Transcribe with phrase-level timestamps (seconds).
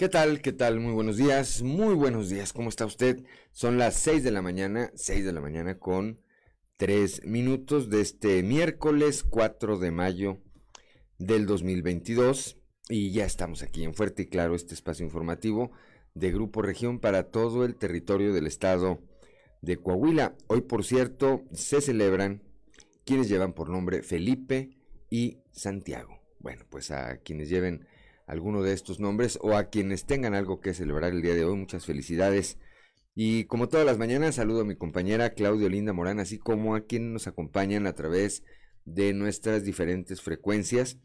[0.00, 0.40] ¿Qué tal?
[0.40, 0.80] ¿Qué tal?
[0.80, 2.54] Muy buenos días, muy buenos días.
[2.54, 3.22] ¿Cómo está usted?
[3.52, 6.22] Son las 6 de la mañana, 6 de la mañana con
[6.78, 10.38] 3 minutos de este miércoles 4 de mayo
[11.18, 12.56] del 2022
[12.88, 15.70] y ya estamos aquí en Fuerte y Claro, este espacio informativo
[16.14, 19.02] de Grupo Región para todo el territorio del estado
[19.60, 20.34] de Coahuila.
[20.46, 22.42] Hoy, por cierto, se celebran
[23.04, 24.70] quienes llevan por nombre Felipe
[25.10, 26.22] y Santiago.
[26.38, 27.86] Bueno, pues a quienes lleven
[28.30, 31.56] alguno de estos nombres o a quienes tengan algo que celebrar el día de hoy.
[31.56, 32.58] Muchas felicidades.
[33.14, 36.82] Y como todas las mañanas, saludo a mi compañera Claudio Linda Morán, así como a
[36.82, 38.44] quienes nos acompañan a través
[38.84, 40.98] de nuestras diferentes frecuencias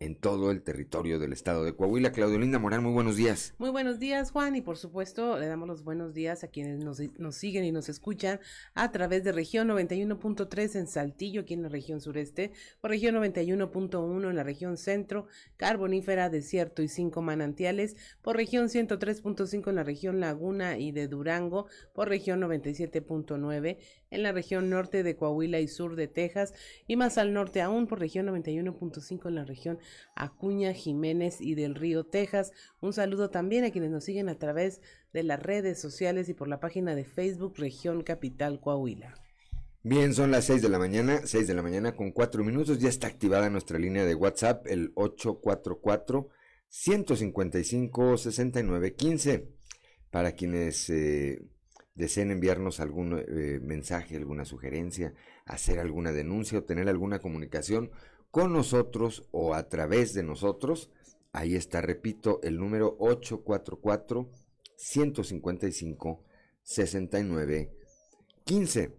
[0.00, 2.10] en todo el territorio del estado de Coahuila.
[2.12, 3.54] Claudio Linda Morán, muy buenos días.
[3.58, 7.00] Muy buenos días, Juan, y por supuesto le damos los buenos días a quienes nos,
[7.18, 8.40] nos siguen y nos escuchan
[8.74, 14.30] a través de región 91.3 en Saltillo, aquí en la región sureste, por región 91.1
[14.30, 15.26] en la región centro,
[15.58, 21.66] carbonífera, desierto y cinco manantiales, por región 103.5 en la región Laguna y de Durango,
[21.92, 23.76] por región 97.9
[24.10, 26.54] en la región norte de Coahuila y sur de Texas,
[26.86, 29.78] y más al norte aún por región 91.5 en la región
[30.14, 32.52] Acuña, Jiménez y del Río, Texas.
[32.80, 34.80] Un saludo también a quienes nos siguen a través
[35.12, 39.14] de las redes sociales y por la página de Facebook Región Capital Coahuila.
[39.82, 42.78] Bien, son las 6 de la mañana, 6 de la mañana con 4 minutos.
[42.78, 46.28] Ya está activada nuestra línea de WhatsApp, el 844
[46.68, 49.48] 155 6915
[50.10, 51.42] para quienes eh,
[51.94, 55.14] deseen enviarnos algún eh, mensaje, alguna sugerencia,
[55.44, 57.90] hacer alguna denuncia o tener alguna comunicación
[58.30, 60.90] con nosotros o a través de nosotros.
[61.32, 64.30] Ahí está, repito, el número 844
[64.76, 66.24] 155
[66.62, 67.72] 69
[68.44, 68.96] 15.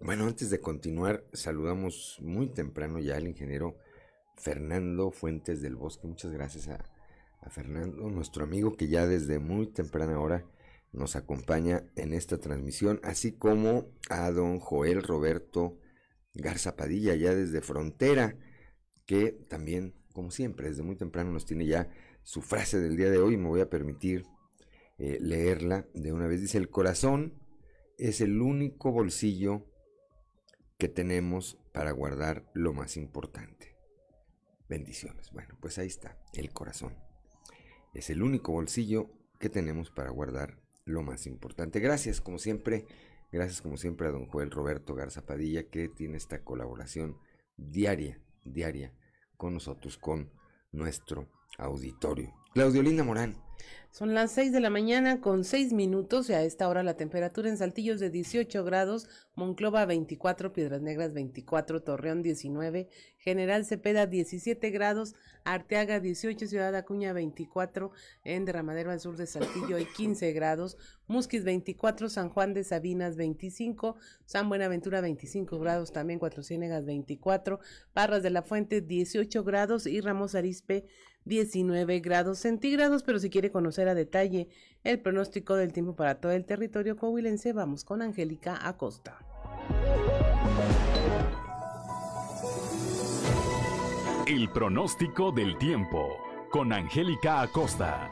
[0.00, 3.76] Bueno, antes de continuar, saludamos muy temprano ya al ingeniero
[4.36, 6.06] Fernando Fuentes del Bosque.
[6.06, 6.84] Muchas gracias a
[7.50, 10.46] Fernando, nuestro amigo que ya desde muy temprana hora
[10.94, 15.78] nos acompaña en esta transmisión, así como a don Joel Roberto
[16.34, 18.38] Garza Padilla, ya desde Frontera,
[19.04, 21.90] que también, como siempre, desde muy temprano nos tiene ya
[22.22, 23.36] su frase del día de hoy.
[23.36, 24.24] Me voy a permitir
[24.98, 26.40] eh, leerla de una vez.
[26.40, 27.34] Dice, el corazón
[27.98, 29.66] es el único bolsillo
[30.78, 33.76] que tenemos para guardar lo más importante.
[34.68, 35.30] Bendiciones.
[35.32, 36.96] Bueno, pues ahí está, el corazón.
[37.92, 41.80] Es el único bolsillo que tenemos para guardar lo más importante.
[41.80, 42.86] Gracias, como siempre,
[43.34, 47.18] Gracias como siempre a don Joel Roberto Garza Padilla que tiene esta colaboración
[47.56, 48.94] diaria, diaria
[49.36, 50.30] con nosotros, con
[50.70, 51.28] nuestro
[51.58, 52.32] auditorio.
[52.52, 53.43] Claudio Linda Morán.
[53.94, 57.48] Son las 6 de la mañana con 6 minutos y a esta hora la temperatura
[57.48, 62.88] en Saltillo es de 18 grados, Monclova 24, Piedras Negras 24, Torreón 19,
[63.18, 67.92] General Cepeda 17 grados, Arteaga 18, Ciudad Acuña 24,
[68.24, 70.76] en Derramadero al sur de Saltillo hay 15 grados,
[71.06, 73.94] Musquis 24, San Juan de Sabinas 25,
[74.24, 77.60] San Buenaventura 25 grados, también Cuatro Ciénegas 24,
[77.92, 80.86] Parras de la Fuente 18 grados y Ramos Arispe
[81.24, 84.48] 19 grados centígrados, pero si quiere conocer a detalle
[84.82, 89.18] el pronóstico del tiempo para todo el territorio coahuilense, vamos con Angélica Acosta.
[94.26, 96.08] El pronóstico del tiempo
[96.50, 98.10] con Angélica Acosta.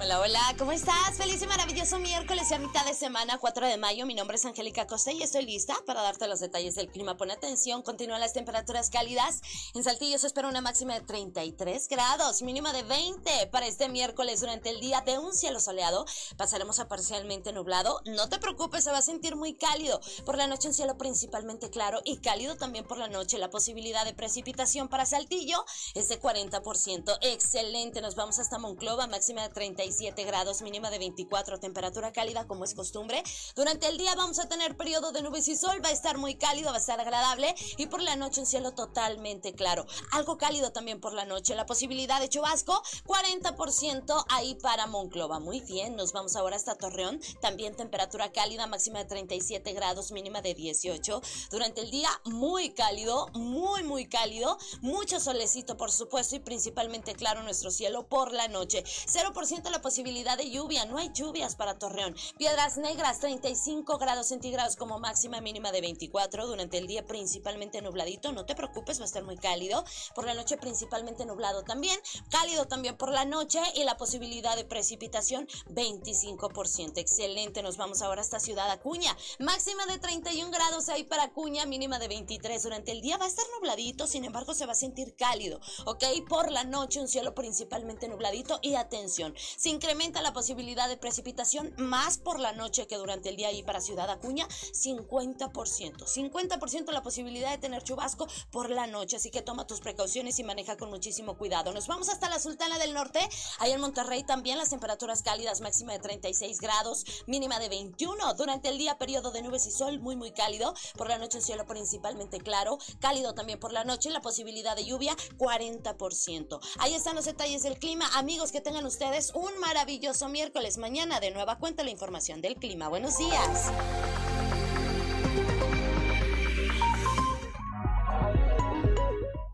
[0.00, 1.16] Hola, hola, ¿cómo estás?
[1.16, 4.06] Feliz y maravilloso miércoles y a mitad de semana, 4 de mayo.
[4.06, 7.16] Mi nombre es Angélica Costa y estoy lista para darte los detalles del clima.
[7.16, 9.40] Pon atención, continúan las temperaturas cálidas.
[9.74, 14.40] En Saltillo se espera una máxima de 33 grados, mínima de 20 para este miércoles
[14.40, 16.06] durante el día de un cielo soleado.
[16.36, 18.00] Pasaremos a parcialmente nublado.
[18.06, 20.00] No te preocupes, se va a sentir muy cálido.
[20.24, 23.36] Por la noche un cielo principalmente claro y cálido también por la noche.
[23.36, 27.18] La posibilidad de precipitación para Saltillo es de 40%.
[27.20, 32.46] Excelente, nos vamos hasta Monclova, máxima de 33 37 grados, mínima de 24, temperatura cálida
[32.46, 33.22] como es costumbre.
[33.56, 36.34] Durante el día vamos a tener periodo de nubes y sol, va a estar muy
[36.34, 39.86] cálido, va a estar agradable y por la noche un cielo totalmente claro.
[40.12, 45.40] Algo cálido también por la noche, la posibilidad de chubasco, 40% ahí para Monclova.
[45.40, 50.42] Muy bien, nos vamos ahora hasta Torreón, también temperatura cálida, máxima de 37 grados, mínima
[50.42, 51.22] de 18.
[51.50, 57.42] Durante el día muy cálido, muy muy cálido, mucho solecito por supuesto y principalmente claro
[57.42, 58.84] nuestro cielo por la noche.
[58.84, 62.14] 0% la posibilidad de lluvia, no hay lluvias para Torreón.
[62.36, 66.46] Piedras Negras 35 grados centígrados como máxima mínima de 24.
[66.46, 69.84] Durante el día principalmente nubladito, no te preocupes, va a estar muy cálido.
[70.14, 71.98] Por la noche principalmente nublado también,
[72.30, 76.98] cálido también por la noche y la posibilidad de precipitación 25%.
[76.98, 79.16] Excelente, nos vamos ahora hasta Ciudad Acuña.
[79.38, 82.62] Máxima de 31 grados ahí para Acuña, mínima de 23.
[82.62, 86.04] Durante el día va a estar nubladito, sin embargo se va a sentir cálido, ¿ok?
[86.28, 89.34] Por la noche un cielo principalmente nubladito y atención,
[89.68, 93.62] se incrementa la posibilidad de precipitación más por la noche que durante el día ahí
[93.62, 95.50] para Ciudad Acuña, 50%.
[95.50, 100.42] 50% la posibilidad de tener chubasco por la noche, así que toma tus precauciones y
[100.42, 101.74] maneja con muchísimo cuidado.
[101.74, 103.20] Nos vamos hasta la Sultana del Norte,
[103.58, 108.32] ahí en Monterrey también las temperaturas cálidas, máxima de 36 grados, mínima de 21.
[108.38, 111.44] Durante el día periodo de nubes y sol muy muy cálido, por la noche un
[111.44, 116.58] cielo principalmente claro, cálido también por la noche, la posibilidad de lluvia 40%.
[116.78, 118.08] Ahí están los detalles del clima.
[118.14, 120.78] Amigos, que tengan ustedes un maravilloso miércoles.
[120.78, 122.88] Mañana de nueva cuenta la información del clima.
[122.88, 123.72] Buenos días.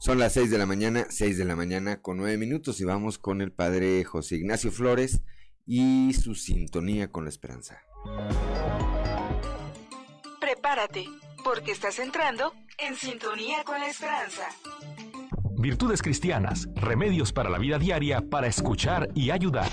[0.04, 3.16] Son las 6 de la mañana, 6 de la mañana con 9 minutos y vamos
[3.18, 5.22] con el padre José Ignacio Flores
[5.66, 7.82] y su sintonía con la esperanza.
[10.40, 11.06] Prepárate,
[11.42, 14.46] porque estás entrando en sintonía con la esperanza.
[15.56, 19.70] Virtudes cristianas, remedios para la vida diaria para escuchar y ayudar.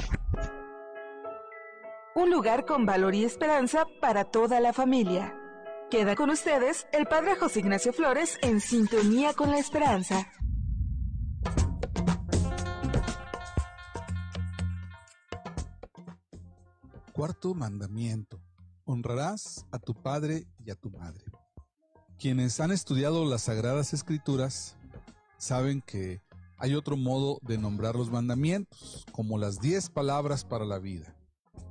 [2.15, 5.35] Un lugar con valor y esperanza para toda la familia.
[5.89, 10.27] Queda con ustedes el Padre José Ignacio Flores en sintonía con la esperanza.
[17.11, 18.39] Cuarto mandamiento.
[18.85, 21.23] Honrarás a tu padre y a tu madre.
[22.17, 24.77] Quienes han estudiado las Sagradas Escrituras
[25.41, 26.21] saben que
[26.59, 31.15] hay otro modo de nombrar los mandamientos, como las diez palabras para la vida,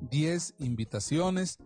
[0.00, 1.58] diez invitaciones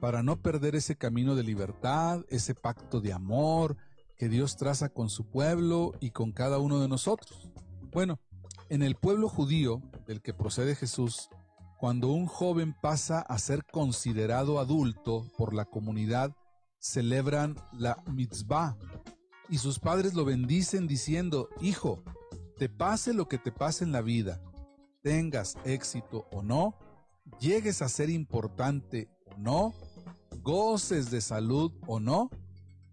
[0.00, 3.78] para no perder ese camino de libertad, ese pacto de amor
[4.18, 7.50] que Dios traza con su pueblo y con cada uno de nosotros.
[7.90, 8.20] Bueno,
[8.68, 11.30] en el pueblo judío del que procede Jesús,
[11.78, 16.36] cuando un joven pasa a ser considerado adulto por la comunidad,
[16.78, 18.76] celebran la mitzvah,
[19.50, 22.02] y sus padres lo bendicen diciendo, Hijo,
[22.56, 24.40] te pase lo que te pase en la vida,
[25.02, 26.78] tengas éxito o no,
[27.40, 29.74] llegues a ser importante o no,
[30.42, 32.30] goces de salud o no,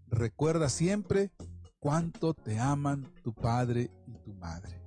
[0.08, 1.30] recuerda siempre
[1.78, 4.82] cuánto te aman tu padre y tu madre.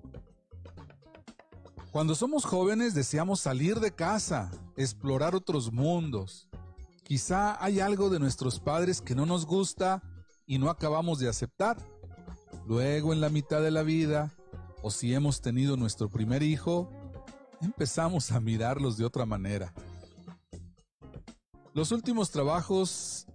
[1.91, 6.49] Cuando somos jóvenes deseamos salir de casa, explorar otros mundos.
[7.03, 10.01] Quizá hay algo de nuestros padres que no nos gusta
[10.51, 11.77] y no acabamos de aceptar.
[12.67, 14.33] Luego en la mitad de la vida,
[14.81, 16.91] o si hemos tenido nuestro primer hijo,
[17.61, 19.73] empezamos a mirarlos de otra manera.
[21.73, 23.27] Los últimos trabajos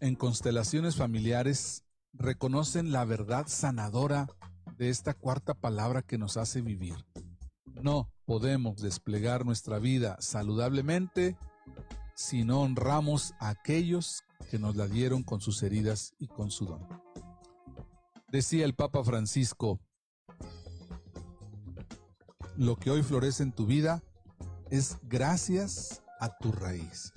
[0.00, 4.26] en constelaciones familiares reconocen la verdad sanadora
[4.78, 6.96] de esta cuarta palabra que nos hace vivir.
[7.66, 11.36] No podemos desplegar nuestra vida saludablemente
[12.16, 16.64] si no honramos a aquellos que nos la dieron con sus heridas y con su
[16.66, 16.86] don.
[18.30, 19.80] Decía el Papa Francisco,
[22.56, 24.04] lo que hoy florece en tu vida
[24.70, 27.12] es gracias a tus raíces.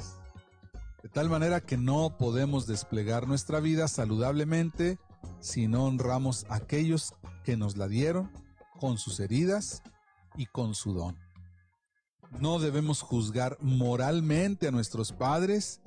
[1.03, 4.97] De tal manera que no podemos desplegar nuestra vida saludablemente
[5.39, 7.13] si no honramos a aquellos
[7.43, 8.31] que nos la dieron
[8.79, 9.83] con sus heridas
[10.35, 11.15] y con su don.
[12.39, 15.81] No debemos juzgar moralmente a nuestros padres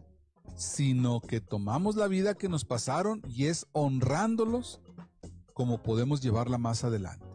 [0.57, 4.81] sino que tomamos la vida que nos pasaron y es honrándolos
[5.55, 7.27] como podemos llevarla más adelante.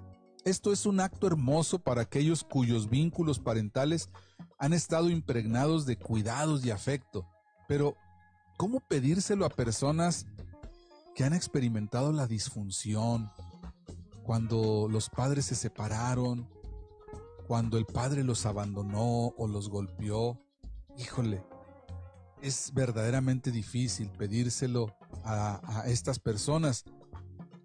[0.45, 4.09] Esto es un acto hermoso para aquellos cuyos vínculos parentales
[4.59, 7.27] han estado impregnados de cuidados y afecto,
[7.67, 7.95] pero
[8.57, 10.27] ¿cómo pedírselo a personas
[11.15, 13.31] que han experimentado la disfunción,
[14.23, 16.47] cuando los padres se separaron,
[17.47, 20.39] cuando el padre los abandonó o los golpeó?
[20.97, 21.43] Híjole,
[22.45, 26.83] es verdaderamente difícil pedírselo a, estas personas.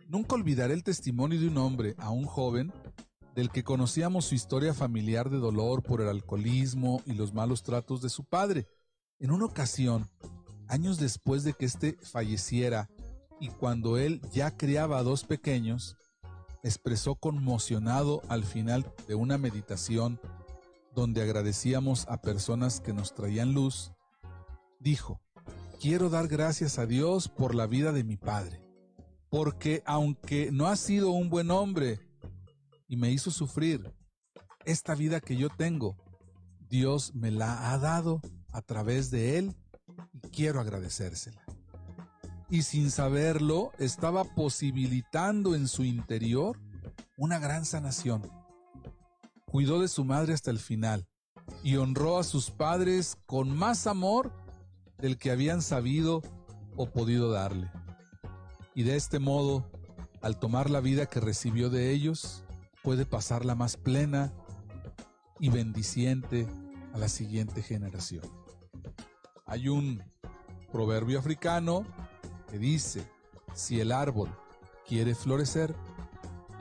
[0.09, 2.73] Nunca olvidaré el testimonio de un hombre a un joven
[3.35, 8.01] del que conocíamos su historia familiar de dolor por el alcoholismo y los malos tratos
[8.01, 8.69] de su padre.
[9.19, 10.09] En una ocasión,
[10.67, 12.89] años después de que éste falleciera
[13.39, 15.99] y cuando él ya criaba a dos pequeños,
[16.63, 20.19] expresó conmocionado al final de una meditación
[20.95, 23.93] donde agradecíamos a personas que nos traían luz,
[24.81, 25.21] dijo,
[25.81, 28.61] quiero dar gracias a Dios por la vida de mi padre,
[29.29, 32.01] porque aunque no ha sido un buen hombre
[32.89, 33.95] y me hizo sufrir,
[34.65, 35.97] esta vida que yo tengo,
[36.69, 38.21] Dios me la ha dado
[38.53, 39.57] a través de él
[40.13, 41.45] y quiero agradecérsela.
[42.49, 46.59] Y sin saberlo, estaba posibilitando en su interior
[47.17, 48.29] una gran sanación.
[49.47, 51.07] Cuidó de su madre hasta el final
[51.63, 54.33] y honró a sus padres con más amor
[55.01, 56.23] del que habían sabido
[56.77, 57.71] o podido darle.
[58.75, 59.71] Y de este modo,
[60.23, 62.45] al tomar la vida que recibió de ellos,
[62.83, 64.33] puede pasarla más plena
[65.39, 66.47] y bendiciente
[66.95, 68.25] a la siguiente generación.
[69.47, 70.03] Hay un
[70.71, 71.85] proverbio africano
[72.51, 73.11] que dice,
[73.55, 74.29] si el árbol
[74.87, 75.75] quiere florecer,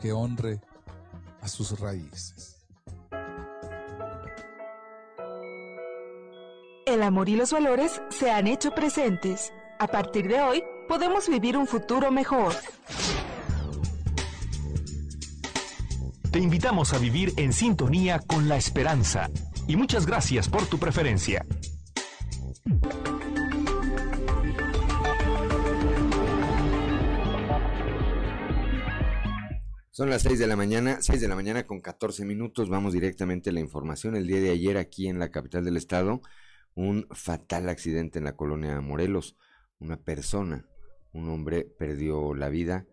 [0.02, 0.62] que honre
[1.42, 2.59] a sus raíces.
[6.90, 9.54] El amor y los valores se han hecho presentes.
[9.78, 12.52] A partir de hoy, podemos vivir un futuro mejor.
[16.32, 19.30] Te invitamos a vivir en sintonía con la esperanza.
[19.68, 21.46] Y muchas gracias por tu preferencia.
[29.92, 32.68] Son las 6 de la mañana, 6 de la mañana con 14 minutos.
[32.68, 34.16] Vamos directamente a la información.
[34.16, 36.22] El día de ayer aquí en la capital del estado
[36.80, 39.36] un fatal accidente en la colonia Morelos.
[39.80, 40.66] Una persona,
[41.12, 42.88] un hombre perdió la vida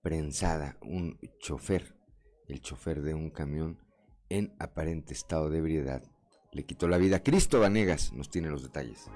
[0.00, 1.98] prensada, un chofer,
[2.48, 3.78] el chofer de un camión
[4.30, 6.02] en aparente estado de ebriedad.
[6.50, 7.22] Le quitó la vida.
[7.22, 9.10] Cristo Vanegas nos tiene los detalles.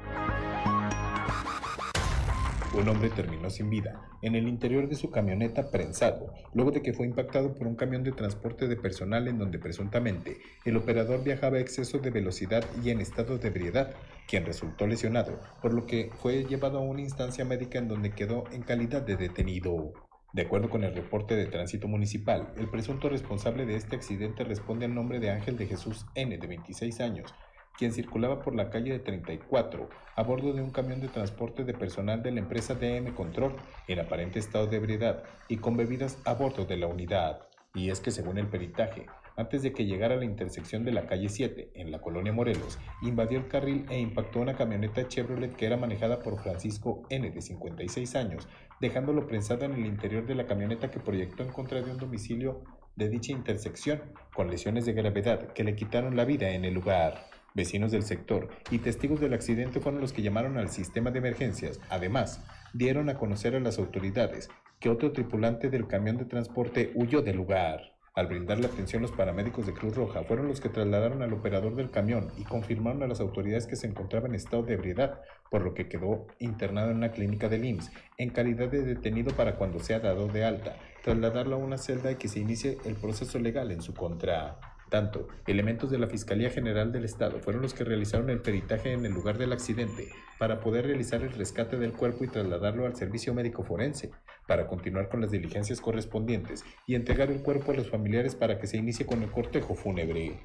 [2.73, 6.93] Un hombre terminó sin vida en el interior de su camioneta prensado, luego de que
[6.93, 11.57] fue impactado por un camión de transporte de personal en donde presuntamente el operador viajaba
[11.57, 13.97] a exceso de velocidad y en estado de ebriedad,
[14.29, 18.45] quien resultó lesionado, por lo que fue llevado a una instancia médica en donde quedó
[18.53, 19.93] en calidad de detenido.
[20.33, 24.85] De acuerdo con el reporte de tránsito municipal, el presunto responsable de este accidente responde
[24.85, 27.35] al nombre de Ángel de Jesús N, de 26 años,
[27.81, 31.73] quien circulaba por la calle de 34 a bordo de un camión de transporte de
[31.73, 33.57] personal de la empresa DM Control
[33.89, 37.49] en aparente estado de ebriedad y con bebidas a bordo de la unidad.
[37.73, 41.07] Y es que según el peritaje, antes de que llegara a la intersección de la
[41.07, 45.65] calle 7, en la colonia Morelos, invadió el carril e impactó una camioneta Chevrolet que
[45.65, 48.47] era manejada por Francisco N, de 56 años,
[48.83, 52.63] dejándolo prensado en el interior de la camioneta que proyectó en contra de un domicilio
[52.97, 54.03] de dicha intersección,
[54.35, 57.40] con lesiones de gravedad que le quitaron la vida en el lugar.
[57.55, 61.81] Vecinos del sector y testigos del accidente fueron los que llamaron al sistema de emergencias.
[61.89, 67.23] Además, dieron a conocer a las autoridades que otro tripulante del camión de transporte huyó
[67.23, 67.97] del lugar.
[68.15, 71.77] Al brindar la atención, los paramédicos de Cruz Roja fueron los que trasladaron al operador
[71.77, 75.63] del camión y confirmaron a las autoridades que se encontraba en estado de ebriedad, por
[75.63, 79.79] lo que quedó internado en una clínica del IMSS en calidad de detenido para cuando
[79.79, 83.71] sea dado de alta, trasladarlo a una celda y que se inicie el proceso legal
[83.71, 84.59] en su contra.
[84.91, 89.07] Tanto, elementos de la Fiscalía General del Estado fueron los que realizaron el peritaje en
[89.07, 93.33] el lugar del accidente para poder realizar el rescate del cuerpo y trasladarlo al servicio
[93.33, 94.11] médico forense,
[94.49, 98.67] para continuar con las diligencias correspondientes y entregar el cuerpo a los familiares para que
[98.67, 100.41] se inicie con el cortejo fúnebre.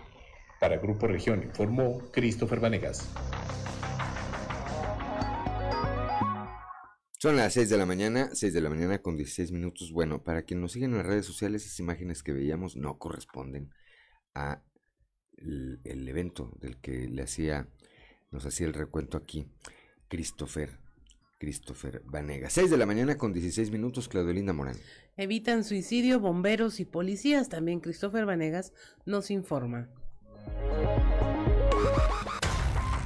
[0.60, 3.12] Para Grupo Región informó Christopher Vanegas.
[7.18, 9.92] Son las 6 de la mañana, 6 de la mañana con 16 minutos.
[9.92, 13.72] Bueno, para quien nos sigue en las redes sociales, esas imágenes que veíamos no corresponden
[14.36, 14.62] a
[15.38, 17.68] el, evento del que le hacía,
[18.32, 19.48] nos hacía el recuento aquí,
[20.08, 20.78] Christopher,
[21.38, 22.50] Christopher Vanega.
[22.50, 24.78] 6 de la mañana con 16 minutos, Claudelinda Morán.
[25.18, 27.50] Evitan suicidio, bomberos y policías.
[27.50, 28.74] También Christopher Vanegas
[29.06, 29.90] nos informa.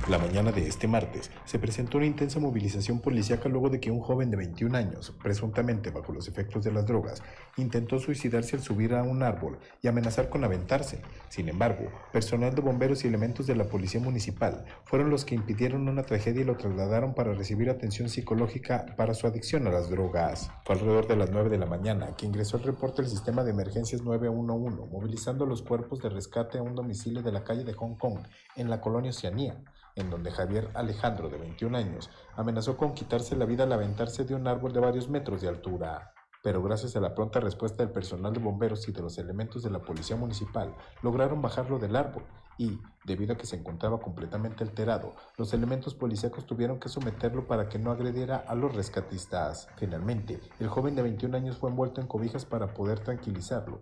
[0.09, 3.99] La mañana de este martes se presentó una intensa movilización policíaca luego de que un
[3.99, 7.21] joven de 21 años, presuntamente bajo los efectos de las drogas,
[7.57, 11.03] intentó suicidarse al subir a un árbol y amenazar con aventarse.
[11.29, 15.87] Sin embargo, personal de bomberos y elementos de la policía municipal fueron los que impidieron
[15.87, 20.49] una tragedia y lo trasladaron para recibir atención psicológica para su adicción a las drogas.
[20.65, 23.51] Fue alrededor de las 9 de la mañana que ingresó el reporte del sistema de
[23.51, 27.93] emergencias 911, movilizando los cuerpos de rescate a un domicilio de la calle de Hong
[27.93, 28.21] Kong,
[28.55, 29.61] en la colonia Oceanía
[29.99, 34.35] en donde Javier Alejandro, de 21 años, amenazó con quitarse la vida al aventarse de
[34.35, 36.13] un árbol de varios metros de altura.
[36.41, 39.69] pero gracias a la pronta respuesta del personal de bomberos y de los elementos de
[39.69, 42.23] la policía municipal, lograron bajarlo del árbol
[42.57, 47.67] y, debido a que se encontraba completamente alterado, los elementos policíacos tuvieron que someterlo para
[47.67, 49.67] que no agrediera a los rescatistas.
[49.77, 53.81] Finalmente, el joven de 21 años fue envuelto en cobijas para poder tranquilizarlo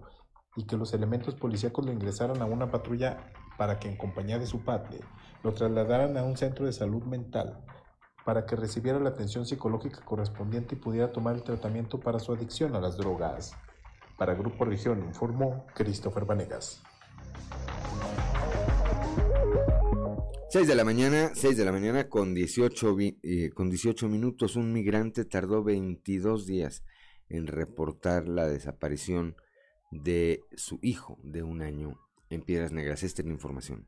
[0.55, 4.47] y que los elementos policíacos lo ingresaran a una patrulla para que en compañía de
[4.47, 5.00] su padre
[5.47, 7.63] lo trasladaran a un centro de salud mental
[8.25, 12.75] para que recibiera la atención psicológica correspondiente y pudiera tomar el tratamiento para su adicción
[12.75, 13.53] a las drogas.
[14.17, 16.83] Para Grupo Región informó Christopher Vanegas.
[20.49, 24.57] 6 de la mañana, 6 de la mañana con 18, eh, con 18 minutos.
[24.57, 26.83] Un migrante tardó 22 días
[27.29, 29.37] en reportar la desaparición
[29.91, 33.03] de su hijo de un año en Piedras Negras.
[33.03, 33.87] Esta es la información.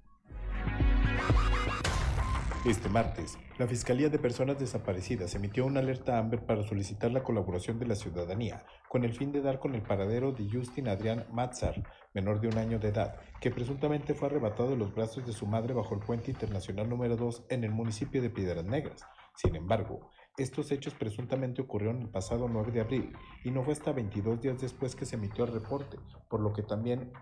[2.66, 7.80] Este martes, la Fiscalía de Personas Desaparecidas emitió una alerta Amber para solicitar la colaboración
[7.80, 11.82] de la ciudadanía con el fin de dar con el paradero de Justin Adrián Matzar,
[12.14, 15.48] menor de un año de edad, que presuntamente fue arrebatado de los brazos de su
[15.48, 19.04] madre bajo el puente internacional número 2 en el municipio de Piedras Negras.
[19.36, 23.94] Sin embargo, estos hechos presuntamente ocurrieron el pasado 9 de abril y no fue hasta
[23.94, 25.98] 22 días después que se emitió el reporte,
[26.30, 27.14] por lo que también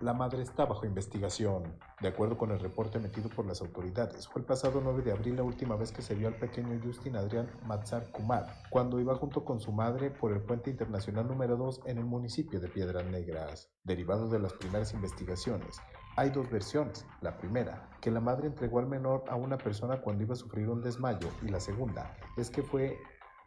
[0.00, 1.78] la madre está bajo investigación.
[2.02, 5.36] De acuerdo con el reporte emitido por las autoridades, fue el pasado 9 de abril
[5.36, 9.44] la última vez que se vio al pequeño Justin Adrián Matzar Kumar, cuando iba junto
[9.44, 13.70] con su madre por el puente internacional número 2 en el municipio de Piedras Negras.
[13.84, 15.80] Derivado de las primeras investigaciones,
[16.16, 17.06] hay dos versiones.
[17.22, 20.68] La primera, que la madre entregó al menor a una persona cuando iba a sufrir
[20.68, 22.98] un desmayo, y la segunda, es que fue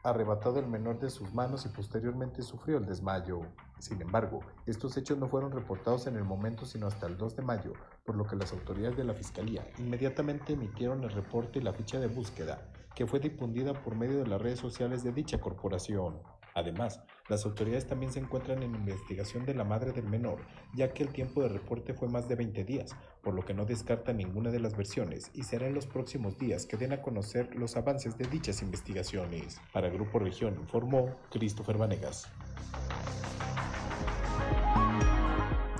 [0.03, 3.41] arrebatado el menor de sus manos y posteriormente sufrió el desmayo.
[3.79, 7.43] Sin embargo, estos hechos no fueron reportados en el momento sino hasta el 2 de
[7.43, 7.73] mayo,
[8.05, 11.99] por lo que las autoridades de la Fiscalía inmediatamente emitieron el reporte y la ficha
[11.99, 16.21] de búsqueda, que fue difundida por medio de las redes sociales de dicha corporación.
[16.55, 20.39] Además, las autoridades también se encuentran en investigación de la madre del menor,
[20.73, 23.65] ya que el tiempo de reporte fue más de 20 días, por lo que no
[23.65, 27.55] descarta ninguna de las versiones y será en los próximos días que den a conocer
[27.55, 29.61] los avances de dichas investigaciones.
[29.71, 32.27] Para Grupo Región informó Christopher Vanegas.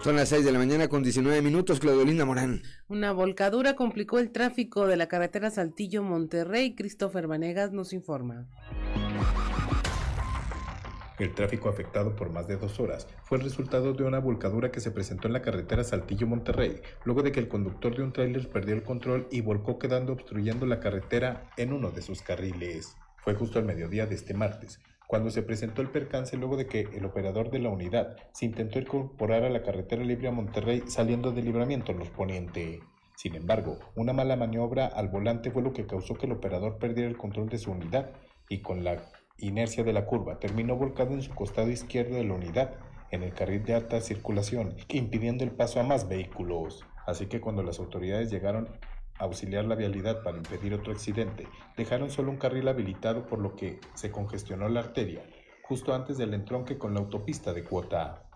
[0.03, 2.61] Son las 6 de la mañana con 19 minutos, Claudio Morán.
[2.87, 6.73] Una volcadura complicó el tráfico de la carretera Saltillo-Monterrey.
[6.73, 8.47] Christopher Vanegas nos informa.
[11.19, 14.79] El tráfico afectado por más de dos horas fue el resultado de una volcadura que
[14.79, 18.73] se presentó en la carretera Saltillo-Monterrey, luego de que el conductor de un tráiler perdió
[18.73, 22.95] el control y volcó quedando obstruyendo la carretera en uno de sus carriles.
[23.17, 26.87] Fue justo al mediodía de este martes, cuando se presentó el percance luego de que
[26.93, 31.33] el operador de la unidad se intentó incorporar a la carretera libre a Monterrey saliendo
[31.33, 32.79] del libramiento Los Poniente.
[33.17, 37.09] Sin embargo, una mala maniobra al volante fue lo que causó que el operador perdiera
[37.09, 38.11] el control de su unidad
[38.47, 39.03] y con la
[39.41, 42.75] inercia de la curva, terminó volcado en su costado izquierdo de la unidad,
[43.11, 46.85] en el carril de alta circulación, impidiendo el paso a más vehículos.
[47.05, 48.69] Así que cuando las autoridades llegaron
[49.17, 53.55] a auxiliar la vialidad para impedir otro accidente, dejaron solo un carril habilitado por lo
[53.55, 55.23] que se congestionó la arteria,
[55.63, 58.28] justo antes del entronque con la autopista de cuota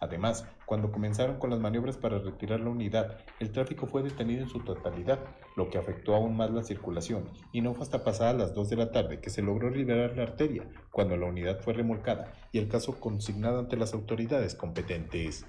[0.00, 4.48] Además, cuando comenzaron con las maniobras para retirar la unidad, el tráfico fue detenido en
[4.48, 5.20] su totalidad,
[5.56, 8.76] lo que afectó aún más la circulación, y no fue hasta pasadas las 2 de
[8.76, 12.68] la tarde que se logró liberar la arteria, cuando la unidad fue remolcada y el
[12.68, 15.44] caso consignado ante las autoridades competentes.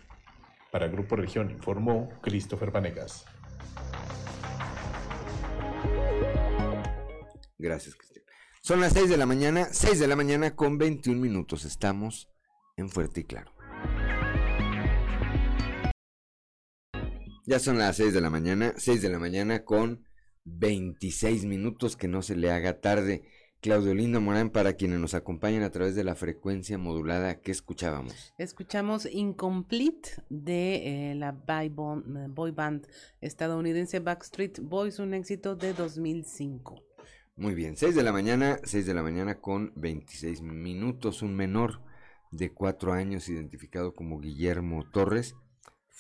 [0.70, 3.26] Para Grupo Región informó Christopher Vanegas.
[7.58, 8.26] Gracias, Cristian.
[8.62, 11.64] Son las 6 de la mañana, 6 de la mañana con 21 minutos.
[11.64, 12.30] Estamos
[12.76, 13.61] en Fuerte y Claro.
[17.52, 20.06] Ya son las 6 de la mañana, 6 de la mañana con
[20.46, 23.24] 26 minutos, que no se le haga tarde.
[23.60, 28.34] Claudio Lindo Morán, para quienes nos acompañan a través de la frecuencia modulada, ¿qué escuchábamos?
[28.38, 31.34] Escuchamos Incomplete de eh, la
[32.30, 32.88] boy band
[33.20, 36.82] estadounidense Backstreet Boys, un éxito de 2005.
[37.36, 41.22] Muy bien, 6 de la mañana, 6 de la mañana con 26 minutos.
[41.22, 41.82] Un menor
[42.32, 45.36] de 4 años identificado como Guillermo Torres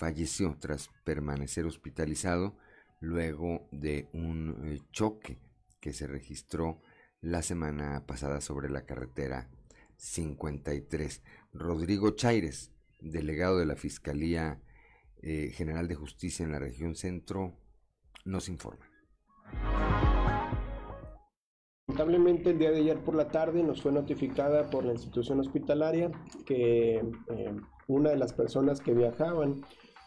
[0.01, 2.57] falleció tras permanecer hospitalizado
[3.01, 5.37] luego de un eh, choque
[5.79, 6.81] que se registró
[7.21, 9.47] la semana pasada sobre la carretera
[9.97, 11.21] 53.
[11.53, 14.59] Rodrigo Chaires, delegado de la Fiscalía
[15.21, 17.59] eh, General de Justicia en la región centro,
[18.25, 18.89] nos informa.
[21.85, 26.09] Lamentablemente el día de ayer por la tarde nos fue notificada por la institución hospitalaria
[26.47, 27.55] que eh,
[27.87, 29.61] una de las personas que viajaban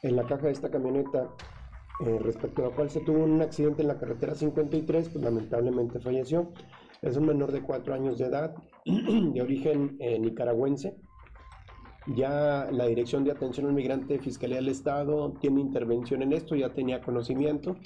[0.04, 1.30] en la caja de esta camioneta
[2.00, 5.98] eh, respecto a la cual se tuvo un accidente en la carretera 53, pues lamentablemente
[5.98, 6.52] falleció.
[7.02, 10.96] Es un menor de cuatro años de edad, de origen eh, nicaragüense.
[12.14, 16.54] Ya la Dirección de Atención al Migrante de Fiscalía del Estado tiene intervención en esto,
[16.54, 17.76] ya tenía conocimiento.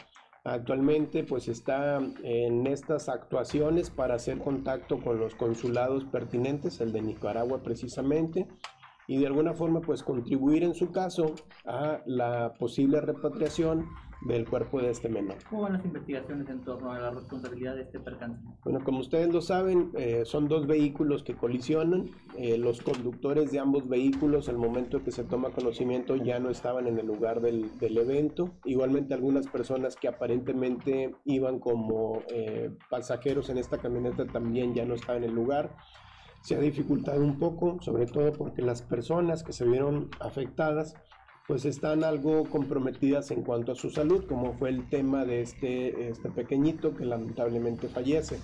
[0.42, 7.02] Actualmente pues está en estas actuaciones para hacer contacto con los consulados pertinentes, el de
[7.02, 8.48] Nicaragua precisamente,
[9.08, 11.34] y de alguna forma pues contribuir en su caso
[11.66, 13.86] a la posible repatriación
[14.20, 15.36] del cuerpo de este menor.
[15.48, 18.40] ¿Cómo van las investigaciones en torno a la responsabilidad de este percance?
[18.64, 22.10] Bueno, como ustedes lo saben, eh, son dos vehículos que colisionan.
[22.36, 26.88] Eh, los conductores de ambos vehículos, al momento que se toma conocimiento, ya no estaban
[26.88, 28.50] en el lugar del, del evento.
[28.64, 34.94] Igualmente, algunas personas que aparentemente iban como eh, pasajeros en esta camioneta también ya no
[34.94, 35.70] estaban en el lugar
[36.42, 40.94] se ha dificultado un poco, sobre todo porque las personas que se vieron afectadas
[41.46, 46.10] pues están algo comprometidas en cuanto a su salud, como fue el tema de este,
[46.10, 48.38] este pequeñito que lamentablemente fallece.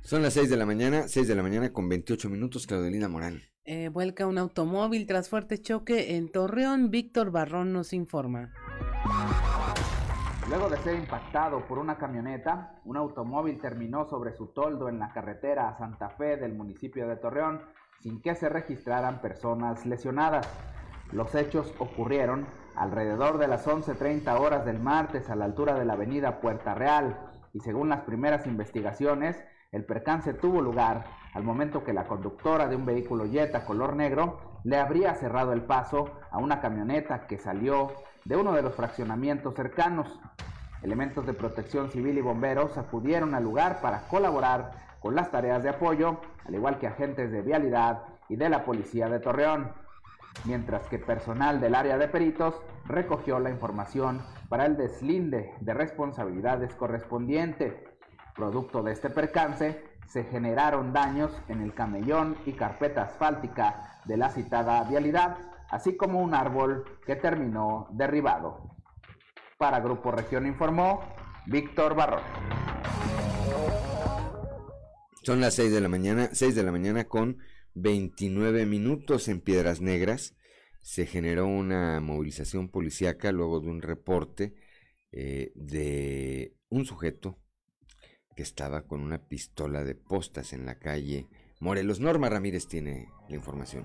[0.00, 3.42] Son las 6 de la mañana, 6 de la mañana con 28 minutos, Claudelina Morán.
[3.64, 6.90] Eh, vuelca un automóvil tras fuerte choque en Torreón.
[6.90, 8.52] Víctor Barrón nos informa.
[10.48, 15.10] Luego de ser impactado por una camioneta, un automóvil terminó sobre su toldo en la
[15.12, 17.62] carretera a Santa Fe del municipio de Torreón
[18.00, 20.48] sin que se registraran personas lesionadas.
[21.10, 25.94] Los hechos ocurrieron alrededor de las 11.30 horas del martes a la altura de la
[25.94, 27.18] avenida Puerta Real
[27.52, 32.76] y según las primeras investigaciones, el percance tuvo lugar al momento que la conductora de
[32.76, 37.88] un vehículo Jetta color negro le habría cerrado el paso a una camioneta que salió
[38.26, 40.08] de uno de los fraccionamientos cercanos.
[40.82, 45.68] Elementos de protección civil y bomberos acudieron al lugar para colaborar con las tareas de
[45.68, 49.70] apoyo, al igual que agentes de vialidad y de la policía de Torreón,
[50.44, 56.74] mientras que personal del área de peritos recogió la información para el deslinde de responsabilidades
[56.74, 57.84] correspondiente.
[58.34, 64.30] Producto de este percance, se generaron daños en el camellón y carpeta asfáltica de la
[64.30, 65.36] citada vialidad,
[65.70, 68.76] así como un árbol que terminó derribado.
[69.58, 71.00] Para Grupo Región informó
[71.46, 72.22] Víctor Barrón.
[75.22, 77.38] Son las 6 de la mañana, 6 de la mañana con
[77.74, 80.36] 29 minutos en Piedras Negras.
[80.82, 84.54] Se generó una movilización policíaca luego de un reporte
[85.10, 87.38] eh, de un sujeto
[88.36, 91.26] que estaba con una pistola de postas en la calle
[91.58, 92.00] Morelos.
[92.00, 93.84] Norma Ramírez tiene la información.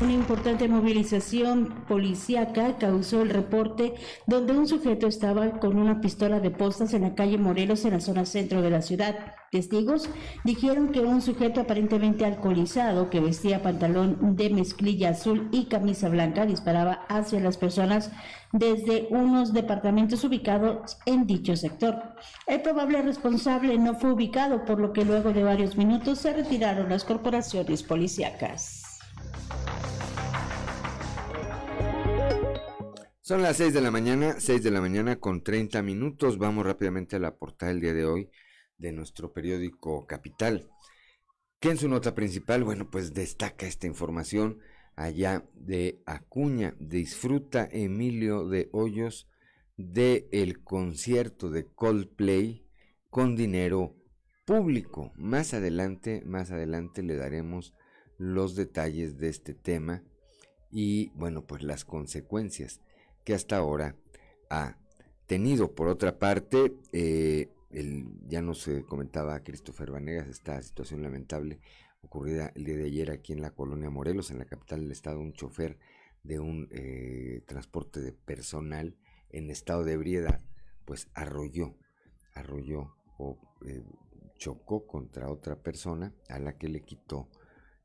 [0.00, 3.92] Una importante movilización policíaca causó el reporte
[4.26, 8.00] donde un sujeto estaba con una pistola de postas en la calle Morelos en la
[8.00, 9.34] zona centro de la ciudad.
[9.50, 10.08] Testigos
[10.42, 16.46] dijeron que un sujeto aparentemente alcoholizado que vestía pantalón de mezclilla azul y camisa blanca
[16.46, 18.10] disparaba hacia las personas
[18.52, 22.14] desde unos departamentos ubicados en dicho sector.
[22.46, 26.88] El probable responsable no fue ubicado, por lo que luego de varios minutos se retiraron
[26.88, 28.79] las corporaciones policíacas.
[33.30, 36.36] Son las 6 de la mañana, 6 de la mañana con 30 minutos.
[36.36, 38.28] Vamos rápidamente a la portada del día de hoy
[38.76, 40.68] de nuestro periódico Capital.
[41.60, 44.58] Que en su nota principal, bueno, pues destaca esta información
[44.96, 46.74] allá de Acuña.
[46.80, 49.28] Disfruta Emilio de Hoyos
[49.76, 52.66] de el concierto de Coldplay
[53.10, 53.94] con dinero
[54.44, 55.12] público.
[55.14, 57.74] Más adelante, más adelante le daremos
[58.18, 60.02] los detalles de este tema
[60.72, 62.80] y bueno, pues las consecuencias
[63.24, 63.96] que hasta ahora
[64.48, 64.76] ha
[65.26, 65.74] tenido.
[65.74, 71.60] Por otra parte, eh, el, ya nos comentaba Christopher Vanegas esta situación lamentable
[72.02, 75.20] ocurrida el día de ayer aquí en la colonia Morelos, en la capital del estado,
[75.20, 75.78] un chofer
[76.22, 78.96] de un eh, transporte de personal
[79.30, 80.42] en estado de ebriedad,
[80.84, 81.76] pues arrolló,
[82.34, 83.82] arrolló o eh,
[84.36, 87.28] chocó contra otra persona a la que le quitó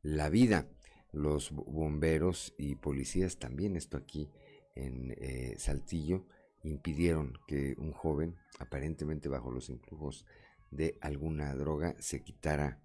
[0.01, 0.67] la vida.
[1.11, 4.29] Los bomberos y policías también, esto aquí
[4.75, 6.27] en eh, Saltillo
[6.63, 10.25] impidieron que un joven, aparentemente bajo los influjos
[10.71, 12.81] de alguna droga, se quitara,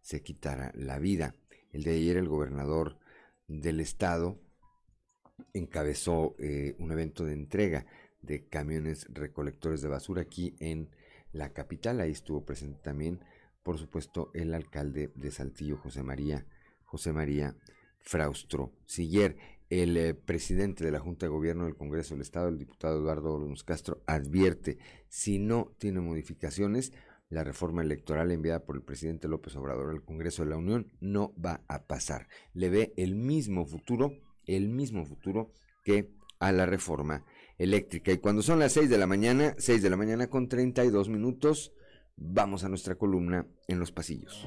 [0.00, 1.34] se quitara la vida.
[1.72, 2.98] El de ayer el gobernador
[3.48, 4.40] del estado
[5.52, 7.86] encabezó eh, un evento de entrega
[8.20, 10.90] de camiones recolectores de basura aquí en
[11.32, 12.00] la capital.
[12.00, 13.20] Ahí estuvo presente también,
[13.62, 16.46] por supuesto, el alcalde de Saltillo, José María,
[16.84, 17.56] José María
[18.00, 19.36] Fraustro Siller.
[19.72, 23.32] El eh, presidente de la Junta de Gobierno del Congreso del Estado, el diputado Eduardo
[23.32, 24.76] Olmos Castro, advierte,
[25.08, 26.92] si no tiene modificaciones,
[27.30, 31.32] la reforma electoral enviada por el presidente López Obrador al Congreso de la Unión no
[31.42, 32.28] va a pasar.
[32.52, 34.12] Le ve el mismo futuro,
[34.44, 37.24] el mismo futuro que a la reforma
[37.56, 38.12] eléctrica.
[38.12, 41.72] Y cuando son las 6 de la mañana, 6 de la mañana con 32 minutos,
[42.16, 44.46] vamos a nuestra columna en los pasillos.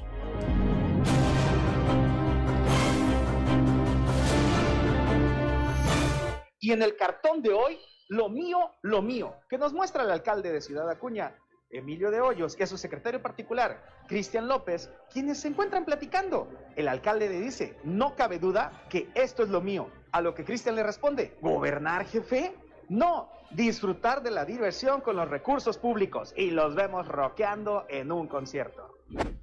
[6.66, 10.50] Y en el cartón de hoy, lo mío, lo mío, que nos muestra el alcalde
[10.50, 11.32] de Ciudad Acuña,
[11.70, 16.48] Emilio de Hoyos, y a su secretario particular, Cristian López, quienes se encuentran platicando.
[16.74, 19.92] El alcalde le dice, no cabe duda que esto es lo mío.
[20.10, 22.52] A lo que Cristian le responde, ¿gobernar jefe?
[22.88, 26.34] No, disfrutar de la diversión con los recursos públicos.
[26.36, 28.95] Y los vemos rockeando en un concierto.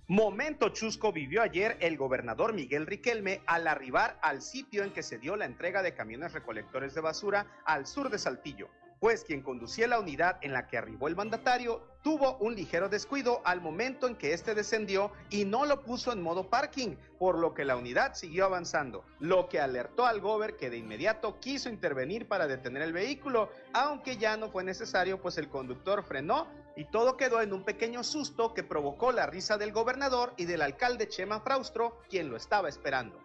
[0.08, 5.18] Momento chusco vivió ayer el gobernador Miguel Riquelme al arribar al sitio en que se
[5.18, 8.70] dio la entrega de camiones recolectores de basura al sur de Saltillo
[9.04, 13.42] pues quien conducía la unidad en la que arribó el mandatario tuvo un ligero descuido
[13.44, 17.54] al momento en que éste descendió y no lo puso en modo parking, por lo
[17.54, 22.30] que la unidad siguió avanzando, lo que alertó al gober que de inmediato quiso intervenir
[22.30, 27.18] para detener el vehículo, aunque ya no fue necesario pues el conductor frenó y todo
[27.18, 31.42] quedó en un pequeño susto que provocó la risa del gobernador y del alcalde Chema
[31.42, 33.20] Fraustro, quien lo estaba esperando.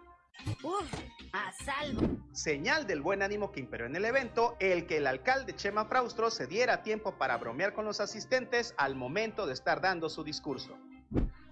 [0.63, 0.93] Uf,
[1.33, 2.17] a salvo.
[2.33, 6.31] Señal del buen ánimo que imperó en el evento, el que el alcalde Chema Fraustro
[6.31, 10.79] se diera tiempo para bromear con los asistentes al momento de estar dando su discurso.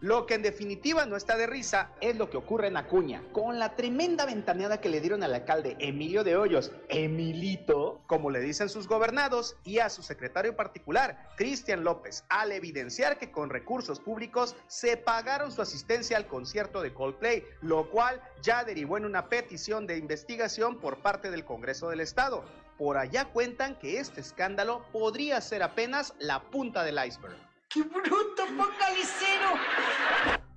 [0.00, 3.58] Lo que en definitiva no está de risa es lo que ocurre en Acuña, con
[3.58, 8.68] la tremenda ventaneada que le dieron al alcalde Emilio de Hoyos, Emilito, como le dicen
[8.68, 14.54] sus gobernados, y a su secretario particular, Cristian López, al evidenciar que con recursos públicos
[14.66, 19.86] se pagaron su asistencia al concierto de Coldplay, lo cual ya derivó en una petición
[19.86, 22.44] de investigación por parte del Congreso del Estado.
[22.76, 27.46] Por allá cuentan que este escándalo podría ser apenas la punta del iceberg.
[27.76, 29.50] ¡Qué bruto, focalicero!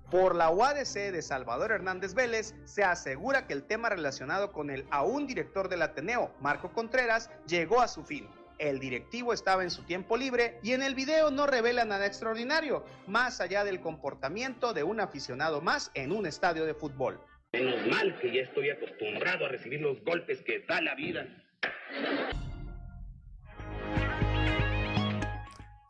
[0.09, 4.85] Por la UADC de Salvador Hernández Vélez se asegura que el tema relacionado con el
[4.89, 8.25] aún director del Ateneo, Marco Contreras, llegó a su fin.
[8.57, 12.85] El directivo estaba en su tiempo libre y en el video no revela nada extraordinario,
[13.05, 17.19] más allá del comportamiento de un aficionado más en un estadio de fútbol.
[17.51, 21.27] Menos mal que ya estoy acostumbrado a recibir los golpes que da la vida.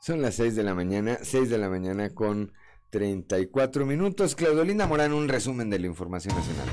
[0.10, 2.52] Son las 6 de la mañana, 6 de la mañana con
[2.89, 4.36] 34 minutos.
[4.36, 6.67] Claudolinda Morán, un resumen de la información nacional.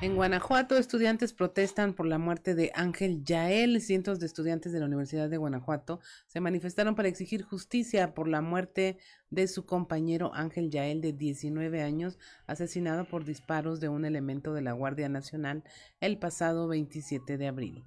[0.00, 3.82] En Guanajuato, estudiantes protestan por la muerte de Ángel Yael.
[3.82, 8.40] Cientos de estudiantes de la Universidad de Guanajuato se manifestaron para exigir justicia por la
[8.40, 8.96] muerte
[9.28, 14.62] de su compañero Ángel Yael, de 19 años, asesinado por disparos de un elemento de
[14.62, 15.64] la Guardia Nacional
[16.00, 17.84] el pasado 27 de abril.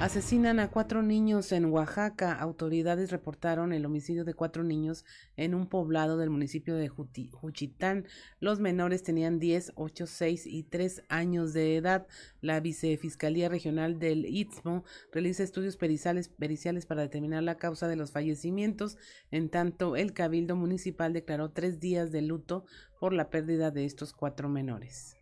[0.00, 2.32] Asesinan a cuatro niños en Oaxaca.
[2.32, 5.04] Autoridades reportaron el homicidio de cuatro niños
[5.36, 8.06] en un poblado del municipio de Juchitán.
[8.38, 12.06] Los menores tenían 10, 8, 6 y 3 años de edad.
[12.40, 18.12] La Vicefiscalía Regional del Istmo realiza estudios periciales, periciales para determinar la causa de los
[18.12, 18.98] fallecimientos.
[19.32, 22.64] En tanto, el Cabildo Municipal declaró tres días de luto
[23.00, 25.17] por la pérdida de estos cuatro menores.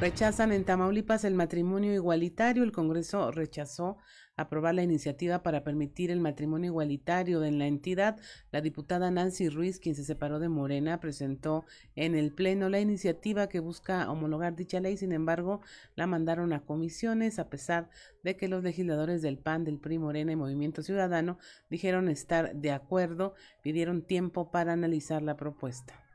[0.00, 2.62] Rechazan en Tamaulipas el matrimonio igualitario.
[2.62, 3.98] El Congreso rechazó
[4.34, 8.18] aprobar la iniciativa para permitir el matrimonio igualitario en la entidad.
[8.50, 13.50] La diputada Nancy Ruiz, quien se separó de Morena, presentó en el Pleno la iniciativa
[13.50, 14.96] que busca homologar dicha ley.
[14.96, 15.60] Sin embargo,
[15.96, 17.90] la mandaron a comisiones, a pesar
[18.24, 21.36] de que los legisladores del PAN, del PRI, Morena y Movimiento Ciudadano
[21.68, 26.09] dijeron estar de acuerdo, pidieron tiempo para analizar la propuesta.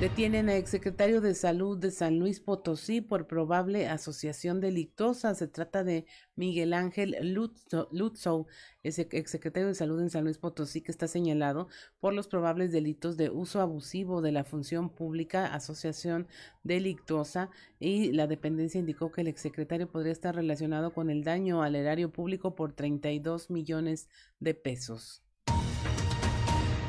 [0.00, 5.36] Detienen a exsecretario de Salud de San Luis Potosí por probable asociación delictosa.
[5.36, 6.04] Se trata de
[6.34, 8.46] Miguel Ángel Lutzow,
[8.82, 11.68] exsecretario de Salud en San Luis Potosí, que está señalado
[12.00, 16.26] por los probables delitos de uso abusivo de la función pública, asociación
[16.64, 21.76] delictuosa, y la dependencia indicó que el exsecretario podría estar relacionado con el daño al
[21.76, 24.08] erario público por 32 millones
[24.40, 25.23] de pesos.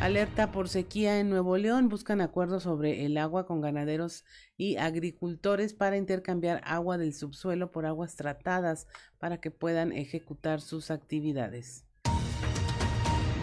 [0.02, 1.90] Alerta por sequía en Nuevo León.
[1.90, 4.26] Buscan acuerdos sobre el agua con ganaderos
[4.58, 10.92] y agricultores para intercambiar agua del subsuelo por aguas tratadas para que puedan ejecutar sus
[10.92, 11.85] actividades.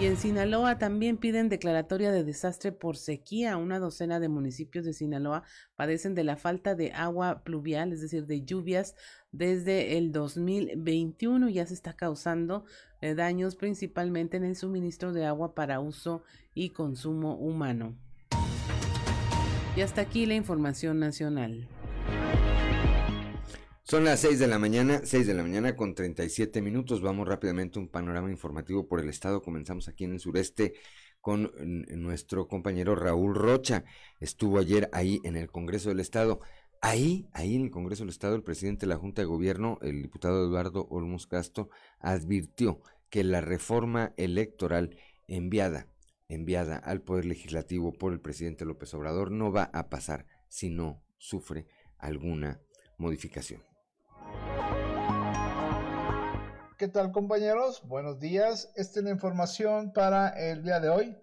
[0.01, 3.57] Y en Sinaloa también piden declaratoria de desastre por sequía.
[3.57, 5.45] Una docena de municipios de Sinaloa
[5.77, 8.97] padecen de la falta de agua pluvial, es decir, de lluvias,
[9.31, 11.49] desde el 2021.
[11.51, 12.65] Ya se está causando
[13.01, 16.25] eh, daños principalmente en el suministro de agua para uso
[16.55, 17.95] y consumo humano.
[19.77, 21.69] Y hasta aquí la información nacional.
[23.93, 27.03] Son las 6 de la mañana, 6 de la mañana con 37 minutos.
[27.03, 29.43] Vamos rápidamente a un panorama informativo por el estado.
[29.43, 30.73] Comenzamos aquí en el sureste
[31.21, 31.53] con
[31.91, 33.85] nuestro compañero Raúl Rocha.
[34.19, 36.41] Estuvo ayer ahí en el Congreso del Estado.
[36.81, 40.01] Ahí, ahí en el Congreso del Estado, el presidente de la Junta de Gobierno, el
[40.01, 41.69] diputado Eduardo Olmos Castro,
[42.01, 44.97] advirtió que la reforma electoral
[45.29, 45.87] enviada,
[46.31, 51.03] enviada al Poder Legislativo por el presidente López Obrador no va a pasar si no
[51.19, 51.67] sufre
[51.99, 52.59] alguna
[52.97, 53.71] modificación.
[56.83, 57.81] ¿Qué tal compañeros?
[57.87, 58.73] Buenos días.
[58.75, 61.17] Esta es la información para el día de hoy.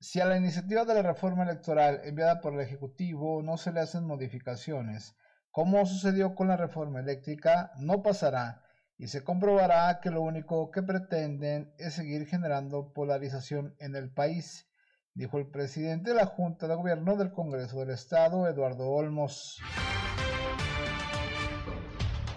[0.00, 3.80] Si a la iniciativa de la reforma electoral enviada por el Ejecutivo no se le
[3.80, 5.14] hacen modificaciones,
[5.50, 8.62] como sucedió con la reforma eléctrica, no pasará
[8.96, 14.70] y se comprobará que lo único que pretenden es seguir generando polarización en el país,
[15.12, 19.60] dijo el presidente de la Junta de Gobierno del Congreso del Estado, Eduardo Olmos.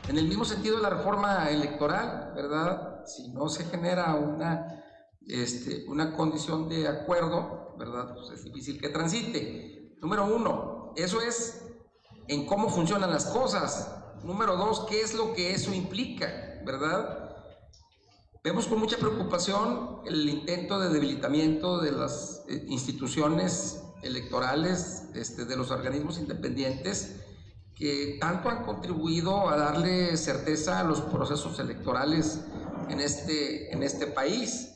[0.08, 3.06] En el mismo sentido de la reforma electoral, ¿verdad?
[3.06, 4.84] Si no se genera una,
[5.28, 8.14] este, una condición de acuerdo, ¿verdad?
[8.14, 9.98] Pues es difícil que transite.
[10.02, 11.62] Número uno, eso es
[12.30, 13.94] en cómo funcionan las cosas.
[14.24, 16.28] Número dos, ¿qué es lo que eso implica?
[16.66, 17.28] ¿Verdad?
[18.46, 25.58] Vemos con mucha preocupación el intento de debilitamiento de las eh, instituciones electorales, este, de
[25.58, 27.27] los organismos independientes,
[27.78, 32.42] que tanto han contribuido a darle certeza a los procesos electorales
[32.90, 34.70] en este, en este país.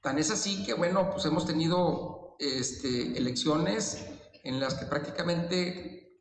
[0.00, 4.06] Tan es así que, bueno, pues hemos tenido este, elecciones
[4.42, 6.20] en las que prácticamente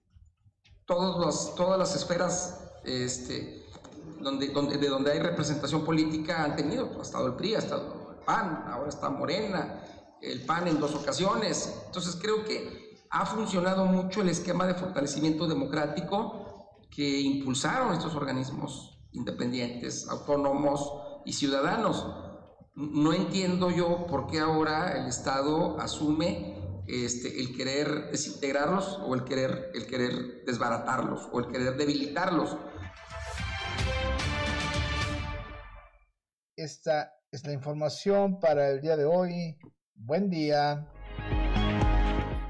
[0.85, 3.65] todos todas las esferas este,
[4.21, 7.59] donde, donde, de donde hay representación política han tenido, pues, ha estado el PRI, ha
[7.59, 9.83] estado el PAN, ahora está Morena,
[10.21, 11.73] el PAN en dos ocasiones.
[11.87, 18.99] Entonces creo que ha funcionado mucho el esquema de fortalecimiento democrático que impulsaron estos organismos
[19.11, 22.05] independientes, autónomos y ciudadanos.
[22.75, 29.23] No entiendo yo por qué ahora el Estado asume este, el querer desintegrarlos o el
[29.23, 32.57] querer, el querer desbaratarlos o el querer debilitarlos.
[36.55, 39.57] Esta es la información para el día de hoy.
[39.95, 40.87] Buen día.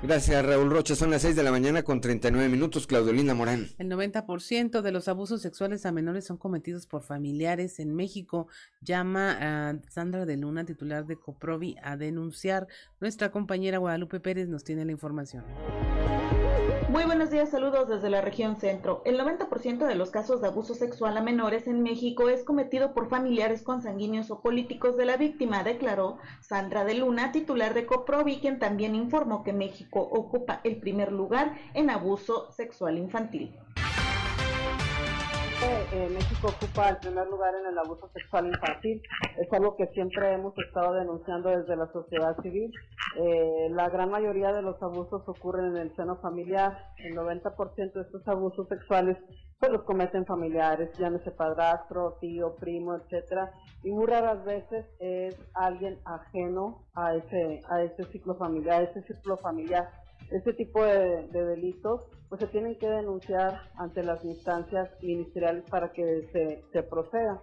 [0.03, 0.95] Gracias, Raúl Rocha.
[0.95, 2.86] Son las 6 de la mañana con 39 minutos.
[2.86, 3.67] Claudelina Morán.
[3.79, 8.47] El 90% de los abusos sexuales a menores son cometidos por familiares en México.
[8.81, 12.67] Llama a Sandra de Luna, titular de Coprovi, a denunciar.
[12.99, 15.43] Nuestra compañera Guadalupe Pérez nos tiene la información.
[16.89, 19.02] Muy buenos días, saludos desde la región centro.
[19.04, 23.10] El 90% de los casos de abuso sexual a menores en México es cometido por
[23.10, 28.58] familiares consanguíneos o políticos de la víctima, declaró Sandra de Luna, titular de Coprovi, quien
[28.58, 33.54] también informó que México ocupa el primer lugar en abuso sexual infantil.
[35.69, 39.01] Eh, México ocupa el primer lugar en el abuso sexual infantil.
[39.38, 42.71] Es algo que siempre hemos estado denunciando desde la sociedad civil.
[43.17, 46.77] Eh, la gran mayoría de los abusos ocurren en el seno familiar.
[46.99, 49.17] El 90% de estos abusos sexuales
[49.60, 53.51] pues los cometen familiares, llámese padrastro, tío, primo, etcétera,
[53.84, 59.01] y muy raras veces es alguien ajeno a ese a ese ciclo familiar, a ese
[59.01, 59.89] ciclo familiar
[60.31, 66.27] este tipo de, delitos pues se tienen que denunciar ante las instancias ministeriales para que
[66.33, 67.41] se, se proceda.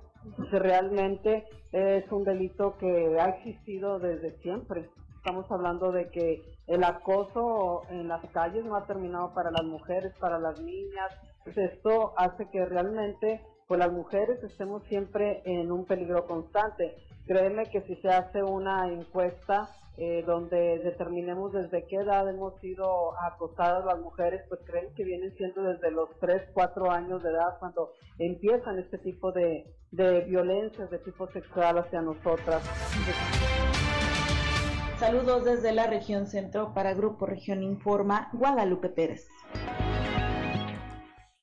[0.51, 4.89] Si realmente es un delito que ha existido desde siempre.
[5.17, 10.13] Estamos hablando de que el acoso en las calles no ha terminado para las mujeres,
[10.21, 11.13] para las niñas.
[11.45, 16.95] Pues esto hace que realmente pues las mujeres estemos siempre en un peligro constante.
[17.27, 23.19] Créeme que si se hace una encuesta eh, donde determinemos desde qué edad hemos sido
[23.23, 27.59] acosadas las mujeres, pues creen que vienen siendo desde los 3, 4 años de edad
[27.61, 32.63] cuando empiezan este tipo de, de violencias de tipo sexual hacia nosotras.
[34.99, 39.27] Saludos desde la región centro para Grupo Región Informa, Guadalupe Pérez.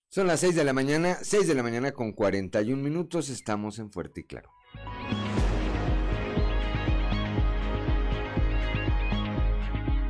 [0.09, 3.91] Son las 6 de la mañana, 6 de la mañana con 41 minutos, estamos en
[3.91, 4.49] Fuerte y Claro.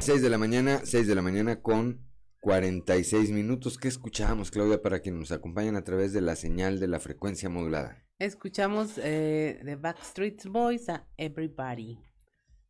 [0.01, 2.01] 6 de la mañana, 6 de la mañana con
[2.39, 3.77] 46 minutos.
[3.77, 7.49] ¿Qué escuchamos, Claudia, para quienes nos acompañan a través de la señal de la frecuencia
[7.49, 8.03] modulada?
[8.17, 11.99] Escuchamos eh, de Backstreet Boys a Everybody.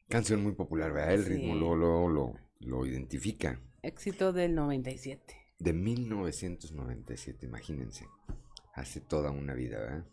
[0.09, 1.13] Canción muy popular, ¿verdad?
[1.13, 1.73] El ritmo lo,
[2.09, 3.61] lo, lo, identifica.
[3.81, 5.33] Éxito del 97.
[5.57, 8.07] De 1997, imagínense.
[8.73, 10.05] Hace toda una vida,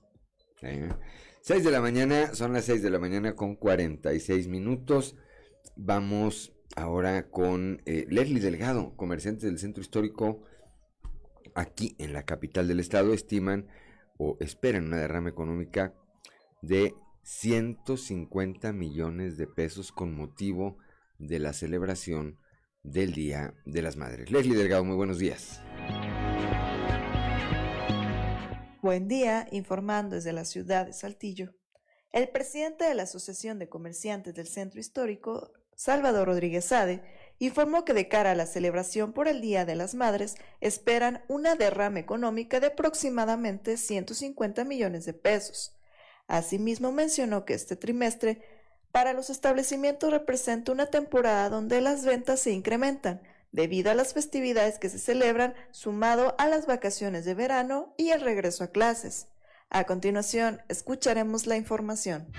[0.63, 1.01] ¿verdad?
[1.43, 5.17] 6 de la mañana, son las 6 de la mañana con 46 minutos.
[5.75, 10.43] Vamos ahora con eh, Leslie Delgado, comerciantes del centro histórico
[11.55, 13.67] aquí en la capital del estado, estiman
[14.19, 15.95] o esperan una derrama económica
[16.63, 20.79] de 150 millones de pesos con motivo
[21.19, 22.39] de la celebración
[22.83, 24.31] del Día de las Madres.
[24.31, 25.61] Leslie Delgado, muy buenos días.
[28.81, 31.55] Buen día, informando desde la ciudad de Saltillo.
[32.13, 37.05] El presidente de la Asociación de Comerciantes del Centro Histórico, Salvador Rodríguez Sade,
[37.39, 41.55] informó que de cara a la celebración por el Día de las Madres esperan una
[41.55, 45.79] derrama económica de aproximadamente 150 millones de pesos.
[46.27, 48.43] Asimismo mencionó que este trimestre
[48.91, 53.23] para los establecimientos representa una temporada donde las ventas se incrementan
[53.53, 58.21] debido a las festividades que se celebran sumado a las vacaciones de verano y el
[58.21, 59.29] regreso a clases.
[59.71, 62.33] A continuación, escucharemos la información.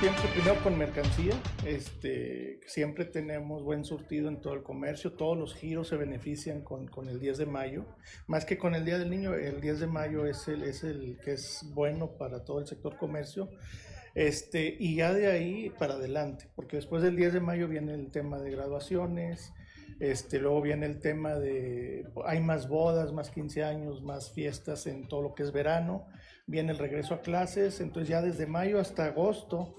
[0.00, 1.32] Siempre primero con mercancía,
[1.64, 6.86] este, siempre tenemos buen surtido en todo el comercio, todos los giros se benefician con,
[6.86, 7.86] con, el 10 de mayo,
[8.26, 11.18] más que con el Día del Niño, el 10 de mayo es el, es el
[11.24, 13.48] que es bueno para todo el sector comercio,
[14.14, 18.10] este, y ya de ahí para adelante, porque después del 10 de mayo viene el
[18.10, 19.54] tema de graduaciones,
[19.98, 25.08] este, luego viene el tema de, hay más bodas, más 15 años, más fiestas en
[25.08, 26.06] todo lo que es verano,
[26.46, 29.74] viene el regreso a clases, entonces ya desde mayo hasta agosto,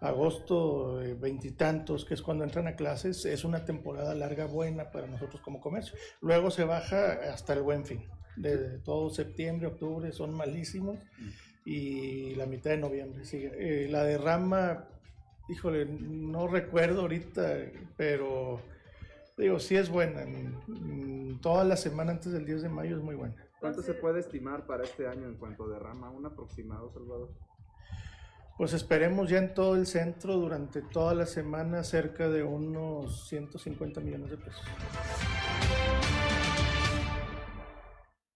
[0.00, 5.40] agosto veintitantos, que es cuando entran a clases, es una temporada larga buena para nosotros
[5.40, 5.96] como comercio.
[6.20, 8.04] Luego se baja hasta el buen fin,
[8.36, 10.98] de todo septiembre, octubre son malísimos
[11.64, 13.52] y la mitad de noviembre sigue.
[13.58, 14.88] Eh, la derrama,
[15.48, 17.56] híjole, no recuerdo ahorita,
[17.96, 18.60] pero
[19.36, 20.24] digo, sí es buena.
[21.40, 23.47] Toda la semana antes del 10 de mayo es muy buena.
[23.60, 26.10] ¿Cuánto se puede estimar para este año en cuanto a derrama?
[26.10, 27.30] ¿Un aproximado, Salvador?
[28.56, 34.00] Pues esperemos ya en todo el centro durante toda la semana cerca de unos 150
[34.00, 34.62] millones de pesos.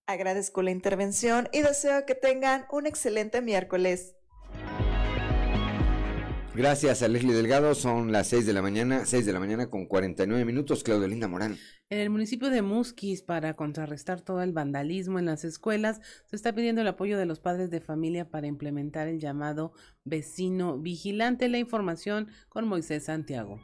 [0.07, 4.17] Agradezco la intervención y deseo que tengan un excelente miércoles.
[6.55, 9.87] Gracias a Leslie Delgado, son las 6 de la mañana, 6 de la mañana con
[9.87, 11.57] 49 minutos, Claudio Linda Morán.
[11.89, 16.55] En el municipio de Musquis, para contrarrestar todo el vandalismo en las escuelas, se está
[16.55, 19.73] pidiendo el apoyo de los padres de familia para implementar el llamado
[20.05, 21.49] vecino vigilante.
[21.49, 23.59] La información con Moisés Santiago.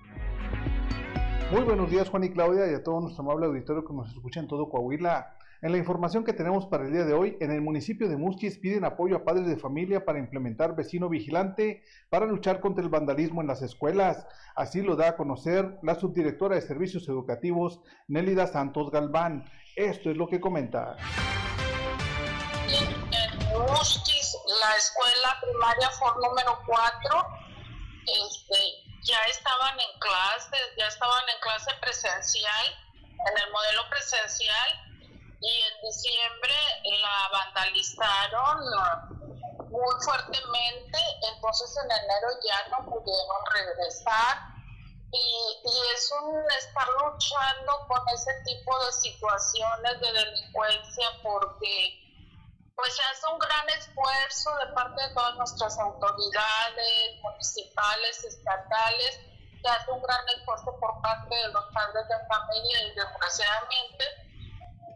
[1.52, 4.40] Muy buenos días, Juan y Claudia, y a todo nuestro amable auditorio que nos escucha
[4.40, 5.36] en todo Coahuila.
[5.60, 8.58] En la información que tenemos para el día de hoy, en el municipio de Musquis
[8.58, 13.40] piden apoyo a padres de familia para implementar vecino vigilante para luchar contra el vandalismo
[13.40, 14.24] en las escuelas.
[14.54, 19.50] Así lo da a conocer la subdirectora de Servicios Educativos, Nélida Santos Galván.
[19.74, 20.96] Esto es lo que comenta.
[22.68, 27.26] En Musquis, la escuela primaria for número 4,
[28.06, 28.58] este,
[29.02, 32.66] ya estaban en clase, ya estaban en clase presencial,
[33.10, 34.87] en el modelo presencial
[35.40, 36.54] y en diciembre
[37.00, 38.58] la vandalizaron
[39.70, 40.98] muy fuertemente,
[41.34, 44.58] entonces en enero ya no pudieron regresar.
[45.10, 52.08] Y, y, es un estar luchando con ese tipo de situaciones de delincuencia porque
[52.76, 59.20] pues se hace un gran esfuerzo de parte de todas nuestras autoridades municipales, estatales,
[59.62, 64.27] se hace un gran esfuerzo por parte de los padres de familia y desgraciadamente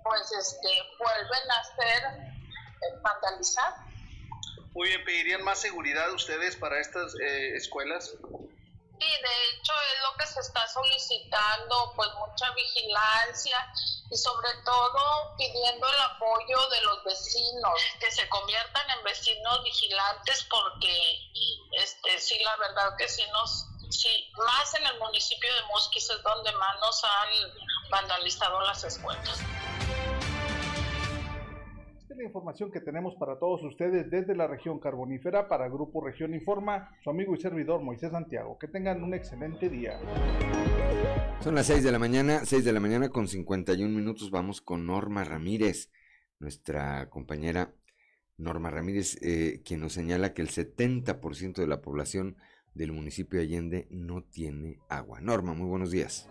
[0.03, 2.05] pues este, vuelven a hacer
[2.82, 3.74] eh, vandalizar.
[4.74, 8.11] Muy bien, ¿pedirían más seguridad ustedes para estas eh, escuelas?
[9.03, 13.59] Sí, de hecho es lo que se está solicitando, pues mucha vigilancia
[14.11, 20.46] y sobre todo pidiendo el apoyo de los vecinos, que se conviertan en vecinos vigilantes
[20.48, 21.18] porque
[21.72, 26.22] este sí, la verdad que sí nos, sí, más en el municipio de Mosquis es
[26.22, 29.40] donde más nos han vandalizado las escuelas.
[32.25, 37.11] Información que tenemos para todos ustedes desde la región carbonífera para Grupo Región Informa, su
[37.11, 38.59] amigo y servidor Moisés Santiago.
[38.59, 39.99] Que tengan un excelente día.
[41.41, 44.31] Son las 6 de la mañana, 6 de la mañana con 51 minutos.
[44.31, 45.91] Vamos con Norma Ramírez,
[46.39, 47.75] nuestra compañera
[48.37, 52.37] Norma Ramírez, eh, quien nos señala que el 70% de la población
[52.75, 55.20] del municipio de Allende no tiene agua.
[55.20, 56.29] Norma, muy buenos días.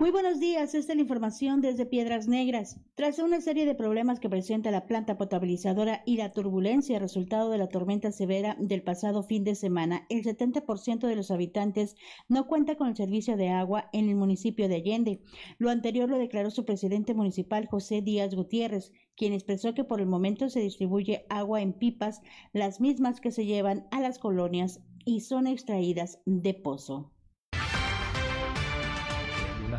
[0.00, 2.80] Muy buenos días, esta es la información desde Piedras Negras.
[2.96, 7.58] Tras una serie de problemas que presenta la planta potabilizadora y la turbulencia resultado de
[7.58, 11.94] la tormenta severa del pasado fin de semana, el 70% de los habitantes
[12.28, 15.22] no cuenta con el servicio de agua en el municipio de Allende.
[15.58, 20.06] Lo anterior lo declaró su presidente municipal José Díaz Gutiérrez, quien expresó que por el
[20.06, 22.20] momento se distribuye agua en pipas,
[22.52, 27.13] las mismas que se llevan a las colonias y son extraídas de pozo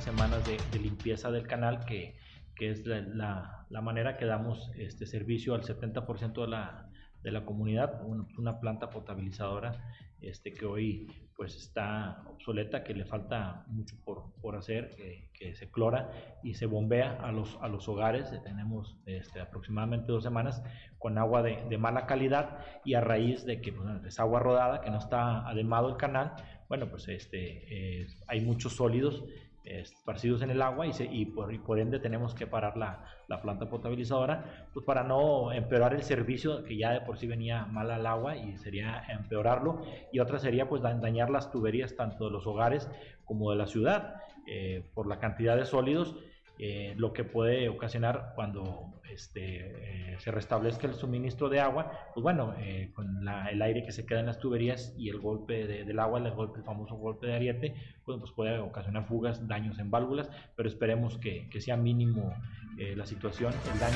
[0.04, 2.16] semanas de, limpieza del canal que,
[2.56, 6.90] que es la, la, manera que damos este servicio al 70% de la,
[7.24, 9.82] de la comunidad, una planta potabilizadora
[10.22, 14.96] este, que hoy pues está obsoleta, que le falta mucho por, por hacer,
[15.34, 16.10] que, se clora
[16.42, 18.32] y se bombea a los, a los hogares.
[18.44, 20.64] Tenemos este, aproximadamente dos semanas
[20.98, 24.82] con agua de, de, mala calidad y a raíz de que pues, es agua rodada,
[24.82, 26.34] que no está ademado el canal,
[26.68, 29.24] bueno, pues este, eh, hay muchos sólidos
[29.66, 34.68] esparcidos en el agua y, por, y, ende tenemos que parar la, la, planta potabilizadora
[34.74, 38.38] pues para no empeorar el servicio que ya de por sí venía mal al agua
[38.38, 39.82] y sería empeorarlo.
[40.12, 42.90] Y otra sería pues dañar las tuberías tanto de los hogares
[43.26, 44.16] como de la ciudad
[44.48, 46.16] eh, por la cantidad de sólidos
[46.58, 52.24] eh, lo que puede ocasionar cuando este, eh, se restablezca el suministro de agua, pues
[52.24, 55.84] bueno, eh, con el aire que se queda en las tuberías y el golpe de,
[55.84, 57.76] del agua, el, famoso golpe de ariete,
[58.06, 62.34] pues, pues, puede ocasionar fugas, daños en válvulas, pero esperemos que, que sea mínimo
[62.78, 63.96] la situación, el daño.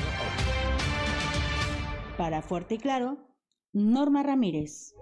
[2.16, 3.18] Para Fuerte y Claro,
[3.72, 4.94] Norma Ramírez.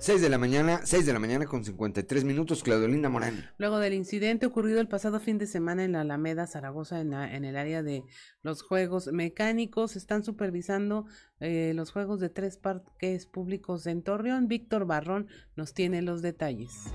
[0.00, 3.50] 6 de la mañana, 6 de la mañana con 53 minutos, Claudelinda Morán.
[3.58, 7.30] Luego del incidente ocurrido el pasado fin de semana en la Alameda, Zaragoza, en, la,
[7.30, 8.04] en el área de
[8.40, 11.04] los juegos mecánicos, están supervisando
[11.38, 14.48] eh, los juegos de tres parques públicos en Torreón.
[14.48, 16.94] Víctor Barrón nos tiene los detalles.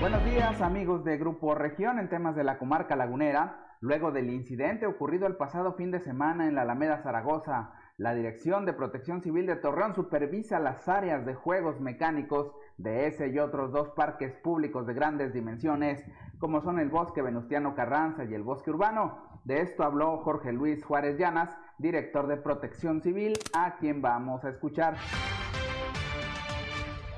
[0.00, 3.76] Buenos días amigos de Grupo Región en temas de la comarca lagunera.
[3.80, 8.64] Luego del incidente ocurrido el pasado fin de semana en la Alameda Zaragoza, la Dirección
[8.64, 13.72] de Protección Civil de Torreón supervisa las áreas de juegos mecánicos de ese y otros
[13.72, 16.04] dos parques públicos de grandes dimensiones,
[16.38, 19.40] como son el Bosque Venustiano Carranza y el Bosque Urbano.
[19.42, 24.50] De esto habló Jorge Luis Juárez Llanas, director de Protección Civil, a quien vamos a
[24.50, 24.94] escuchar.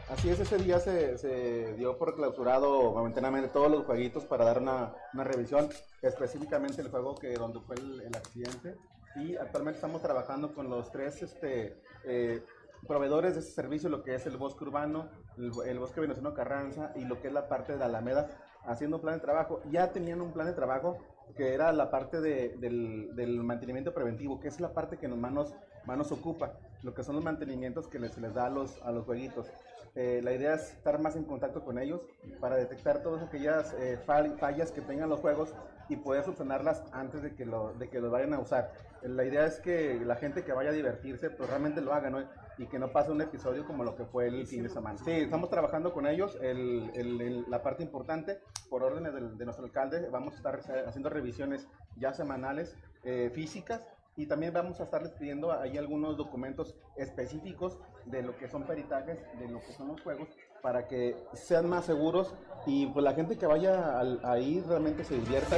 [0.09, 4.95] Así es, ese día se, dio por clausurado momentáneamente todos los jueguitos para dar una,
[5.13, 5.69] revisión,
[6.01, 8.79] específicamente el juego que donde fue el accidente
[9.17, 12.45] y actualmente estamos trabajando con los tres este, eh,
[12.87, 16.93] proveedores de ese servicio, lo que es el bosque urbano, el, el bosque venezolano Carranza
[16.95, 18.29] y lo que es la parte de Alameda,
[18.65, 19.61] haciendo un plan de trabajo.
[19.71, 20.99] Ya tenían un plan de trabajo
[21.37, 25.33] que era la parte de, del, del, mantenimiento preventivo, que es la parte que más
[25.33, 25.55] nos,
[25.87, 28.81] más nos ocupa, lo que son los mantenimientos que les, se les da a los,
[28.83, 29.51] a los jueguitos.
[29.95, 32.01] Eh, la idea es estar más en contacto con ellos
[32.41, 35.53] para detectar todas aquellas eh, fallas que tengan los juegos
[35.91, 38.73] y poder subsanarlas antes de que, lo, de que lo vayan a usar.
[39.03, 42.23] La idea es que la gente que vaya a divertirse, pues realmente lo haga, ¿no?
[42.59, 44.99] Y que no pase un episodio como lo que fue el fin de semana.
[44.99, 46.39] Sí, estamos trabajando con ellos.
[46.41, 48.39] El, la parte importante,
[48.69, 51.67] por órdenes del, de nuestro alcalde, vamos a estar haciendo revisiones
[51.97, 53.85] ya semanales eh, físicas
[54.17, 59.19] y también vamos a estarles pidiendo ahí algunos documentos específicos de lo que son peritajes,
[59.39, 60.29] de lo que son los juegos,
[60.63, 62.35] para que sean más seguros
[62.67, 65.57] y pues la gente que vaya al, ahí realmente se divierta.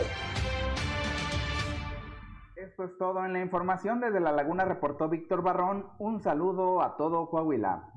[2.56, 4.00] Esto es todo en la información.
[4.00, 5.86] Desde La Laguna reportó Víctor Barrón.
[5.98, 7.88] Un saludo a todo Coahuila.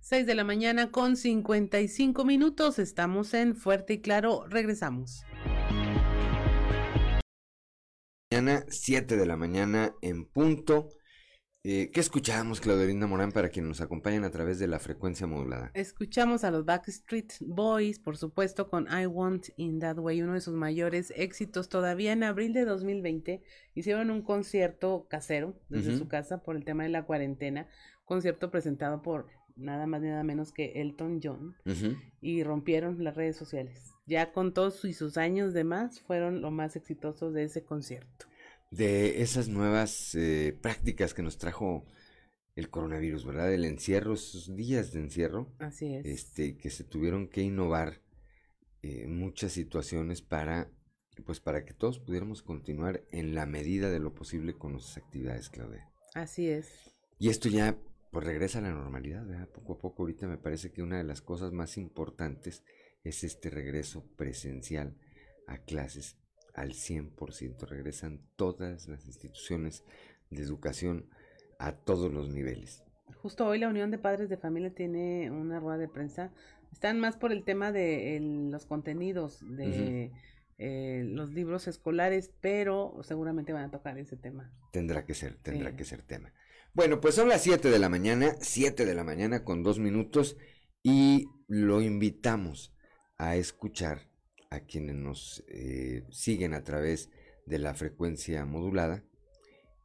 [0.00, 2.78] 6 de la mañana con 55 minutos.
[2.78, 4.44] Estamos en Fuerte y Claro.
[4.46, 5.24] Regresamos.
[8.30, 10.90] Mañana, 7 de la mañana en punto.
[11.66, 15.70] Eh, ¿Qué escuchamos, Claudelina Morán, para quienes nos acompañan a través de la frecuencia modulada?
[15.72, 20.42] Escuchamos a los Backstreet Boys, por supuesto, con I Want In That Way, uno de
[20.42, 21.70] sus mayores éxitos.
[21.70, 23.42] Todavía en abril de 2020
[23.74, 25.98] hicieron un concierto casero desde uh -huh.
[26.00, 27.66] su casa por el tema de la cuarentena,
[28.04, 31.98] concierto presentado por nada más ni nada menos que Elton John, uh -huh.
[32.20, 33.94] y rompieron las redes sociales.
[34.04, 38.26] Ya con todos y sus años de más, fueron lo más exitosos de ese concierto
[38.76, 41.86] de esas nuevas eh, prácticas que nos trajo
[42.56, 43.52] el coronavirus, ¿verdad?
[43.52, 45.52] El encierro, esos días de encierro.
[45.58, 46.06] Así es.
[46.06, 48.00] Este, que se tuvieron que innovar
[48.82, 50.70] eh, muchas situaciones para,
[51.24, 55.50] pues para que todos pudiéramos continuar en la medida de lo posible con nuestras actividades,
[55.50, 55.90] Claudia.
[56.14, 56.68] Así es.
[57.18, 57.78] Y esto ya,
[58.10, 59.48] pues regresa a la normalidad, ¿verdad?
[59.48, 62.64] Poco a poco, ahorita me parece que una de las cosas más importantes
[63.02, 64.96] es este regreso presencial
[65.46, 66.16] a clases
[66.54, 67.66] al 100%.
[67.66, 69.84] Regresan todas las instituciones
[70.30, 71.06] de educación
[71.58, 72.82] a todos los niveles.
[73.16, 76.32] Justo hoy la Unión de Padres de Familia tiene una rueda de prensa.
[76.72, 80.20] Están más por el tema de el, los contenidos de uh -huh.
[80.58, 84.52] eh, los libros escolares, pero seguramente van a tocar ese tema.
[84.72, 85.76] Tendrá que ser, tendrá sí.
[85.76, 86.32] que ser tema.
[86.72, 90.36] Bueno, pues son las 7 de la mañana, 7 de la mañana con dos minutos
[90.82, 92.74] y lo invitamos
[93.16, 94.08] a escuchar
[94.50, 97.10] a quienes nos eh, siguen a través
[97.46, 99.02] de la frecuencia modulada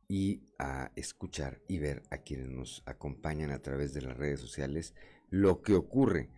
[0.08, 4.96] y a escuchar y ver a quienes nos acompañan a través de las redes sociales
[5.30, 6.30] lo que ocurre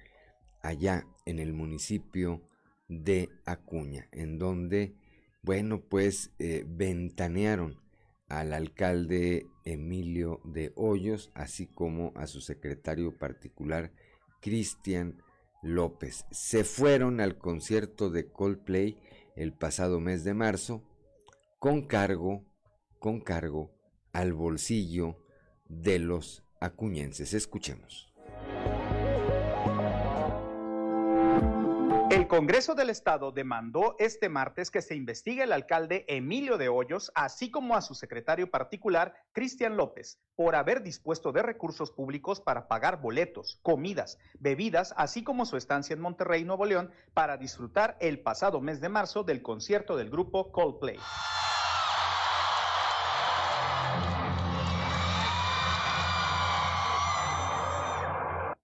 [0.61, 2.41] allá en el municipio
[2.88, 4.93] de Acuña, en donde,
[5.41, 7.80] bueno, pues eh, ventanearon
[8.28, 13.91] al alcalde Emilio de Hoyos, así como a su secretario particular,
[14.41, 15.22] Cristian
[15.62, 16.26] López.
[16.32, 18.97] Se fueron al concierto de Coldplay
[19.36, 20.84] el pasado mes de marzo
[21.59, 22.43] con cargo,
[22.99, 23.72] con cargo
[24.12, 25.24] al bolsillo
[25.68, 27.34] de los acuñenses.
[27.34, 28.11] Escuchemos.
[32.32, 37.51] Congreso del Estado demandó este martes que se investigue el alcalde Emilio de Hoyos, así
[37.51, 43.01] como a su secretario particular, Cristian López, por haber dispuesto de recursos públicos para pagar
[43.01, 48.61] boletos, comidas, bebidas, así como su estancia en Monterrey, Nuevo León, para disfrutar el pasado
[48.61, 50.99] mes de marzo del concierto del grupo Coldplay.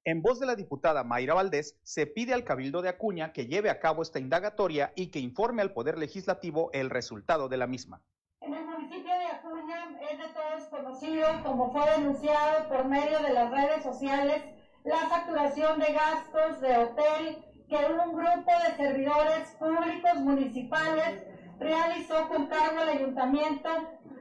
[0.08, 3.70] En voz de la diputada Mayra Valdés, se pide al Cabildo de Acuña que lleve
[3.70, 8.02] a cabo esta indagatoria y que informe al Poder Legislativo el resultado de la misma.
[8.40, 13.34] En el municipio de Acuña es de todos conocido, como fue denunciado por medio de
[13.34, 14.46] las redes sociales,
[14.86, 21.22] la facturación de gastos de hotel que un grupo de servidores públicos municipales
[21.60, 23.70] realizó con cargo al ayuntamiento,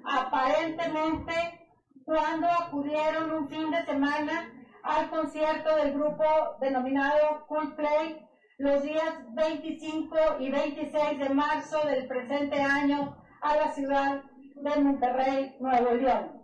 [0.05, 1.33] aparentemente
[2.05, 4.56] cuando acudieron un fin de semana
[4.87, 6.25] al concierto del grupo
[6.61, 8.25] denominado Coldplay
[8.59, 14.23] los días 25 y 26 de marzo del presente año a la ciudad
[14.55, 16.41] de Monterrey, Nuevo León.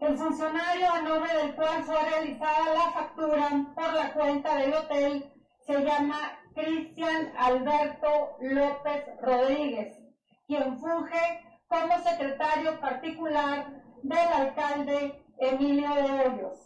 [0.00, 5.32] El funcionario a nombre del cual fue realizada la factura por la cuenta del hotel
[5.66, 6.16] se llama
[6.54, 9.98] Cristian Alberto López Rodríguez,
[10.46, 13.66] quien funge como secretario particular
[14.02, 16.65] del alcalde Emilio de Hoyos.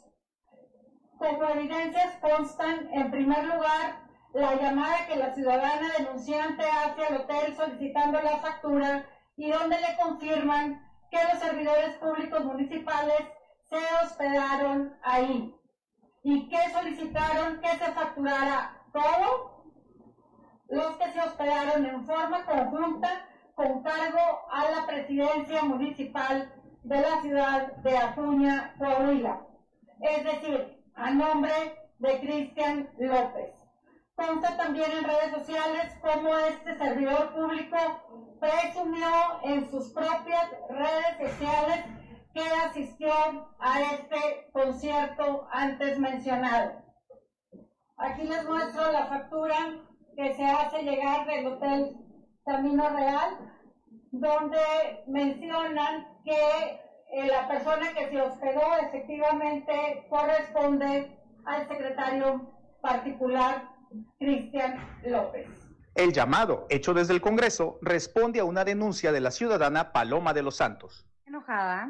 [1.23, 4.01] Evidencias constan, en primer lugar,
[4.33, 9.05] la llamada que la ciudadana denunciante hace al hotel solicitando la factura
[9.37, 13.23] y donde le confirman que los servidores públicos municipales
[13.69, 15.55] se hospedaron ahí.
[16.23, 19.65] Y que solicitaron que se facturara todo
[20.69, 26.51] los que se hospedaron en forma conjunta con cargo a la presidencia municipal
[26.83, 29.41] de la ciudad de Acuña, Coahuila.
[30.01, 31.53] Es decir, a nombre
[31.99, 33.55] de Cristian López.
[34.15, 37.77] Consta también en redes sociales cómo este servidor público
[38.39, 39.09] presumió
[39.45, 41.85] en sus propias redes sociales
[42.35, 43.13] que asistió
[43.59, 46.83] a este concierto antes mencionado.
[47.97, 49.57] Aquí les muestro la factura
[50.17, 51.97] que se hace llegar del Hotel
[52.45, 53.55] Camino Real,
[54.11, 62.51] donde mencionan que eh, la persona que se hospedó efectivamente corresponde al secretario
[62.81, 63.69] particular
[64.19, 65.49] Cristian López.
[65.95, 70.43] El llamado, hecho desde el Congreso, responde a una denuncia de la ciudadana Paloma de
[70.43, 71.07] los Santos.
[71.27, 71.89] Enojada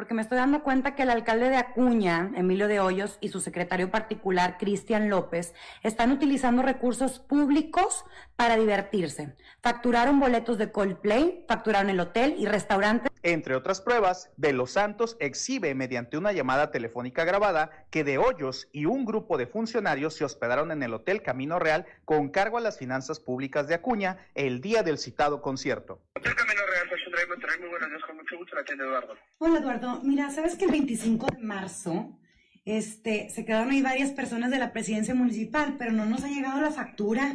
[0.00, 3.38] porque me estoy dando cuenta que el alcalde de Acuña, Emilio de Hoyos, y su
[3.38, 9.36] secretario particular, Cristian López, están utilizando recursos públicos para divertirse.
[9.62, 13.10] Facturaron boletos de Coldplay, facturaron el hotel y restaurante.
[13.22, 18.68] Entre otras pruebas, De los Santos exhibe mediante una llamada telefónica grabada que De Hoyos
[18.72, 22.62] y un grupo de funcionarios se hospedaron en el Hotel Camino Real con cargo a
[22.62, 26.00] las finanzas públicas de Acuña el día del citado concierto.
[26.16, 29.14] Hotel Camino Real, Fashion Drive, Monterrey, muy buenos días, con mucho gusto, la tienda Eduardo.
[29.36, 32.18] Hola Eduardo, mira, ¿sabes que el 25 de marzo
[32.64, 36.60] este, se quedaron ahí varias personas de la presidencia municipal, pero no nos ha llegado
[36.60, 37.34] la factura?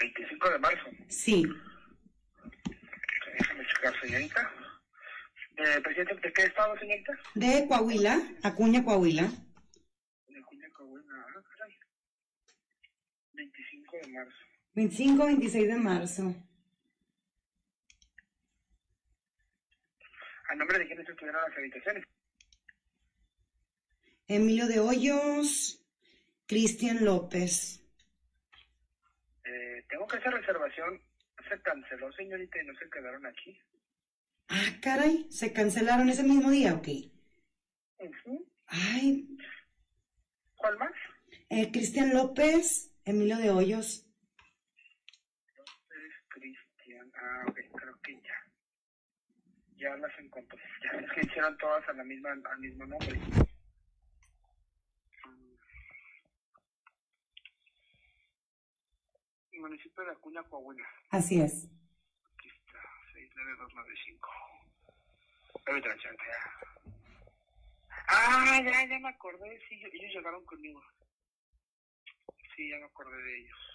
[0.00, 0.84] 25 de marzo.
[1.08, 1.46] Sí.
[3.38, 4.50] Déjame checar, señorita.
[5.56, 7.12] Eh, ¿Presidente de qué estado, señorita?
[7.34, 9.22] De Coahuila, Acuña, Coahuila.
[10.28, 11.76] De Acuña, Coahuila, ah, caray.
[13.34, 14.36] 25 de marzo.
[14.74, 16.49] 25, 26 de marzo.
[20.50, 22.04] ¿A nombre de quiénes estuvieron las habitaciones?
[24.26, 25.84] Emilio de Hoyos,
[26.46, 27.80] Cristian López.
[29.44, 31.00] Eh, tengo que hacer reservación.
[31.48, 33.58] Se canceló, señorita, y no se quedaron aquí.
[34.48, 37.10] Ah, caray, ¿se cancelaron ese mismo día o qué?
[37.98, 38.46] Ujú.
[38.66, 39.28] Ay,
[40.56, 40.92] ¿Cuál más?
[41.48, 44.04] eh, Cristian López, Emilio de Hoyos.
[45.56, 47.10] López Cristian.
[47.14, 47.58] Ah, ok.
[49.80, 50.60] Ya las encontré.
[50.84, 53.18] Ya es que hicieron todas a la misma, al mismo nombre.
[59.58, 60.86] Municipio de Acuña, Coahuila.
[61.10, 61.68] Así es.
[63.14, 64.30] 69295.
[65.64, 66.24] Permítame, chante.
[68.08, 69.60] Ah, ya, ya me acordé.
[69.68, 70.82] Sí, ellos llegaron conmigo.
[72.54, 73.69] Sí, ya me acordé de ellos.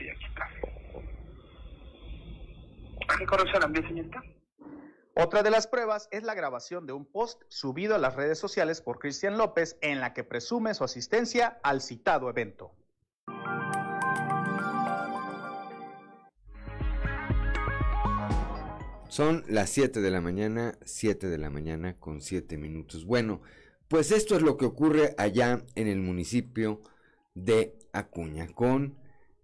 [0.00, 0.16] ¿Qué?
[5.14, 8.80] Otra de las pruebas es la grabación de un post subido a las redes sociales
[8.80, 12.72] por Cristian López en la que presume su asistencia al citado evento.
[19.08, 23.04] Son las 7 de la mañana, 7 de la mañana con 7 minutos.
[23.04, 23.42] Bueno,
[23.88, 26.80] pues esto es lo que ocurre allá en el municipio
[27.34, 28.99] de Acuña con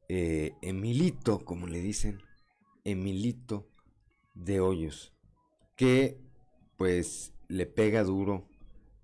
[0.08, 2.20] eh, Emilito, como le dicen,
[2.84, 3.68] Emilito
[4.34, 5.12] de Hoyos,
[5.76, 6.20] que
[6.76, 8.48] pues le pega duro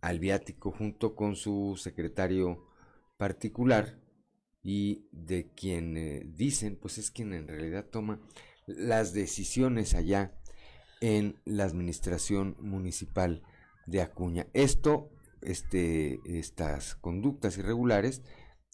[0.01, 2.67] al viático junto con su secretario
[3.17, 3.99] particular
[4.63, 8.21] y de quien eh, dicen pues es quien en realidad toma
[8.67, 10.39] las decisiones allá
[11.01, 13.43] en la administración municipal
[13.87, 14.47] de Acuña.
[14.53, 18.23] Esto, este, estas conductas irregulares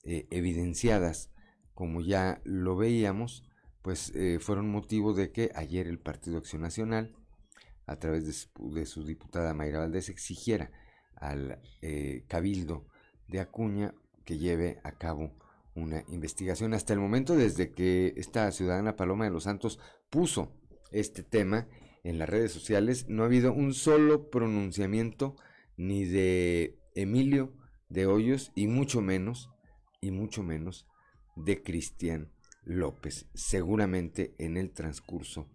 [0.04, 1.30] eh, evidenciadas,
[1.78, 3.44] como ya lo veíamos,
[3.82, 7.14] pues eh, fueron motivo de que ayer el Partido Acción Nacional,
[7.86, 10.72] a través de su, diputada Mayra Valdés, exigiera
[11.14, 12.88] al eh, Cabildo
[13.28, 15.36] de Acuña que lleve a cabo
[15.76, 16.74] una investigación.
[16.74, 19.78] Hasta el momento, desde que esta ciudadana Paloma de los Santos
[20.10, 20.52] puso
[20.90, 21.68] este tema
[22.02, 25.36] en las redes sociales, no ha habido un solo pronunciamiento
[25.76, 27.52] ni de Emilio
[27.88, 29.48] de Hoyos y mucho menos,
[30.00, 30.87] y mucho menos
[31.44, 32.30] de Cristian
[32.64, 33.26] López.
[33.34, 35.48] Seguramente en el transcurso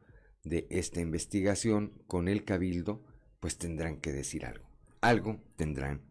[0.43, 3.03] de esta investigación con el cabildo,
[3.39, 4.65] pues tendrán que decir algo.
[5.01, 6.01] Algo tendrán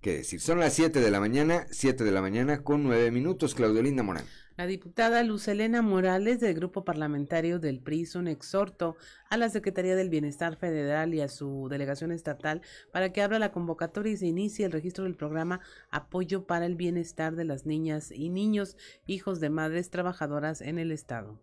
[0.00, 0.40] que decir.
[0.40, 4.02] Son las 7 de la mañana, 7 de la mañana con 9 minutos, Claudio Linda
[4.02, 4.24] Morán.
[4.56, 8.96] La diputada Luz Elena Morales del Grupo Parlamentario del PRI hizo exhorto
[9.28, 13.52] a la Secretaría del Bienestar Federal y a su delegación estatal para que abra la
[13.52, 18.10] convocatoria y se inicie el registro del programa Apoyo para el Bienestar de las Niñas
[18.10, 21.38] y Niños, hijos de madres trabajadoras en el Estado.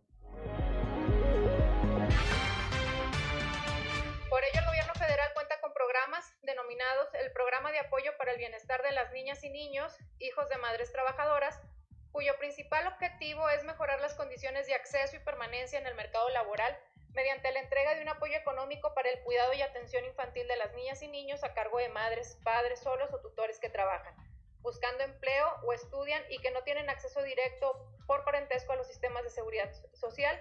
[4.28, 8.40] Por ello, el gobierno federal cuenta con programas denominados el Programa de Apoyo para el
[8.40, 11.62] Bienestar de las Niñas y Niños, hijos de madres trabajadoras,
[12.14, 16.78] cuyo principal objetivo es mejorar las condiciones de acceso y permanencia en el mercado laboral
[17.10, 20.72] mediante la entrega de un apoyo económico para el cuidado y atención infantil de las
[20.74, 24.16] niñas y niños a cargo de madres, padres solos o tutores que trabajan,
[24.62, 29.24] buscando empleo o estudian y que no tienen acceso directo por parentesco a los sistemas
[29.24, 30.40] de seguridad social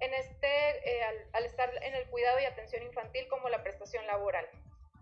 [0.00, 4.06] en este, eh, al, al estar en el cuidado y atención infantil como la prestación
[4.06, 4.46] laboral.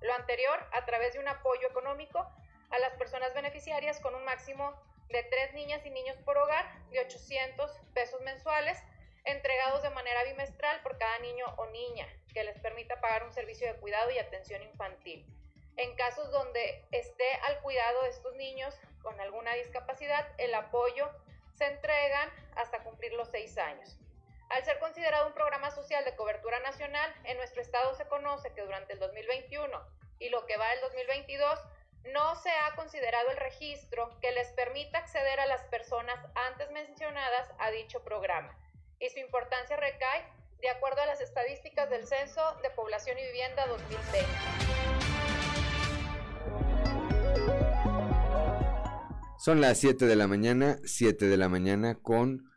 [0.01, 2.25] Lo anterior a través de un apoyo económico
[2.71, 4.75] a las personas beneficiarias con un máximo
[5.09, 8.79] de tres niñas y niños por hogar de 800 pesos mensuales
[9.25, 13.67] entregados de manera bimestral por cada niño o niña que les permita pagar un servicio
[13.67, 15.27] de cuidado y atención infantil.
[15.77, 21.11] En casos donde esté al cuidado de estos niños con alguna discapacidad, el apoyo
[21.55, 23.99] se entregan hasta cumplir los seis años.
[24.51, 28.61] Al ser considerado un programa social de cobertura nacional, en nuestro estado se conoce que
[28.61, 29.85] durante el 2021
[30.19, 31.59] y lo que va del 2022
[32.13, 36.17] no se ha considerado el registro que les permita acceder a las personas
[36.51, 38.57] antes mencionadas a dicho programa
[38.99, 40.25] y su importancia recae
[40.61, 45.05] de acuerdo a las estadísticas del Censo de Población y Vivienda 2020.
[49.39, 52.51] Son las 7 de la mañana, 7 de la mañana con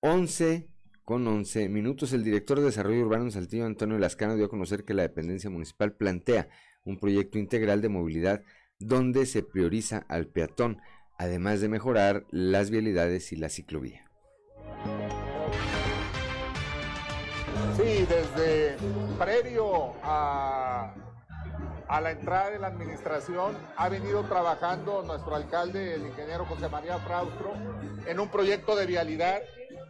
[0.00, 0.68] 11
[1.04, 2.12] con 11 minutos.
[2.12, 5.92] El director de Desarrollo Urbano Saltillo, Antonio Lascano, dio a conocer que la dependencia municipal
[5.92, 6.48] plantea
[6.84, 8.42] un proyecto integral de movilidad
[8.78, 10.80] donde se prioriza al peatón,
[11.16, 14.10] además de mejorar las vialidades y la ciclovía.
[17.76, 18.76] Sí, desde
[19.18, 20.94] previo a,
[21.88, 27.52] la entrada de la administración ha venido trabajando nuestro alcalde, el ingeniero José María Fraustro,
[28.06, 29.42] en un proyecto de vialidad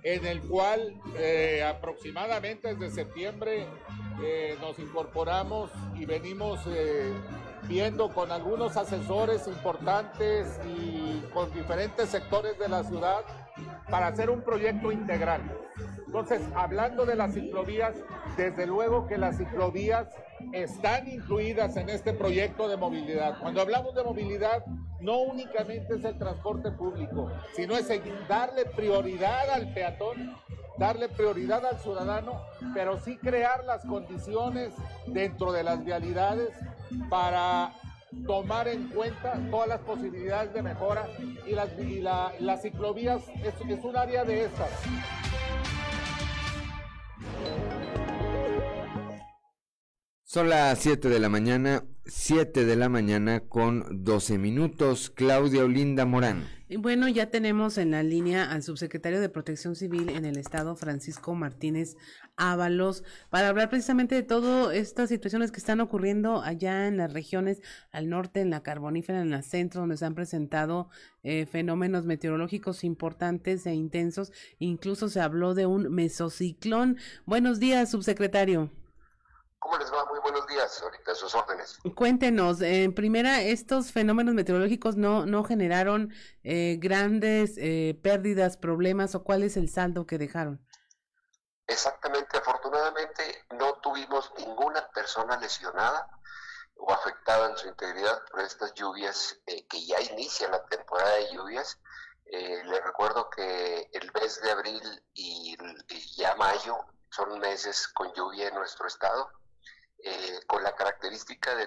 [0.03, 3.67] en el cual eh, aproximadamente desde septiembre
[4.23, 7.13] eh, nos incorporamos y venimos eh,
[7.69, 13.23] viendo con algunos asesores importantes y con diferentes sectores de la ciudad
[13.91, 15.41] para hacer un proyecto integral.
[16.07, 17.97] Entonces, hablando de las ciclovías,
[18.37, 20.09] desde luego que las ciclovías
[20.53, 23.39] están incluidas en este proyecto de movilidad.
[23.41, 24.65] Cuando hablamos de movilidad,
[25.01, 27.89] no únicamente es el transporte público, sino es
[28.29, 30.37] darle prioridad al peatón,
[30.79, 32.43] darle prioridad al ciudadano,
[32.75, 34.73] pero sí crear las condiciones
[35.07, 36.51] dentro de las vialidades
[37.09, 37.73] para
[38.27, 41.09] tomar en cuenta todas las posibilidades de mejora
[41.47, 41.71] y las,
[42.41, 44.71] las ciclovías es, es un área de estas.
[50.35, 55.09] Son las 7 de la mañana, 7 de la mañana con 12 minutos.
[55.11, 56.43] Claudia Olinda Morán.
[56.69, 60.75] Y bueno, ya tenemos en la línea al subsecretario de Protección Civil en el Estado,
[60.75, 61.97] Francisco Martínez
[62.35, 67.63] Ábalos, para hablar precisamente de todas estas situaciones que están ocurriendo allá en las regiones
[67.93, 70.89] al norte, en la carbonífera, en la centro, donde se han presentado
[71.23, 74.33] eh, fenómenos meteorológicos importantes e intensos.
[74.59, 76.97] Incluso se habló de un mesociclón.
[77.25, 78.73] Buenos días, subsecretario.
[79.65, 80.05] ¿Cómo les va?
[80.05, 81.79] Muy buenos días, ahorita a sus órdenes.
[81.97, 86.13] Cuéntenos, en primera, estos fenómenos meteorológicos no, no generaron
[86.43, 90.61] eh, grandes eh, pérdidas, problemas o cuál es el saldo que dejaron?
[91.67, 96.11] Exactamente, afortunadamente no tuvimos ninguna persona lesionada
[96.77, 101.33] o afectada en su integridad por estas lluvias eh, que ya inicia la temporada de
[101.33, 101.81] lluvias.
[102.27, 104.83] les recuerdo que el mes de abril
[105.15, 105.57] y,
[105.89, 106.77] y ya mayo
[107.09, 109.31] son meses con lluvia en nuestro estado
[110.07, 111.67] eh, con la característica de,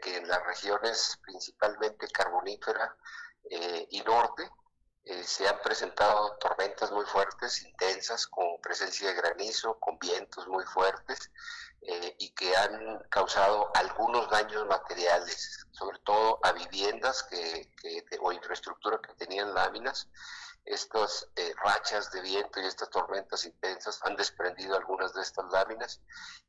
[0.00, 2.96] que en las regiones principalmente carbonífera
[3.50, 4.50] eh, y norte
[5.04, 10.64] eh, se han presentado tormentas muy fuertes, intensas, con presencia de granizo, con vientos muy
[10.64, 11.30] fuertes
[12.16, 17.70] y que han causado algunos daños materiales, sobre todo a viviendas que,
[18.22, 20.08] o infraestructura que tenían láminas
[20.64, 26.00] estas eh, rachas de viento y estas tormentas intensas han desprendido algunas de estas láminas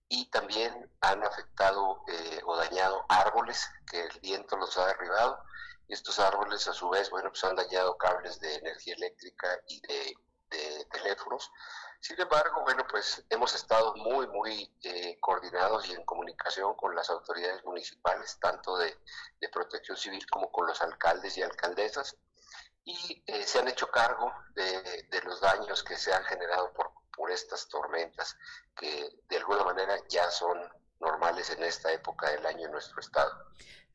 [0.08, 5.44] y también han afectado eh, o dañado árboles que el viento los ha derribado
[5.88, 9.82] y estos árboles a su vez, bueno, pues han dañado cables de energía eléctrica y
[9.82, 10.16] de,
[10.92, 11.52] teléfonos.
[12.00, 17.10] Sin embargo, bueno, pues hemos estado muy, muy eh, coordinados y en comunicación con las
[17.10, 18.98] autoridades municipales, tanto de,
[19.42, 22.16] de protección civil como con los alcaldes y alcaldesas
[22.86, 27.32] y eh, se han hecho cargo de, los daños que se han generado por, por
[27.32, 28.38] estas tormentas,
[28.76, 30.58] que de alguna manera ya son
[31.00, 33.32] normales en esta época del año en nuestro estado.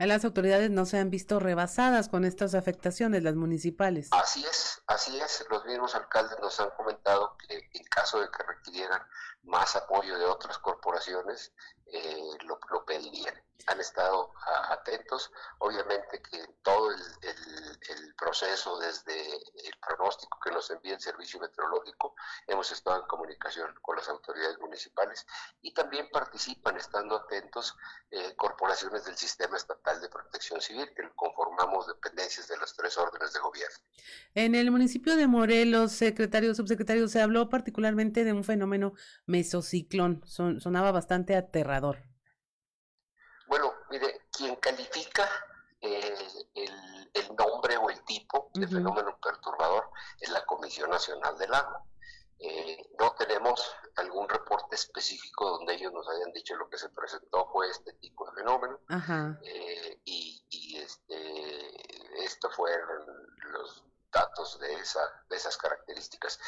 [0.07, 4.09] Las autoridades no se han visto rebasadas con estas afectaciones, las municipales.
[4.13, 5.45] Así es, así es.
[5.51, 9.03] Los mismos alcaldes nos han comentado que en caso de que requirieran
[9.43, 11.53] más apoyo de otras corporaciones,
[11.93, 13.35] eh, lo, lo, pedirían.
[13.67, 14.33] Han estado
[14.71, 16.99] atentos, obviamente que todo el,
[18.17, 22.15] proceso, desde el pronóstico que nos envía el Servicio Meteorológico,
[22.47, 25.27] hemos estado en comunicación con las autoridades municipales
[25.63, 27.75] y también participan, estando atentos,
[28.11, 33.33] eh, corporaciones del Sistema Estatal de Protección Civil, que conformamos dependencias de las tres órdenes
[33.33, 33.79] de gobierno.
[34.35, 38.93] En el municipio de Morelos, secretario, subsecretario, se habló particularmente de un fenómeno
[39.27, 42.10] mesociclón, Son, sonaba bastante aterrador.
[43.91, 45.29] Mire, quien califica
[45.81, 46.15] eh,
[46.55, 51.85] el, el, nombre o el tipo de fenómeno perturbador es la Comisión Nacional del Agua.
[52.39, 53.61] Eh, no tenemos
[53.97, 58.27] algún reporte específico donde ellos nos hayan dicho lo que se presentó fue este tipo
[58.31, 58.81] de fenómeno
[59.43, 63.05] eh, y, y, este, estos fueron
[63.53, 66.39] los datos de, esa, de esas características.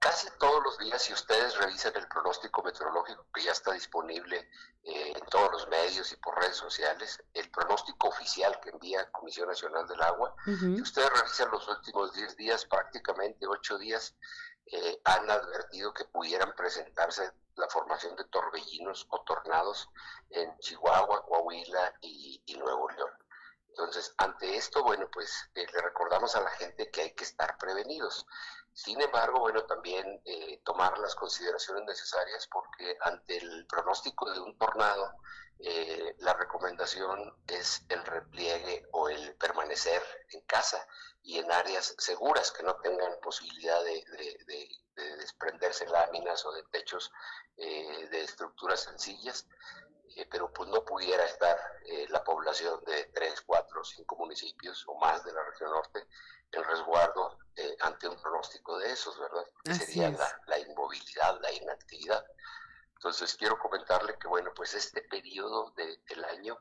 [0.00, 4.48] Casi todos los días, si ustedes revisan el pronóstico meteorológico que ya está disponible
[4.84, 9.48] eh, en todos los medios y por redes sociales, el pronóstico oficial que envía Comisión
[9.48, 14.14] Nacional del Agua, si ustedes revisan los últimos 10 días, prácticamente 8 días,
[14.70, 19.88] eh, han advertido que pudieran presentarse la formación de torbellinos o tornados
[20.30, 23.10] en Chihuahua, Coahuila y, Nuevo León.
[23.68, 27.56] Entonces, ante esto, bueno, pues eh, le recordamos a la gente que hay que estar
[27.56, 28.26] prevenidos.
[28.78, 34.56] Sin embargo, bueno, también eh, tomar las consideraciones necesarias porque ante el pronóstico de un
[34.56, 35.14] tornado,
[35.58, 40.00] eh, la recomendación es el repliegue o el permanecer
[40.30, 40.86] en casa
[41.22, 44.04] y en áreas seguras que no tengan posibilidad de,
[44.94, 47.10] desprenderse láminas o de techos
[47.56, 49.48] eh, de estructuras sencillas,
[50.26, 51.58] pero pues no pudiera estar
[52.08, 56.06] la población de 3, 4, 5 municipios o más de la región norte
[56.52, 59.44] el resguardo eh, ante un pronóstico de esos, ¿verdad?
[59.64, 60.10] sería
[60.46, 62.24] la, inmovilidad, la inactividad.
[62.94, 66.58] Entonces quiero comentarle que, bueno, pues este periodo de, del año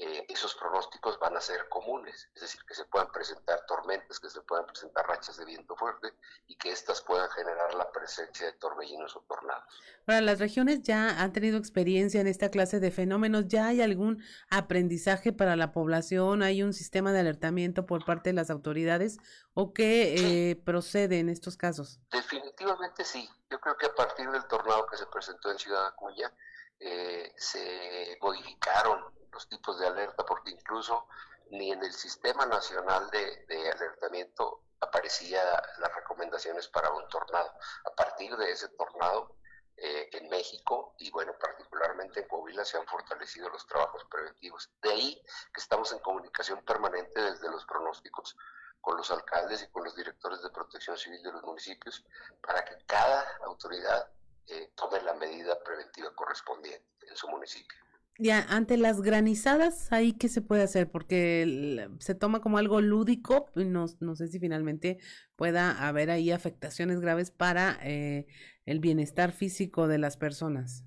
[0.00, 4.30] eh, esos pronósticos van a ser comunes, es decir, que se puedan presentar tormentas, que
[4.30, 6.14] se puedan presentar rachas de viento fuerte
[6.46, 9.64] y que éstas puedan generar la presencia de torbellinos o tornados.
[10.06, 14.22] Ahora, las regiones ya han tenido experiencia en esta clase de fenómenos, ¿ya hay algún
[14.50, 16.44] aprendizaje para la población?
[16.44, 19.18] ¿Hay un sistema de alertamiento por parte de las autoridades
[19.54, 21.98] o qué eh, procede en estos casos?
[22.12, 23.28] Definitivamente sí.
[23.50, 26.32] Yo creo que a partir del tornado que se presentó en Ciudad Acuña,
[26.78, 31.06] eh, se modificaron los tipos de alerta, porque incluso
[31.50, 35.40] ni en el Sistema Nacional de, Alertamiento aparecía
[35.78, 37.50] las recomendaciones para un tornado.
[37.84, 39.34] A partir de ese tornado
[39.76, 44.70] eh, en México y bueno, particularmente en Coahuila se han fortalecido los trabajos preventivos.
[44.82, 45.22] De ahí
[45.52, 48.36] que estamos en comunicación permanente desde los pronósticos
[48.80, 52.04] con los alcaldes y con los directores de protección civil de los municipios
[52.40, 54.10] para que cada autoridad
[54.46, 57.78] eh, tome la medida preventiva correspondiente en su municipio.
[58.20, 60.90] Ya, ante las granizadas, ¿ahí qué se puede hacer?
[60.90, 64.98] Porque se toma como algo lúdico, no, no sé si finalmente
[65.36, 68.26] pueda haber ahí afectaciones graves para eh,
[68.66, 70.82] el bienestar físico de las personas.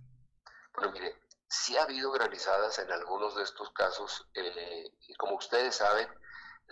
[0.76, 1.16] Bueno, mire,
[1.48, 6.10] sí ha habido granizadas en algunos de estos casos, eh, y como ustedes saben,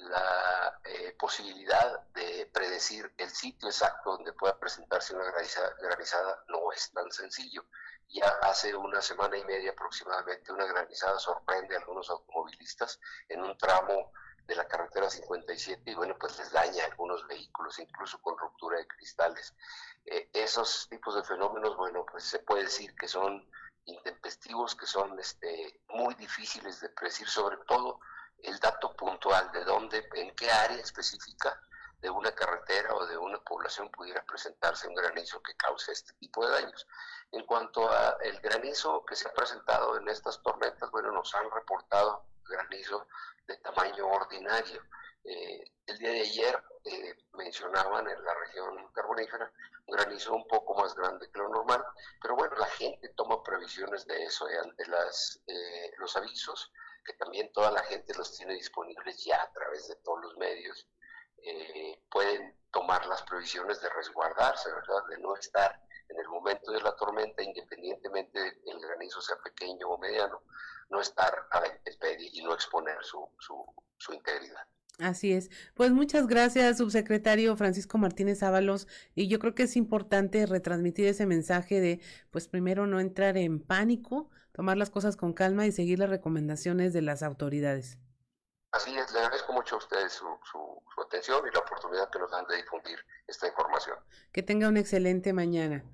[0.01, 6.91] la eh, posibilidad de predecir el sitio exacto donde pueda presentarse una granizada, no es
[6.91, 7.65] tan sencillo.
[8.09, 13.57] Ya hace una semana y media aproximadamente una granizada sorprende a algunos automovilistas en un
[13.57, 14.11] tramo
[14.47, 18.79] de la carretera 57 y bueno, pues les daña a algunos vehículos, incluso con ruptura
[18.79, 19.53] de cristales.
[20.05, 23.47] Eh, esos tipos de fenómenos, bueno, pues se puede decir que son
[23.85, 27.99] intempestivos, que son este, muy difíciles de predecir, sobre todo
[28.43, 31.61] el dato puntual de dónde, en qué área específica
[32.01, 36.45] de una carretera o de una población pudiera presentarse un granizo que cause este tipo
[36.45, 36.87] de daños.
[37.31, 41.51] En cuanto a el granizo que se ha presentado en estas tormentas, bueno, nos han
[41.51, 43.07] reportado granizo
[43.47, 44.81] de tamaño ordinario.
[45.23, 49.51] Eh, el día de ayer eh, mencionaban en la región carbonífera
[49.85, 51.83] un granizo un poco más grande que lo normal,
[52.21, 55.41] pero bueno, la gente toma previsiones de eso eh, ante las,
[55.97, 56.71] los avisos
[57.03, 60.87] que también toda la gente los tiene disponibles ya a través de todos los medios,
[61.43, 64.69] eh, pueden tomar las previsiones de resguardarse.
[65.09, 69.37] De no estar en el momento de la tormenta, independientemente de que el granizo sea
[69.43, 70.43] pequeño o mediano,
[70.89, 73.65] no estar a la intemperie y no exponer su, su,
[73.97, 74.67] su integridad.
[74.99, 75.49] Así es.
[75.75, 78.87] Pues muchas gracias, subsecretario Francisco Martínez Ábalos.
[79.15, 83.61] Y yo creo que es importante retransmitir ese mensaje de, pues primero no entrar en
[83.61, 84.29] pánico,
[84.59, 87.97] tomar las cosas con calma y seguir las recomendaciones de las autoridades.
[88.73, 92.29] Así es, le agradezco mucho a ustedes su, su, atención y la oportunidad que nos
[92.29, 93.95] dan de difundir esta información.
[94.33, 95.85] Que tenga una excelente mañana.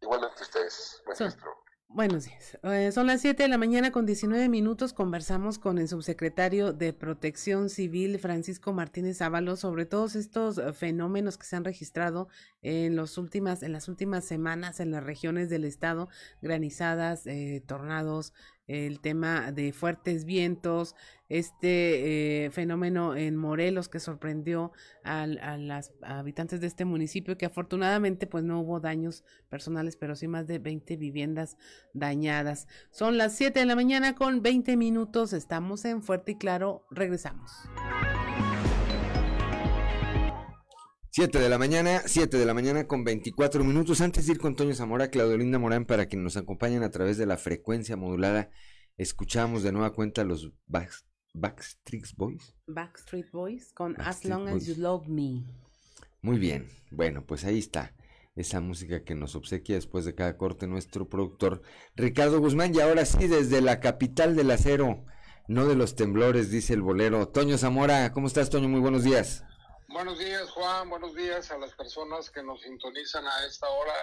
[0.00, 1.62] Igualmente ustedes, maestro.
[1.88, 2.58] Buenos días.
[2.62, 4.92] Eh, son las 7 de la mañana con 19 minutos.
[4.92, 11.38] Conversamos con el subsecretario de Protección Civil, Francisco Martínez Ábalos, sobre todos estos eh, fenómenos
[11.38, 12.28] que se han registrado
[12.60, 16.08] en, últimas, en las últimas semanas en las regiones del estado,
[16.42, 18.34] granizadas, eh, tornados,
[18.66, 20.94] el tema de fuertes vientos,
[21.28, 28.26] este eh, fenómeno en Morelos que sorprendió a, las habitantes de este municipio, que afortunadamente
[28.26, 31.56] pues no hubo daños personales, pero sí más de 20 viviendas
[31.94, 32.68] dañadas.
[32.90, 37.50] Son las 7 de la mañana con 20 minutos, estamos en Fuerte y Claro, regresamos.
[41.16, 44.02] 7 de la mañana, 7 de la mañana con 24 minutos.
[44.02, 47.16] Antes de ir con Toño Zamora, Claudio Linda Morán, para quienes nos acompañen a través
[47.16, 48.50] de la frecuencia modulada,
[48.98, 52.54] escuchamos de nueva cuenta los Backstreet Boys.
[52.66, 55.46] Backstreet Boys con As Long As You Love Me.
[56.20, 57.94] Muy bien, bueno, pues ahí está
[58.34, 61.62] esa música que nos obsequia después de cada corte nuestro productor
[61.94, 62.74] Ricardo Guzmán.
[62.74, 65.06] Y ahora sí, desde la capital del acero,
[65.48, 67.26] no de los temblores, dice el bolero.
[67.28, 68.68] Toño Zamora, ¿cómo estás, Toño?
[68.68, 69.46] Muy buenos días.
[69.96, 70.90] Buenos días, Juan.
[70.90, 73.94] Buenos días a las personas que nos sintonizan a esta hora.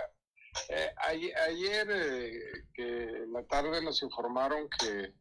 [0.70, 5.14] Eh, ayer, eh, que en la tarde nos informaron que,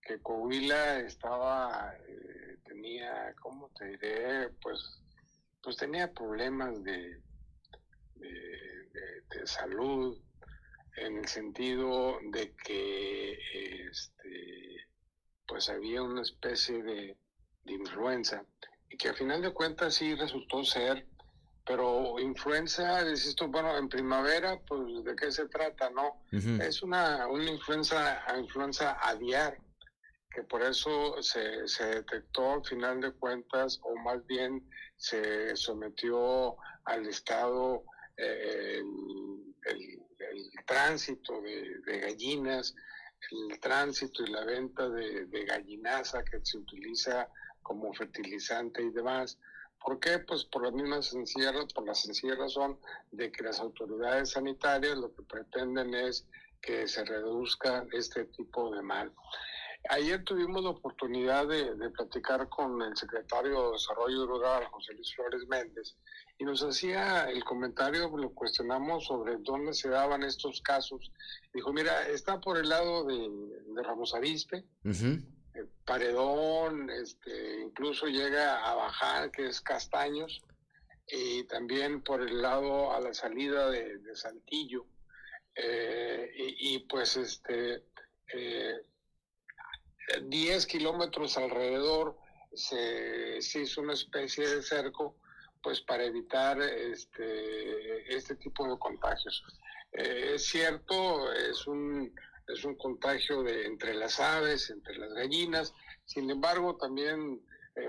[0.00, 4.48] que Coahuila estaba, eh, tenía, ¿cómo te diré?
[4.62, 5.02] Pues,
[5.62, 7.20] pues tenía problemas de,
[8.14, 10.18] de, salud
[10.96, 13.38] en el sentido de que
[13.90, 14.76] este,
[15.46, 17.18] pues había una especie de,
[17.64, 18.46] de influenza
[18.98, 21.06] que al final de cuentas sí resultó ser,
[21.64, 23.04] pero influenza,
[23.36, 26.22] tú, bueno, en primavera, pues de qué se trata, ¿no?
[26.32, 29.56] Es una, una influenza, influenza aviar,
[30.30, 36.56] que por eso se, se detectó al final de cuentas, o más bien se sometió
[36.84, 37.84] al Estado
[38.16, 38.82] eh,
[39.66, 40.00] el,
[40.66, 42.74] tránsito de, gallinas,
[43.30, 47.28] el tránsito y la venta de, de gallinaza que se utiliza
[47.70, 49.38] como fertilizante y demás.
[49.78, 50.18] ¿Por qué?
[50.18, 52.76] Pues por la misma sencilla, por la sencilla razón
[53.12, 56.26] de que las autoridades sanitarias lo que pretenden es
[56.60, 59.12] que se reduzca este tipo de mal.
[59.88, 65.14] Ayer tuvimos la oportunidad de, de, platicar con el secretario de Desarrollo Rural, José Luis
[65.14, 65.96] Flores Méndez,
[66.38, 71.12] y nos hacía el comentario, lo cuestionamos sobre dónde se daban estos casos.
[71.54, 73.16] Dijo, mira, está por el lado de,
[73.74, 75.22] de Ramos Arispe, eh,
[75.84, 80.42] paredón, este, incluso llega a bajar, que es Castaños,
[81.06, 84.86] y también por el lado a la salida de, Saltillo.
[85.54, 87.84] Eh, y, pues este
[90.22, 92.16] 10 kilómetros alrededor
[92.52, 95.16] se, se, hizo una especie de cerco
[95.62, 99.42] pues para evitar este, este tipo de contagios.
[99.92, 102.14] es cierto, es un,
[102.52, 105.74] es un contagio de, entre las aves, entre las gallinas,
[106.04, 107.40] sin embargo también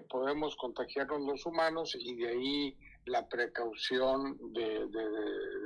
[0.10, 4.88] podemos contagiarnos los humanos y de ahí la precaución de,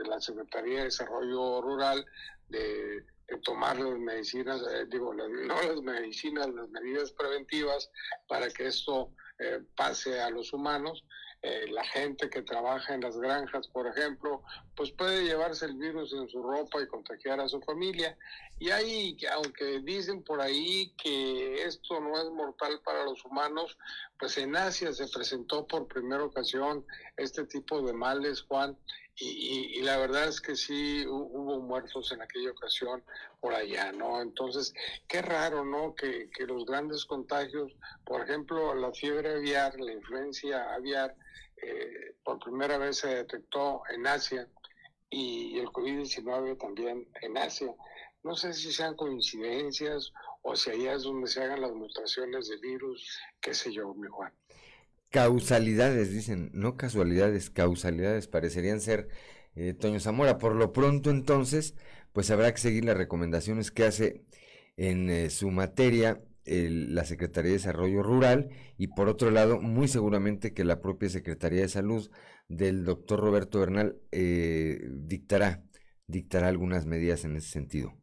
[0.08, 2.06] la Secretaría de Desarrollo Rural
[2.50, 3.04] de,
[3.44, 7.90] tomar las medicinas, eh, digo, no las medicinas, las medidas preventivas
[8.28, 11.04] para que esto eh, pase a los humanos.
[11.48, 14.42] Eh, la gente que trabaja en las granjas, por ejemplo,
[14.76, 18.18] pues puede llevarse el virus en su ropa y contagiar a su familia.
[18.58, 23.78] Y hay, aunque dicen por ahí que esto no es mortal para los humanos,
[24.18, 26.84] pues en Asia se presentó por primera ocasión
[27.16, 28.76] este tipo de males, Juan,
[29.18, 33.04] y, la verdad es que sí hubo muertos en aquella ocasión
[33.40, 34.20] por allá, ¿no?
[34.20, 34.74] Entonces,
[35.08, 35.94] qué raro, ¿no?
[35.96, 37.72] Que, que los grandes contagios,
[38.04, 41.16] por ejemplo, la fiebre aviar, la influencia aviar,
[41.62, 44.48] eh, por primera vez se detectó en Asia
[45.10, 47.74] y el COVID-19 también en Asia.
[48.24, 52.58] No sé si sean coincidencias o si allá es donde se hagan las mutaciones de
[52.58, 54.34] virus, qué sé yo, mi Juan.
[55.10, 59.08] Causalidades, dicen, no casualidades, causalidades parecerían ser
[59.56, 60.38] eh, Toño Zamora.
[60.38, 61.76] Por lo pronto, entonces,
[62.14, 64.26] pues habrá que seguir las recomendaciones que hace
[64.76, 70.54] en eh, su materia la Secretaría de Desarrollo Rural y por otro lado, muy seguramente
[70.54, 72.10] que la propia Secretaría de Salud
[72.48, 75.64] del doctor Roberto Bernal eh, dictará,
[76.08, 77.94] dictará algunas medidas en ese sentido.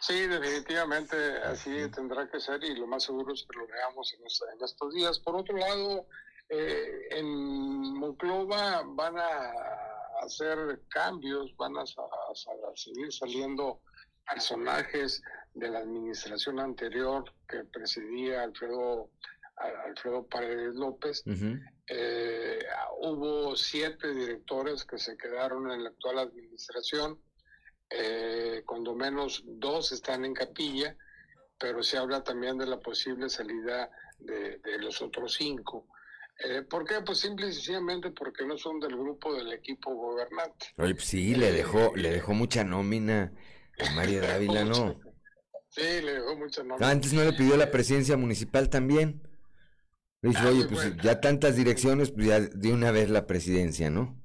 [0.00, 4.26] Sí, definitivamente así tendrá que ser y lo más seguro es que lo veamos en,
[4.62, 5.18] estos días.
[5.18, 6.06] Por otro lado,
[6.50, 9.52] eh, en Monclova van a
[10.22, 13.80] hacer cambios, van a, a seguir saliendo
[14.28, 15.22] personajes
[15.58, 19.10] de la administración anterior que presidía Alfredo,
[19.86, 21.24] Alfredo Paredes López.
[21.86, 22.58] Eh,
[23.00, 27.18] hubo siete directores que se quedaron en la actual administración,
[27.90, 30.96] eh, cuando menos dos están en capilla,
[31.58, 35.88] pero se habla también de la posible salida de, los otros cinco.
[36.44, 37.00] Eh, ¿Por qué?
[37.04, 40.66] Pues simple y sencillamente porque no son del grupo del equipo gobernante.
[40.76, 43.32] Oye, pues sí, le dejó, le dejó mucha nómina
[43.80, 45.00] a María Dávila, ¿no?
[45.70, 49.22] Sí, le dejó mucha Antes no le pidió la presidencia municipal también.
[50.22, 53.90] Le dijo, ah, oye, pues ya tantas direcciones, pues ya de una vez la presidencia,
[53.90, 54.20] ¿no?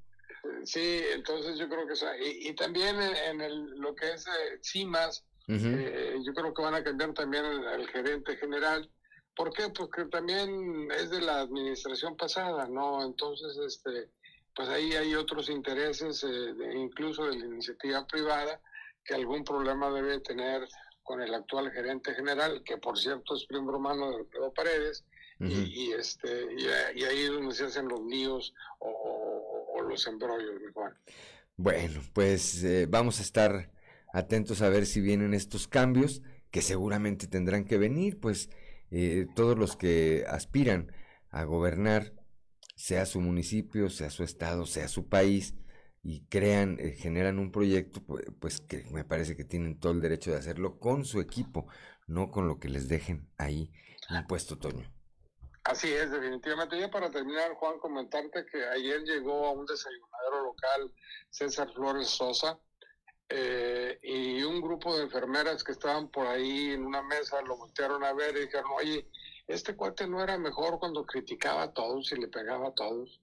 [0.63, 1.93] Sí, entonces yo creo que...
[2.25, 6.75] Y, y también en, el, lo que es eh, CIMAS, eh, yo creo que van
[6.75, 8.89] a cambiar también al gerente general.
[9.35, 9.69] ¿Por qué?
[9.69, 13.03] Porque también es de la administración pasada, ¿no?
[13.03, 14.09] Entonces, este,
[14.55, 18.61] pues ahí hay otros intereses, eh, incluso de la iniciativa privada,
[19.03, 20.65] que algún problema debe tener
[21.04, 25.06] con el actual gerente general, que por cierto es primo hermano de Alfredo Paredes,
[25.39, 30.93] y, este, y, ahí es donde se hacen los líos o, los embrollos, mi Juan.
[31.58, 33.72] Bueno, pues eh, vamos a estar
[34.14, 38.49] atentos a ver si vienen estos cambios, que seguramente tendrán que venir, pues
[38.91, 40.91] eh, todos los que aspiran
[41.30, 42.14] a gobernar,
[42.76, 45.56] sea su municipio, sea su estado, sea su país,
[46.04, 48.01] y crean, eh, generan un proyecto,
[48.39, 51.68] pues, que me parece que tienen todo el derecho de hacerlo con su equipo,
[52.08, 53.72] no con lo que les dejen ahí
[54.10, 54.86] impuesto, Toño.
[55.64, 56.78] Así es, definitivamente.
[56.78, 60.91] Ya para terminar, Juan, comentarte que ayer llegó a un desayunadero local
[61.30, 62.60] César Flores Sosa
[63.30, 68.04] eh, y un grupo de enfermeras que estaban por ahí en una mesa lo voltearon
[68.04, 69.08] a ver y dijeron, oye,
[69.47, 73.22] este cuate no era mejor cuando criticaba a todos y le pegaba a todos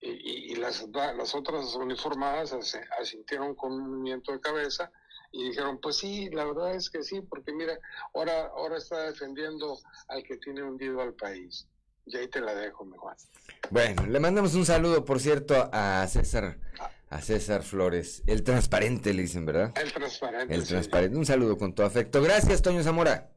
[0.00, 2.52] y, las, las otras uniformadas
[3.00, 4.90] asintieron con un movimiento de cabeza
[5.32, 7.78] y dijeron, pues sí, la verdad es que sí, porque mira,
[8.14, 9.78] ahora, ahora está defendiendo
[10.08, 11.66] al que tiene hundido al país.
[12.06, 13.16] Y ahí te la dejo, mejor.
[13.70, 16.58] Bueno, le mandamos un saludo, por cierto, a César,
[17.10, 18.22] a César Flores.
[18.26, 19.72] El transparente, le dicen, ¿verdad?
[19.76, 20.54] El transparente.
[20.54, 21.18] El transparente.
[21.18, 22.22] Un saludo con todo afecto.
[22.22, 23.32] Gracias, Toño Zamora.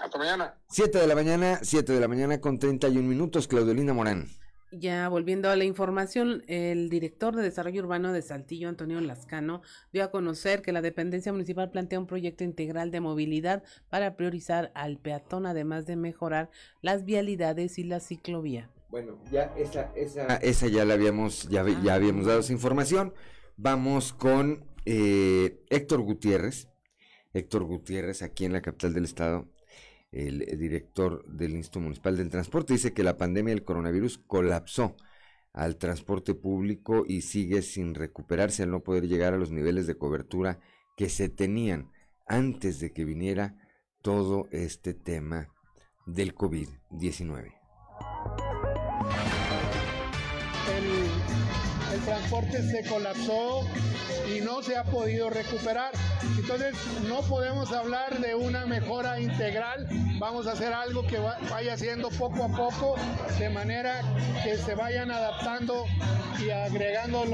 [0.00, 0.58] Hasta mañana.
[0.70, 4.28] Siete de la mañana, siete de la mañana con 31 minutos, Claudelina Morán.
[4.70, 9.62] Ya volviendo a la información, el director de Desarrollo Urbano de Saltillo, Antonio Lascano,
[9.92, 14.70] dio a conocer que la dependencia municipal plantea un proyecto integral de movilidad para priorizar
[14.74, 16.50] al peatón, además de mejorar
[16.82, 18.70] las vialidades y la ciclovía.
[18.90, 23.14] Bueno, ya esa, esa, esa ya la habíamos, ya, ya habíamos dado esa información.
[23.56, 26.68] Vamos con eh, Héctor Gutiérrez.
[27.32, 29.46] Héctor Gutiérrez, aquí en la capital del estado,
[30.10, 34.96] el, director del Instituto Municipal del Transporte, dice que la pandemia del coronavirus colapsó
[35.52, 39.96] al transporte público y sigue sin recuperarse al no poder llegar a los niveles de
[39.96, 40.60] cobertura
[40.96, 41.90] que se tenían
[42.26, 43.56] antes de que viniera
[44.02, 45.48] todo este tema
[46.06, 47.54] del COVID-19.
[52.08, 53.66] Transporte se colapsó
[54.34, 55.92] y no se ha podido recuperar.
[56.38, 56.74] Entonces
[57.06, 59.86] no podemos hablar de una mejora integral,
[60.18, 62.96] vamos a hacer algo que vaya haciendo poco a poco,
[63.38, 64.00] de manera
[64.42, 65.84] que se vayan adaptando
[66.38, 67.24] y agregando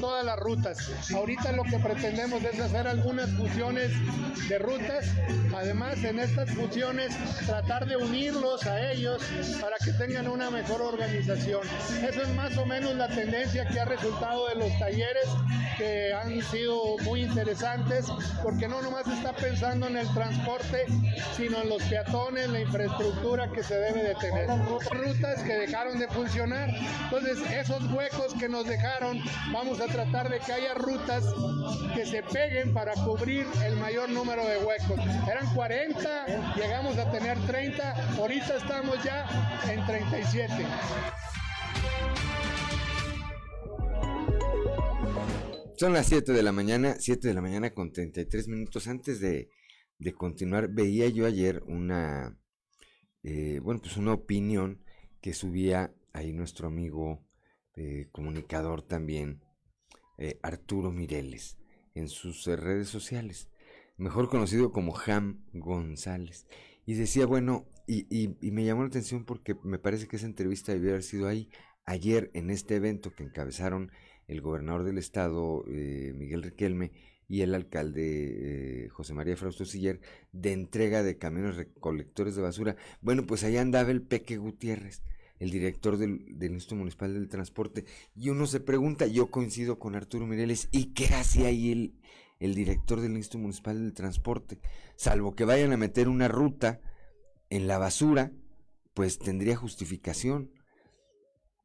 [0.00, 0.90] todas las rutas.
[1.14, 3.92] Ahorita lo que pretendemos es hacer algunas fusiones
[4.48, 5.06] de rutas,
[5.54, 7.14] además en estas fusiones
[7.46, 9.22] tratar de unirlos a ellos
[9.60, 11.62] para que tengan una mejor organización.
[12.08, 15.28] Eso es más o menos la tendencia que ha resultado de los talleres
[15.76, 18.06] que han sido muy interesantes
[18.42, 20.86] porque no nomás está pensando en el transporte,
[21.36, 24.48] sino en los peatones, la infraestructura que se debe de tener.
[24.90, 26.70] Rutas que dejaron de funcionar.
[27.04, 29.20] Entonces, esos huecos que nos dejaron,
[29.52, 31.24] vamos a tratar de que haya rutas
[31.94, 34.98] que se peguen para cubrir el mayor número de huecos.
[35.30, 39.26] Eran 40, llegamos a tener 30, ahorita estamos ya
[39.68, 40.66] en 37.
[45.80, 48.86] Son las 7 de la mañana, 7 de la mañana con 33 minutos.
[48.86, 49.48] Antes de,
[49.98, 52.38] de continuar, veía yo ayer una,
[53.22, 54.84] eh, bueno, pues una opinión
[55.22, 57.26] que subía ahí nuestro amigo
[57.76, 59.42] eh, comunicador también,
[60.18, 61.56] eh, Arturo Mireles,
[61.94, 63.48] en sus redes sociales,
[63.96, 66.46] mejor conocido como Ham González.
[66.84, 70.26] Y decía, bueno, y, y, y me llamó la atención porque me parece que esa
[70.26, 71.48] entrevista debió haber sido ahí
[71.86, 73.90] ayer en este evento que encabezaron
[74.30, 76.92] el gobernador del estado, eh, Miguel Riquelme,
[77.28, 80.00] y el alcalde eh, José María Frausto Siller,
[80.32, 82.76] de entrega de camiones recolectores de basura.
[83.00, 85.02] Bueno, pues allá andaba el Peque Gutiérrez,
[85.40, 87.84] el director del, Instituto Municipal del Transporte,
[88.14, 91.94] y uno se pregunta, yo coincido con Arturo Mireles, ¿y qué hace ahí el,
[92.38, 94.60] el director del Instituto Municipal del Transporte?
[94.94, 96.80] Salvo que vayan a meter una ruta
[97.48, 98.32] en la basura,
[98.94, 100.52] pues tendría justificación.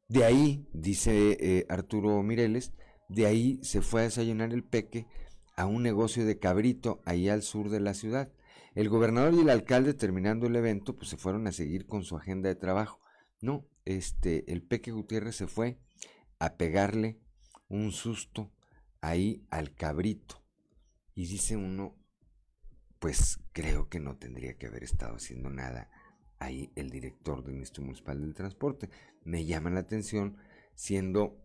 [0.08, 2.72] De ahí, dice eh, Arturo Mireles,
[3.08, 5.06] de ahí se fue a desayunar el peque
[5.56, 8.30] a un negocio de cabrito ahí al sur de la ciudad.
[8.74, 12.16] El gobernador y el alcalde, terminando el evento, pues se fueron a seguir con su
[12.16, 13.00] agenda de trabajo.
[13.40, 15.78] No, este, el peque Gutiérrez se fue
[16.38, 17.18] a pegarle
[17.68, 18.52] un susto
[19.00, 20.42] ahí al cabrito.
[21.14, 21.96] Y dice uno,
[22.98, 25.90] pues creo que no tendría que haber estado haciendo nada
[26.38, 28.90] ahí el director del Instituto Municipal del Transporte.
[29.26, 30.36] Me llama la atención,
[30.76, 31.36] siendo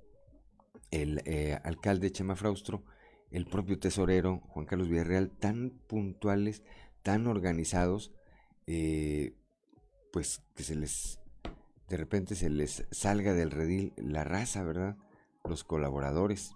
[0.91, 2.83] el eh, alcalde Chema Fraustro,
[3.31, 6.61] el propio tesorero Juan Carlos Villarreal, tan puntuales,
[7.01, 8.13] tan organizados,
[8.67, 9.33] eh,
[10.13, 11.19] pues que se les,
[11.89, 14.95] de repente se les salga del redil la raza, ¿verdad?
[15.43, 16.51] Los colaboradores.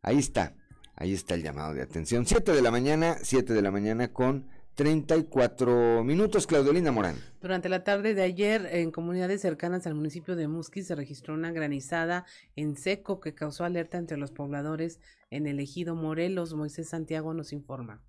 [0.00, 0.56] Ahí está,
[0.96, 2.24] ahí está el llamado de atención.
[2.24, 4.48] 7 de la mañana, 7 de la mañana con
[4.78, 7.16] 34 minutos, Claudelina Morán.
[7.40, 11.50] Durante la tarde de ayer, en comunidades cercanas al municipio de Musquis, se registró una
[11.50, 15.00] granizada en seco que causó alerta entre los pobladores
[15.30, 16.54] en el ejido Morelos.
[16.54, 18.04] Moisés Santiago nos informa.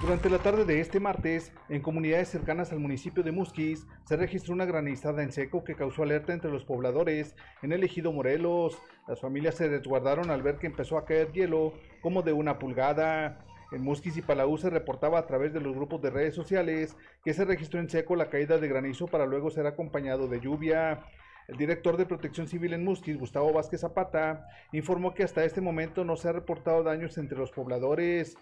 [0.00, 4.54] Durante la tarde de este martes, en comunidades cercanas al municipio de Musquis, se registró
[4.54, 8.78] una granizada en seco que causó alerta entre los pobladores en el ejido Morelos.
[9.08, 13.45] Las familias se resguardaron al ver que empezó a caer hielo como de una pulgada.
[13.72, 17.34] En Musquis y Palau se reportaba a través de los grupos de redes sociales que
[17.34, 21.02] se registró en seco la caída de granizo para luego ser acompañado de lluvia.
[21.48, 26.04] El director de Protección Civil en Musquis, Gustavo Vázquez Zapata, informó que hasta este momento
[26.04, 28.36] no se ha reportado daños entre los pobladores,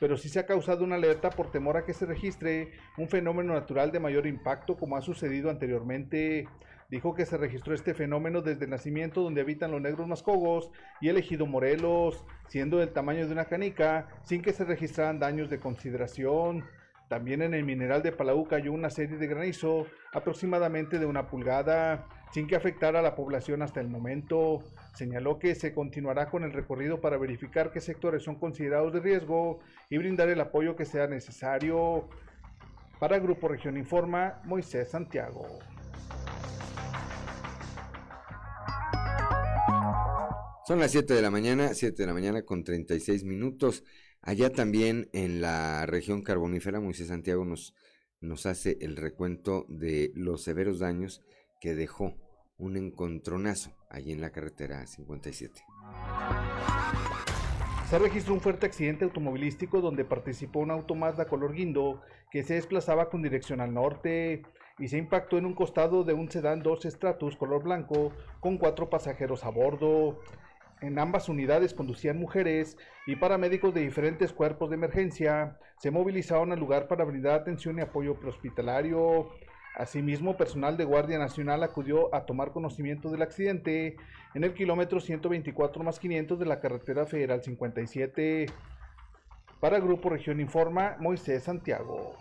[0.00, 3.54] pero sí se ha causado una alerta por temor a que se registre un fenómeno
[3.54, 6.48] natural de mayor impacto como ha sucedido anteriormente.
[6.88, 10.70] Dijo que se registró este fenómeno desde el nacimiento donde habitan los negros mascogos
[11.02, 15.50] y el ejido Morelos, siendo del tamaño de una canica, sin que se registraran daños
[15.50, 16.64] de consideración.
[17.08, 22.06] También en el mineral de Palau cayó una serie de granizo aproximadamente de una pulgada,
[22.32, 24.62] sin que afectara a la población hasta el momento.
[24.94, 29.60] Señaló que se continuará con el recorrido para verificar qué sectores son considerados de riesgo
[29.90, 32.08] y brindar el apoyo que sea necesario.
[32.98, 35.46] Para Grupo Región Informa, Moisés Santiago.
[40.68, 43.84] Son las 7 de la mañana, 7 de la mañana con 36 minutos.
[44.20, 47.74] Allá también en la región carbonífera, Moisés Santiago nos,
[48.20, 51.22] nos hace el recuento de los severos daños
[51.58, 52.16] que dejó
[52.58, 55.58] un encontronazo allí en la carretera 57.
[57.88, 62.52] Se registró un fuerte accidente automovilístico donde participó un auto Mazda color guindo que se
[62.52, 64.42] desplazaba con dirección al norte
[64.78, 68.90] y se impactó en un costado de un sedán 2 Stratus color blanco con cuatro
[68.90, 70.20] pasajeros a bordo.
[70.80, 72.76] En ambas unidades conducían mujeres
[73.06, 75.58] y paramédicos de diferentes cuerpos de emergencia.
[75.78, 79.30] Se movilizaron al lugar para brindar atención y apoyo prehospitalario.
[79.74, 83.96] Asimismo, personal de Guardia Nacional acudió a tomar conocimiento del accidente
[84.34, 88.46] en el kilómetro 124 más 500 de la carretera federal 57.
[89.60, 92.16] Para Grupo Región Informa, Moisés Santiago.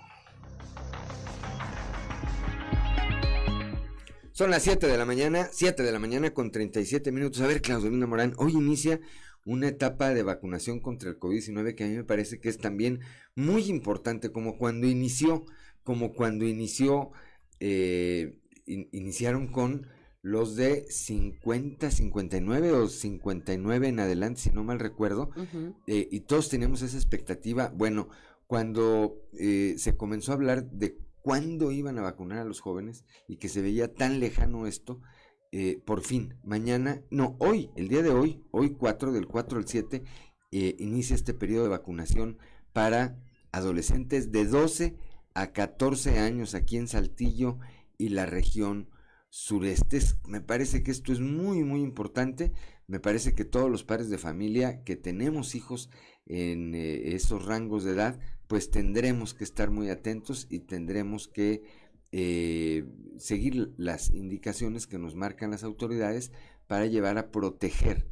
[4.37, 7.41] Son las 7 de la mañana, 7 de la mañana con 37 minutos.
[7.41, 8.99] A ver, Claudelina Morán, hoy inicia
[9.45, 12.99] una etapa de vacunación contra el COVID-19 que a mí me parece que es también
[13.33, 15.45] muy importante, como cuando inició,
[15.81, 17.13] como cuando inició,
[17.59, 18.37] eh,
[18.67, 19.87] iniciaron con
[20.21, 25.31] los de 50, 59 o 59 en adelante, si no mal recuerdo,
[25.87, 27.73] eh, y todos teníamos esa expectativa.
[27.75, 28.09] Bueno,
[28.45, 33.35] cuando eh, se comenzó a hablar de cuándo iban a vacunar a los jóvenes y
[33.35, 35.01] que se veía tan lejano esto,
[35.51, 39.67] eh, por fin, mañana, no, hoy, el día de hoy, hoy 4 del 4 al
[39.67, 40.05] 7,
[40.53, 42.37] eh, inicia este periodo de vacunación
[42.71, 43.21] para
[43.51, 44.95] adolescentes de 12
[45.33, 47.59] a 14 años aquí en Saltillo
[47.97, 48.89] y la región
[49.27, 49.99] sureste.
[50.29, 52.53] Me parece que esto es muy, muy importante.
[52.87, 55.89] Me parece que todos los padres de familia que tenemos hijos
[56.25, 58.17] en eh, esos rangos de edad
[58.47, 61.63] pues tendremos que estar muy atentos y tendremos que
[62.11, 62.85] eh,
[63.17, 66.31] seguir las indicaciones que nos marcan las autoridades
[66.67, 68.07] para llevar a proteger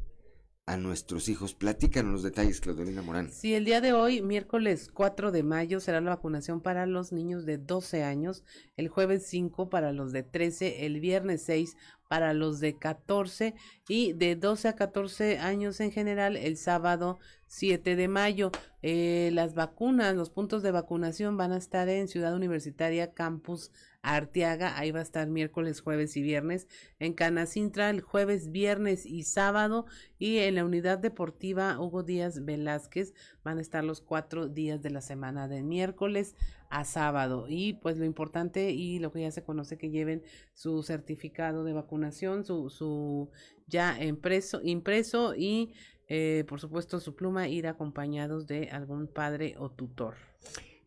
[0.66, 1.54] a nuestros hijos.
[1.54, 3.30] Platícanos los detalles, Claudelina Morán.
[3.30, 7.46] Sí, el día de hoy, miércoles 4 de mayo, será la vacunación para los niños
[7.46, 8.42] de 12 años,
[8.76, 11.76] el jueves 5 para los de 13, el viernes 6
[12.08, 13.54] para los de 14
[13.88, 18.50] y de 12 a 14 años en general el sábado 7 de mayo.
[18.82, 23.70] Eh, las vacunas, los puntos de vacunación van a estar en Ciudad Universitaria Campus
[24.14, 26.68] Arteaga, ahí va a estar miércoles, jueves y viernes,
[26.98, 29.86] en Canacintra el jueves, viernes y sábado,
[30.18, 34.90] y en la unidad deportiva Hugo Díaz Velázquez van a estar los cuatro días de
[34.90, 36.36] la semana, de miércoles
[36.70, 37.46] a sábado.
[37.48, 40.22] Y pues lo importante y lo que ya se conoce que lleven
[40.54, 43.30] su certificado de vacunación, su, su
[43.66, 45.72] ya impreso, impreso y
[46.08, 50.14] eh, por supuesto su pluma ir acompañados de algún padre o tutor.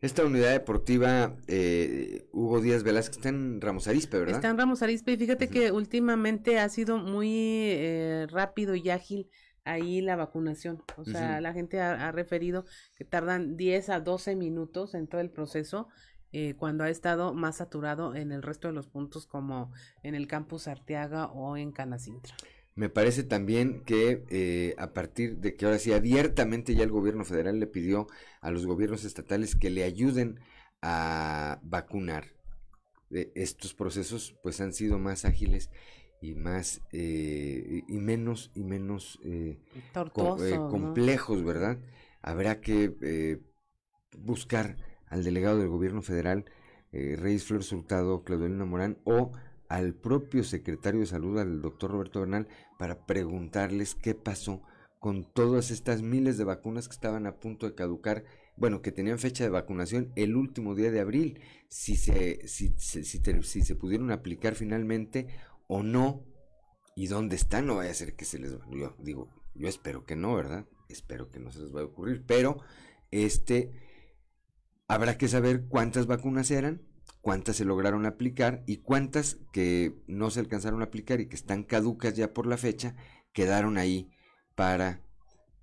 [0.00, 4.36] Esta unidad deportiva, eh, Hugo Díaz Velázquez, está en Ramos Arispe, ¿verdad?
[4.36, 9.28] Está en Ramos Arispe y fíjate que últimamente ha sido muy eh, rápido y ágil
[9.64, 10.82] ahí la vacunación.
[10.96, 12.64] O sea, la gente ha, referido
[12.96, 15.88] que tardan 10 a 12 minutos en todo el proceso
[16.32, 19.70] eh, cuando ha estado más saturado en el resto de los puntos como
[20.02, 22.34] en el campus Arteaga o en Canacintra.
[22.80, 27.26] Me parece también que eh, a partir de que ahora sí abiertamente ya el gobierno
[27.26, 28.06] federal le pidió
[28.40, 30.40] a los gobiernos estatales que le ayuden
[30.80, 32.28] a vacunar.
[33.10, 35.68] Eh, estos procesos pues han sido más ágiles
[36.22, 39.20] y más eh, y menos y menos
[40.70, 41.76] complejos, ¿verdad?
[42.22, 43.42] Habrá que
[44.16, 46.46] buscar al delegado del gobierno federal,
[46.92, 49.32] Reyes Flores Hurtado, Claudelina Morán o
[49.70, 54.62] al propio secretario de salud, al doctor Roberto Bernal, para preguntarles qué pasó
[54.98, 58.24] con todas estas miles de vacunas que estaban a punto de caducar,
[58.56, 63.04] bueno, que tenían fecha de vacunación el último día de abril, si se, si, si,
[63.04, 65.28] se pudieron aplicar finalmente
[65.68, 66.26] o no,
[66.96, 70.16] y dónde están, no vaya a ser que se les, yo digo, yo espero que
[70.16, 70.66] no, ¿verdad?
[70.88, 72.58] Espero que no se les vaya a ocurrir, pero
[73.12, 73.70] este,
[74.88, 76.89] habrá que saber cuántas vacunas eran,
[77.20, 81.64] cuántas se lograron aplicar y cuántas que no se alcanzaron a aplicar y que están
[81.64, 82.94] caducas ya por la fecha
[83.32, 84.10] quedaron ahí
[84.54, 85.00] para,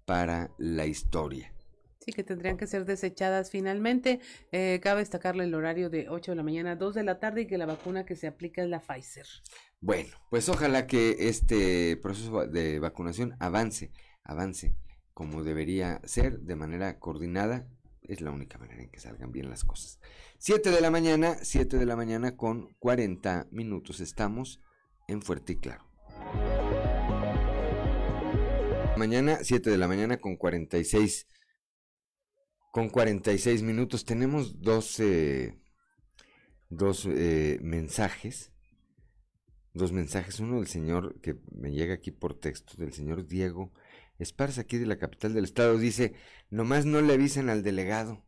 [0.06, 1.54] para la historia.
[2.00, 4.22] Sí, que tendrían que ser desechadas finalmente.
[4.54, 7.42] Eh, cabe destacarle el horario de 8 de la mañana a 2 de la tarde
[7.42, 9.28] y que la vacuna que se aplica es la Pfizer.
[9.82, 13.92] Bueno, pues ojalá que este proceso de vacunación avance,
[14.24, 14.74] avance
[15.14, 17.68] como debería ser, de manera coordinada.
[18.08, 20.00] Es la única manera en que salgan bien las cosas.
[20.38, 24.00] 7 de la mañana, 7 de la mañana con 40 minutos.
[24.00, 24.62] Estamos
[25.08, 25.86] en Fuerte y Claro.
[28.96, 31.28] Mañana, 7 de la mañana con 46
[32.72, 34.06] con 46 minutos.
[34.06, 35.02] Tenemos dos,
[36.70, 38.54] dos eh, mensajes.
[39.74, 40.40] Dos mensajes.
[40.40, 43.74] Uno del señor que me llega aquí por texto, del señor Diego
[44.20, 45.78] Esparza, aquí de la capital del estado.
[45.78, 46.14] Dice,
[46.50, 48.28] nomás no le avisen al delegado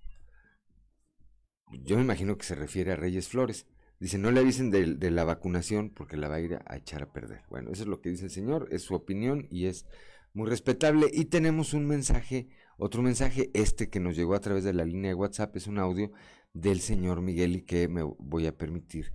[1.72, 3.68] yo me imagino que se refiere a Reyes Flores.
[4.00, 7.12] Dice, no le avisen de, la vacunación porque la va a ir a, echar a
[7.12, 7.42] perder.
[7.50, 9.86] Bueno, eso es lo que dice el señor, es su opinión y es
[10.34, 11.10] muy respetable.
[11.12, 12.48] Y tenemos un mensaje,
[12.78, 15.80] otro mensaje, este que nos llegó a través de la línea de WhatsApp, es un
[15.80, 16.12] audio
[16.54, 19.12] del señor Miguel y que me voy a permitir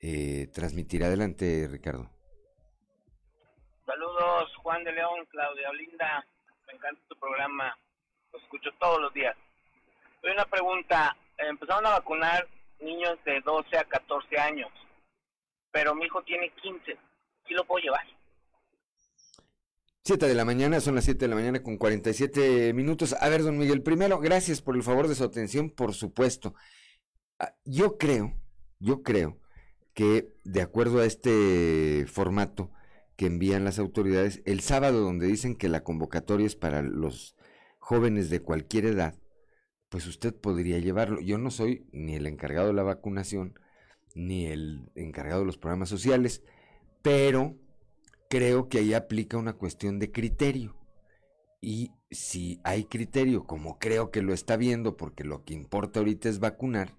[0.00, 1.02] eh, transmitir.
[1.02, 2.15] Adelante, Ricardo.
[4.76, 6.26] Juan de León, Claudia Olinda.
[6.66, 7.74] Me encanta tu programa,
[8.30, 9.34] lo escucho todos los días.
[10.22, 11.16] Hay una pregunta.
[11.38, 12.46] Empezaron a vacunar
[12.80, 14.68] niños de 12 a 14 años,
[15.70, 16.94] pero mi hijo tiene 15.
[17.48, 18.06] ¿Sí lo puedo llevar?
[20.04, 23.14] 7 de la mañana, son las 7 de la mañana con 47 minutos.
[23.18, 26.54] A ver, don Miguel, primero, gracias por el favor de su atención, por supuesto.
[27.38, 28.34] Ah, Yo creo,
[28.78, 29.38] yo creo
[29.94, 32.70] que de acuerdo a este formato
[33.16, 37.34] que envían las autoridades, el sábado donde dicen que la convocatoria es para los
[37.78, 39.14] jóvenes de cualquier edad,
[39.88, 41.20] pues usted podría llevarlo.
[41.20, 43.58] Yo no soy ni el encargado de la vacunación,
[44.14, 46.42] ni el encargado de los programas sociales,
[47.02, 47.56] pero
[48.28, 50.76] creo que ahí aplica una cuestión de criterio.
[51.62, 56.28] Y si hay criterio, como creo que lo está viendo, porque lo que importa ahorita
[56.28, 56.94] es vacunar,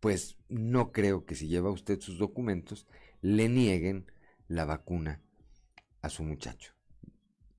[0.00, 2.86] pues no creo que si lleva usted sus documentos,
[3.22, 4.12] le nieguen
[4.46, 5.22] la vacuna
[6.10, 6.74] su muchacho.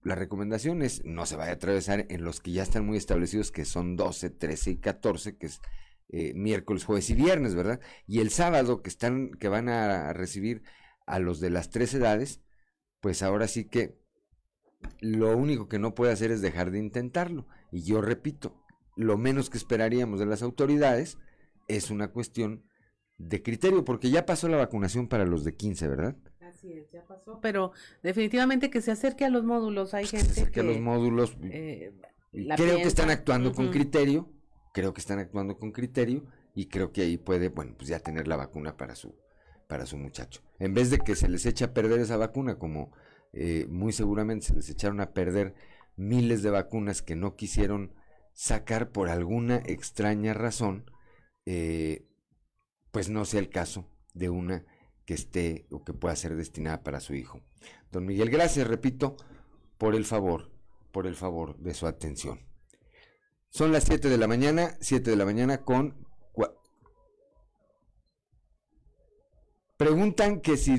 [0.02, 3.52] La recomendación es no se vaya a atravesar en los que ya están muy establecidos,
[3.52, 5.62] que son 12, 13 y 14, que es
[6.10, 7.80] eh, miércoles, jueves y viernes, ¿verdad?
[8.08, 10.64] Y el sábado que están, que van a recibir
[11.06, 12.42] a los de las tres edades,
[13.02, 14.00] pues ahora sí que
[15.02, 17.48] lo único que no puede hacer es dejar de intentarlo.
[17.72, 18.56] Y yo repito,
[18.96, 21.18] lo menos que esperaríamos de las autoridades
[21.68, 22.64] es una cuestión
[23.18, 26.16] de criterio, porque ya pasó la vacunación para los de 15, ¿verdad?
[26.60, 27.40] Así es, ya pasó.
[27.42, 27.72] Pero
[28.04, 29.94] definitivamente que se acerque a los módulos.
[29.94, 31.38] Hay gente Se acerque que a los módulos.
[31.44, 31.94] eh,
[32.32, 34.30] creo que están actuando con criterio,
[34.74, 38.28] creo que están actuando con criterio y creo que ahí puede, bueno, pues ya tener
[38.28, 39.16] la vacuna para su,
[39.68, 40.42] para su muchacho.
[40.60, 42.92] En vez de que se les eche a perder esa vacuna, como
[43.32, 45.56] eh, muy seguramente se les echaron a perder
[45.96, 47.94] miles de vacunas que no quisieron
[48.34, 50.92] sacar por alguna extraña razón,
[51.46, 52.06] eh,
[52.92, 54.66] pues no sea el caso de una
[55.10, 57.42] que esté o que pueda ser destinada para su hijo.
[57.92, 59.18] Don Miguel, gracias, repito,
[59.80, 60.52] por el favor,
[60.92, 62.42] por el favor de su atención.
[63.50, 66.06] Son las 7 de la mañana, 7 de la mañana con...
[69.78, 70.78] Preguntan que si,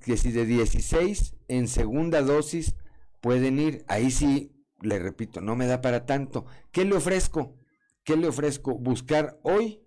[0.00, 2.74] que si de 16 en segunda dosis
[3.20, 3.84] pueden ir.
[3.86, 6.46] Ahí sí, le repito, no me da para tanto.
[6.72, 7.58] ¿Qué le ofrezco?
[8.02, 8.78] ¿Qué le ofrezco?
[8.78, 9.86] Buscar hoy,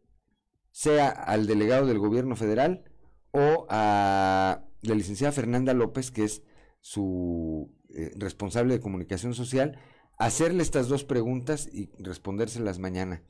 [0.69, 2.90] sea al delegado del gobierno federal
[3.31, 6.43] o a la licenciada Fernanda López, que es
[6.79, 9.77] su eh, responsable de comunicación social,
[10.17, 13.23] hacerle estas dos preguntas y respondérselas mañana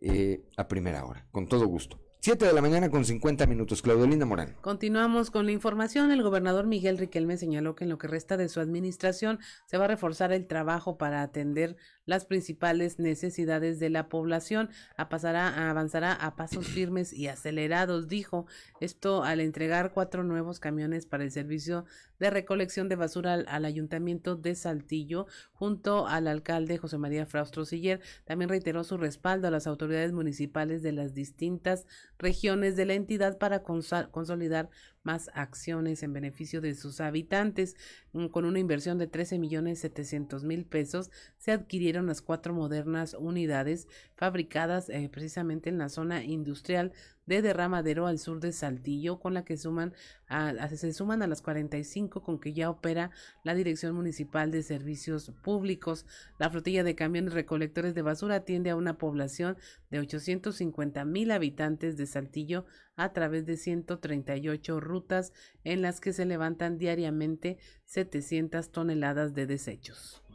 [0.00, 1.98] eh, a primera hora, con todo gusto.
[2.26, 3.82] 7 de la mañana con 50 minutos.
[3.82, 4.56] Claudelinda Morán.
[4.60, 6.10] Continuamos con la información.
[6.10, 9.84] El gobernador Miguel Riquelme señaló que en lo que resta de su administración se va
[9.84, 14.70] a reforzar el trabajo para atender las principales necesidades de la población.
[14.96, 18.46] A pasará, avanzará a pasos firmes y acelerados, dijo.
[18.80, 21.84] Esto al entregar cuatro nuevos camiones para el servicio
[22.18, 27.64] de recolección de basura al, al ayuntamiento de Saltillo junto al alcalde José María Fraustro
[27.64, 28.00] Siller.
[28.24, 31.86] También reiteró su respaldo a las autoridades municipales de las distintas
[32.18, 34.70] regiones de la entidad para consolidar
[35.06, 37.76] más acciones en beneficio de sus habitantes.
[38.12, 43.14] Mm, Con una inversión de 13 millones 700 mil pesos, se adquirieron las cuatro modernas
[43.18, 46.92] unidades fabricadas eh, precisamente en la zona industrial
[47.26, 49.92] de Derramadero al sur de Saltillo, con la que suman
[50.28, 53.10] a, se suman a las 45 con que ya opera
[53.44, 56.06] la Dirección Municipal de Servicios Públicos.
[56.38, 59.56] La flotilla de camiones recolectores de basura atiende a una población
[59.90, 62.64] de 850 mil habitantes de Saltillo
[62.96, 65.32] a través de 138 rutas
[65.64, 70.25] en las que se levantan diariamente 700 toneladas de desechos.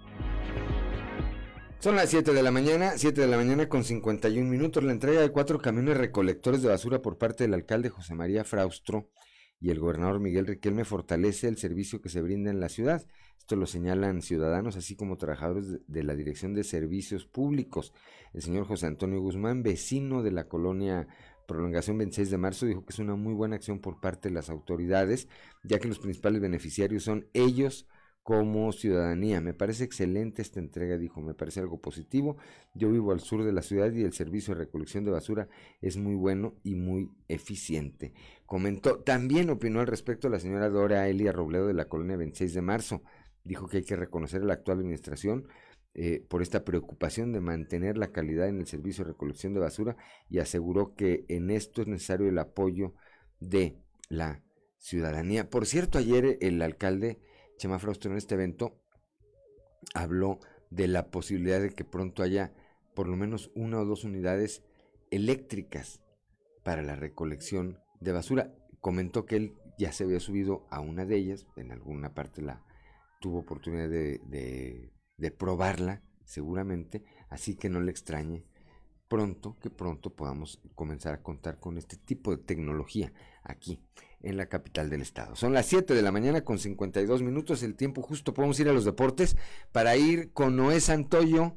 [1.81, 4.83] Son las 7 de la mañana, 7 de la mañana con 51 minutos.
[4.83, 9.09] La entrega de cuatro camiones recolectores de basura por parte del alcalde José María Fraustro
[9.59, 13.03] y el gobernador Miguel Riquelme fortalece el servicio que se brinda en la ciudad.
[13.39, 17.93] Esto lo señalan ciudadanos, así como trabajadores de, la Dirección de Servicios Públicos.
[18.31, 21.07] El señor José Antonio Guzmán, vecino de la colonia
[21.47, 24.51] Prolongación 26 de marzo, dijo que es una muy buena acción por parte de las
[24.51, 25.27] autoridades,
[25.63, 27.87] ya que los principales beneficiarios son ellos
[28.23, 29.41] como ciudadanía.
[29.41, 32.37] Me parece excelente esta entrega, dijo, me parece algo positivo.
[32.73, 35.47] Yo vivo al sur de la ciudad y el servicio de recolección de basura
[35.81, 38.13] es muy bueno y muy eficiente.
[38.45, 42.61] Comentó, también opinó al respecto la señora Dora Elia Robledo de la colonia 26 de
[42.61, 43.01] marzo.
[43.43, 45.47] Dijo que hay que reconocer a la actual administración
[45.93, 49.97] eh, por esta preocupación de mantener la calidad en el servicio de recolección de basura
[50.29, 52.93] y aseguró que en esto es necesario el apoyo
[53.39, 53.77] de
[54.07, 54.43] la
[54.77, 55.49] ciudadanía.
[55.49, 57.19] Por cierto, ayer el alcalde
[57.61, 58.81] Chema Fraustro en este evento
[59.93, 60.39] habló
[60.71, 62.55] de la posibilidad de que pronto haya
[62.95, 64.63] por lo menos una o dos unidades
[65.11, 66.01] eléctricas
[66.63, 68.51] para la recolección de basura.
[68.79, 72.65] Comentó que él ya se había subido a una de ellas, en alguna parte la,
[73.19, 78.43] tuvo oportunidad de probarla seguramente, así que no le extrañe
[79.07, 83.13] pronto, que pronto podamos comenzar a contar con este tipo de tecnología
[83.43, 83.79] aquí
[84.23, 85.35] en la capital del estado.
[85.35, 88.73] Son las 7 de la mañana con 52 minutos, el tiempo justo, podemos ir a
[88.73, 89.37] los deportes
[89.71, 91.55] para ir con Noé Santoyo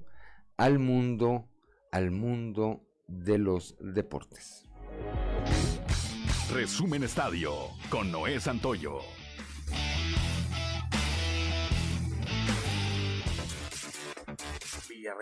[0.56, 1.48] al mundo,
[1.90, 4.64] al mundo de los deportes.
[6.52, 7.52] Resumen Estadio
[7.90, 9.00] con Noé Santoyo.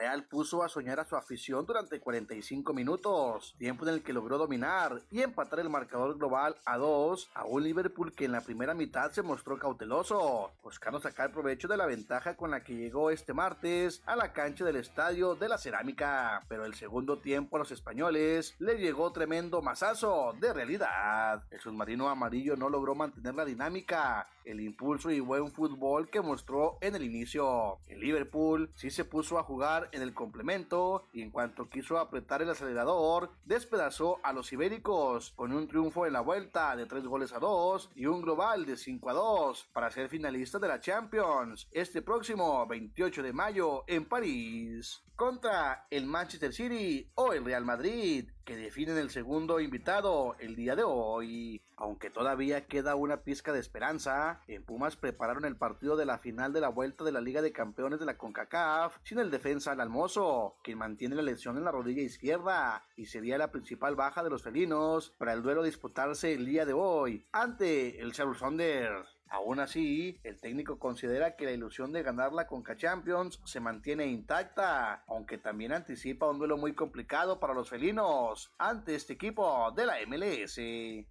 [0.03, 4.37] Villarreal puso a soñar a su afición durante 45 minutos, tiempo en el que logró
[4.37, 8.75] dominar y empatar el marcador global a 2 a un Liverpool que en la primera
[8.75, 13.33] mitad se mostró cauteloso, buscando sacar provecho de la ventaja con la que llegó este
[13.33, 16.45] martes a la cancha del estadio de la Cerámica.
[16.49, 21.45] Pero el segundo tiempo a los españoles le llegó tremendo mazazo de realidad.
[21.51, 26.79] El submarino amarillo no logró mantener la dinámica, el impulso y buen fútbol que mostró
[26.81, 27.79] en el inicio.
[27.87, 32.43] El Liverpool sí se puso a jugar en el complemento y en cuanto quiso apretar
[32.43, 37.33] el acelerador, despedazó a los ibéricos con un triunfo en la vuelta de 3 goles
[37.33, 41.69] a 2 y un global de 5 a 2 para ser finalista de la Champions
[41.71, 48.29] este próximo 28 de mayo en París contra el Manchester City o el Real Madrid,
[48.45, 51.63] que definen el segundo invitado el día de hoy.
[51.77, 56.53] Aunque todavía queda una pizca de esperanza, en Pumas prepararon el partido de la final
[56.53, 59.81] de la vuelta de la Liga de Campeones de la CONCACAF sin el defensa al
[59.81, 64.31] Almozo, quien mantiene la lesión en la rodilla izquierda y sería la principal baja de
[64.31, 69.22] los felinos para el duelo disputarse el día de hoy ante el Seattle Sounders.
[69.33, 74.05] Aún así, el técnico considera que la ilusión de ganar la Conca Champions se mantiene
[74.05, 79.87] intacta, aunque también anticipa un duelo muy complicado para los felinos ante este equipo de
[79.87, 80.61] la MLS.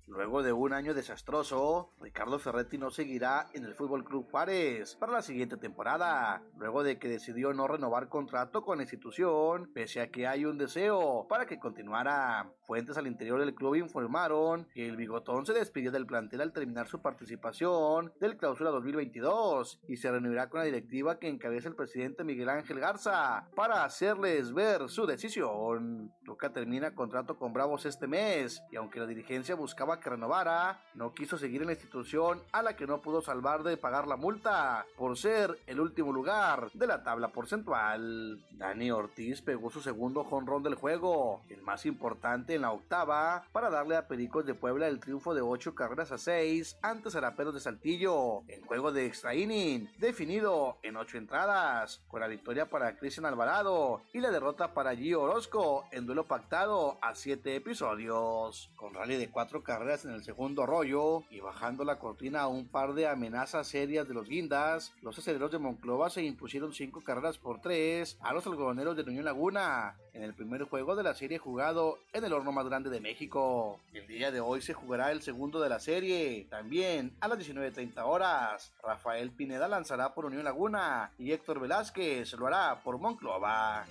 [0.06, 5.14] Luego de un año desastroso, Ricardo Ferretti no seguirá en el Fútbol Club Juárez para
[5.14, 10.12] la siguiente temporada, luego de que decidió no renovar contrato con la institución, pese a
[10.12, 12.52] que hay un deseo para que continuara.
[12.68, 16.88] Fuentes al interior del club informaron que el bigotón se despidió del plantel al terminar
[16.88, 22.24] su participación del clausura 2022 y se reunirá con la directiva que encabeza el presidente
[22.24, 26.12] Miguel Ángel Garza para hacerles ver su decisión.
[26.24, 31.14] Tuca termina contrato con Bravos este mes y aunque la dirigencia buscaba que renovara, no
[31.14, 34.86] quiso seguir en la institución a la que no pudo salvar de pagar la multa
[34.98, 38.44] por ser el último lugar de la tabla porcentual.
[38.52, 43.70] Dani Ortiz pegó su segundo jonrón del juego, el más importante en la octava, para
[43.70, 47.60] darle a Pericos de Puebla el triunfo de 8 carreras a 6 ante Zaraperos de
[47.60, 53.28] Saltillo en juego de extra inning, definido en ocho entradas, con la victoria para Cristian
[53.28, 58.72] Alvarado y la derrota para Gio Orozco en duelo pactado a siete episodios.
[58.76, 62.68] Con rally de cuatro carreras en el segundo rollo y bajando la cortina a un
[62.68, 67.38] par de amenazas serias de los guindas, los aceleros de Monclova se impusieron cinco carreras
[67.38, 71.38] por tres a los algodoneros de Unión Laguna en el primer juego de la serie
[71.38, 73.80] jugado en el horno más grande de México.
[73.94, 77.91] El día de hoy se jugará el segundo de la serie, también a las 19.30
[77.98, 78.74] horas.
[78.84, 83.86] Rafael Pineda lanzará por Unión Laguna y Héctor Velázquez lo hará por Monclova.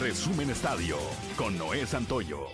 [0.00, 0.96] Resumen Estadio
[1.36, 2.46] con Noé Santoyo.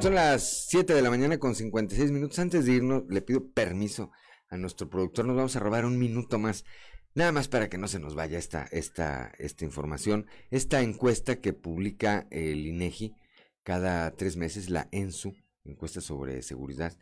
[0.00, 2.38] Son las 7 de la mañana con 56 minutos.
[2.38, 4.12] Antes de irnos, le pido permiso
[4.48, 5.24] a nuestro productor.
[5.24, 6.64] Nos vamos a robar un minuto más.
[7.14, 10.26] Nada más para que no se nos vaya esta, esta, esta información.
[10.50, 13.16] Esta encuesta que publica el INEGI
[13.66, 15.34] cada tres meses, la ENSU,
[15.64, 16.96] encuesta sobre seguridad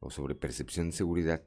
[0.00, 1.42] o sobre percepción de seguridad,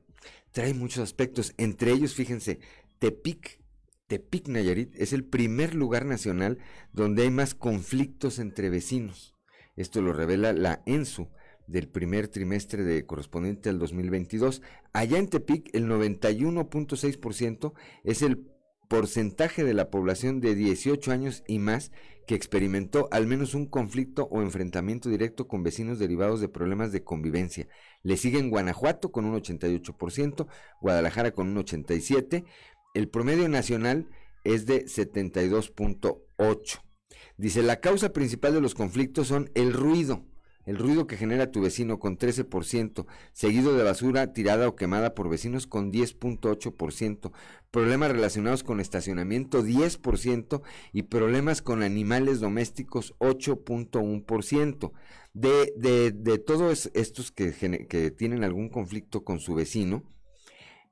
[0.52, 1.54] trae muchos aspectos.
[1.58, 2.60] Entre ellos, fíjense,
[2.98, 3.60] Tepic,
[4.08, 6.58] Tepic Nayarit es el primer lugar nacional
[6.92, 9.36] donde hay más conflictos entre vecinos.
[9.76, 11.30] Esto lo revela la ENSU
[11.68, 14.64] del primer trimestre de correspondiente al 2022.
[14.92, 17.74] Allá en Tepic, el 91.6%
[18.04, 18.53] es el
[18.94, 21.92] porcentaje de la población de 18 años y más
[22.28, 27.04] que experimentó al menos un conflicto o enfrentamiento directo con vecinos derivados de problemas de
[27.04, 27.68] convivencia.
[28.04, 30.46] Le siguen Guanajuato con un 88%,
[30.80, 32.46] Guadalajara con un 87%,
[32.94, 34.10] el promedio nacional
[34.44, 36.84] es de 72.8%.
[37.38, 40.24] Dice, la causa principal de los conflictos son el ruido,
[40.66, 45.30] el ruido que genera tu vecino con 13%, seguido de basura tirada o quemada por
[45.30, 47.32] vecinos con 10.8%,
[47.72, 50.62] problemas relacionados con estacionamiento 10%
[50.94, 54.92] y problemas con animales domésticos 8.1%.
[55.36, 60.04] De, de, de todos estos que, tienen algún conflicto con su vecino,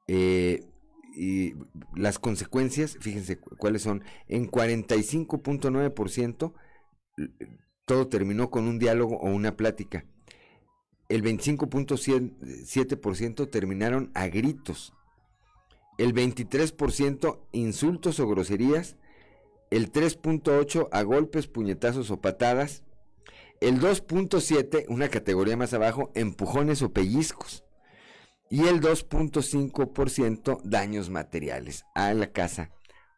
[0.08, 0.66] eh,
[1.14, 1.54] y
[1.96, 6.54] las consecuencias, fíjense cuáles son, en 45.9%
[7.86, 10.06] todo terminó con un diálogo o una plática.
[11.10, 14.94] el 25.7% terminaron a gritos,
[15.98, 18.96] el 23% insultos o groserías,
[19.70, 22.84] el 3.8% a golpes, puñetazos o patadas,
[23.60, 27.66] el 2.7%, una categoría más abajo, empujones o pellizcos,
[28.50, 32.72] y el 2.5% daños materiales a la casa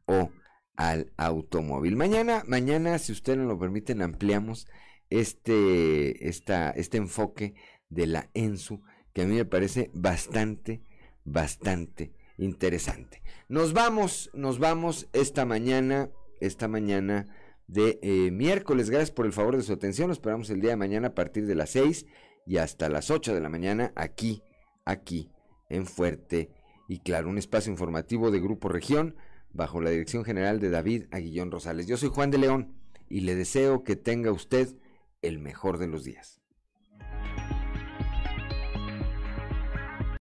[0.05, 0.31] o
[0.75, 1.95] al automóvil.
[1.95, 4.67] Mañana, mañana, si ustedes nos lo permiten, ampliamos
[5.09, 7.55] este, esta, este enfoque
[7.89, 8.81] de la ENSU,
[9.13, 10.81] que a mí me parece bastante,
[11.23, 13.21] bastante interesante.
[13.47, 16.09] Nos vamos, nos vamos esta mañana,
[16.39, 17.27] esta mañana
[17.67, 18.89] de eh, miércoles.
[18.89, 20.07] Gracias por el favor de su atención.
[20.07, 22.05] Nos esperamos el día de mañana a partir de las 6
[22.45, 24.43] y hasta las 8 de la mañana aquí,
[24.85, 25.29] aquí,
[25.69, 26.49] en Fuerte
[26.87, 27.29] y Claro.
[27.29, 29.15] Un espacio informativo de Grupo Región
[29.53, 31.87] bajo la dirección general de David Aguillón Rosales.
[31.87, 32.73] Yo soy Juan de León
[33.07, 34.75] y le deseo que tenga usted
[35.21, 36.42] el mejor de los días.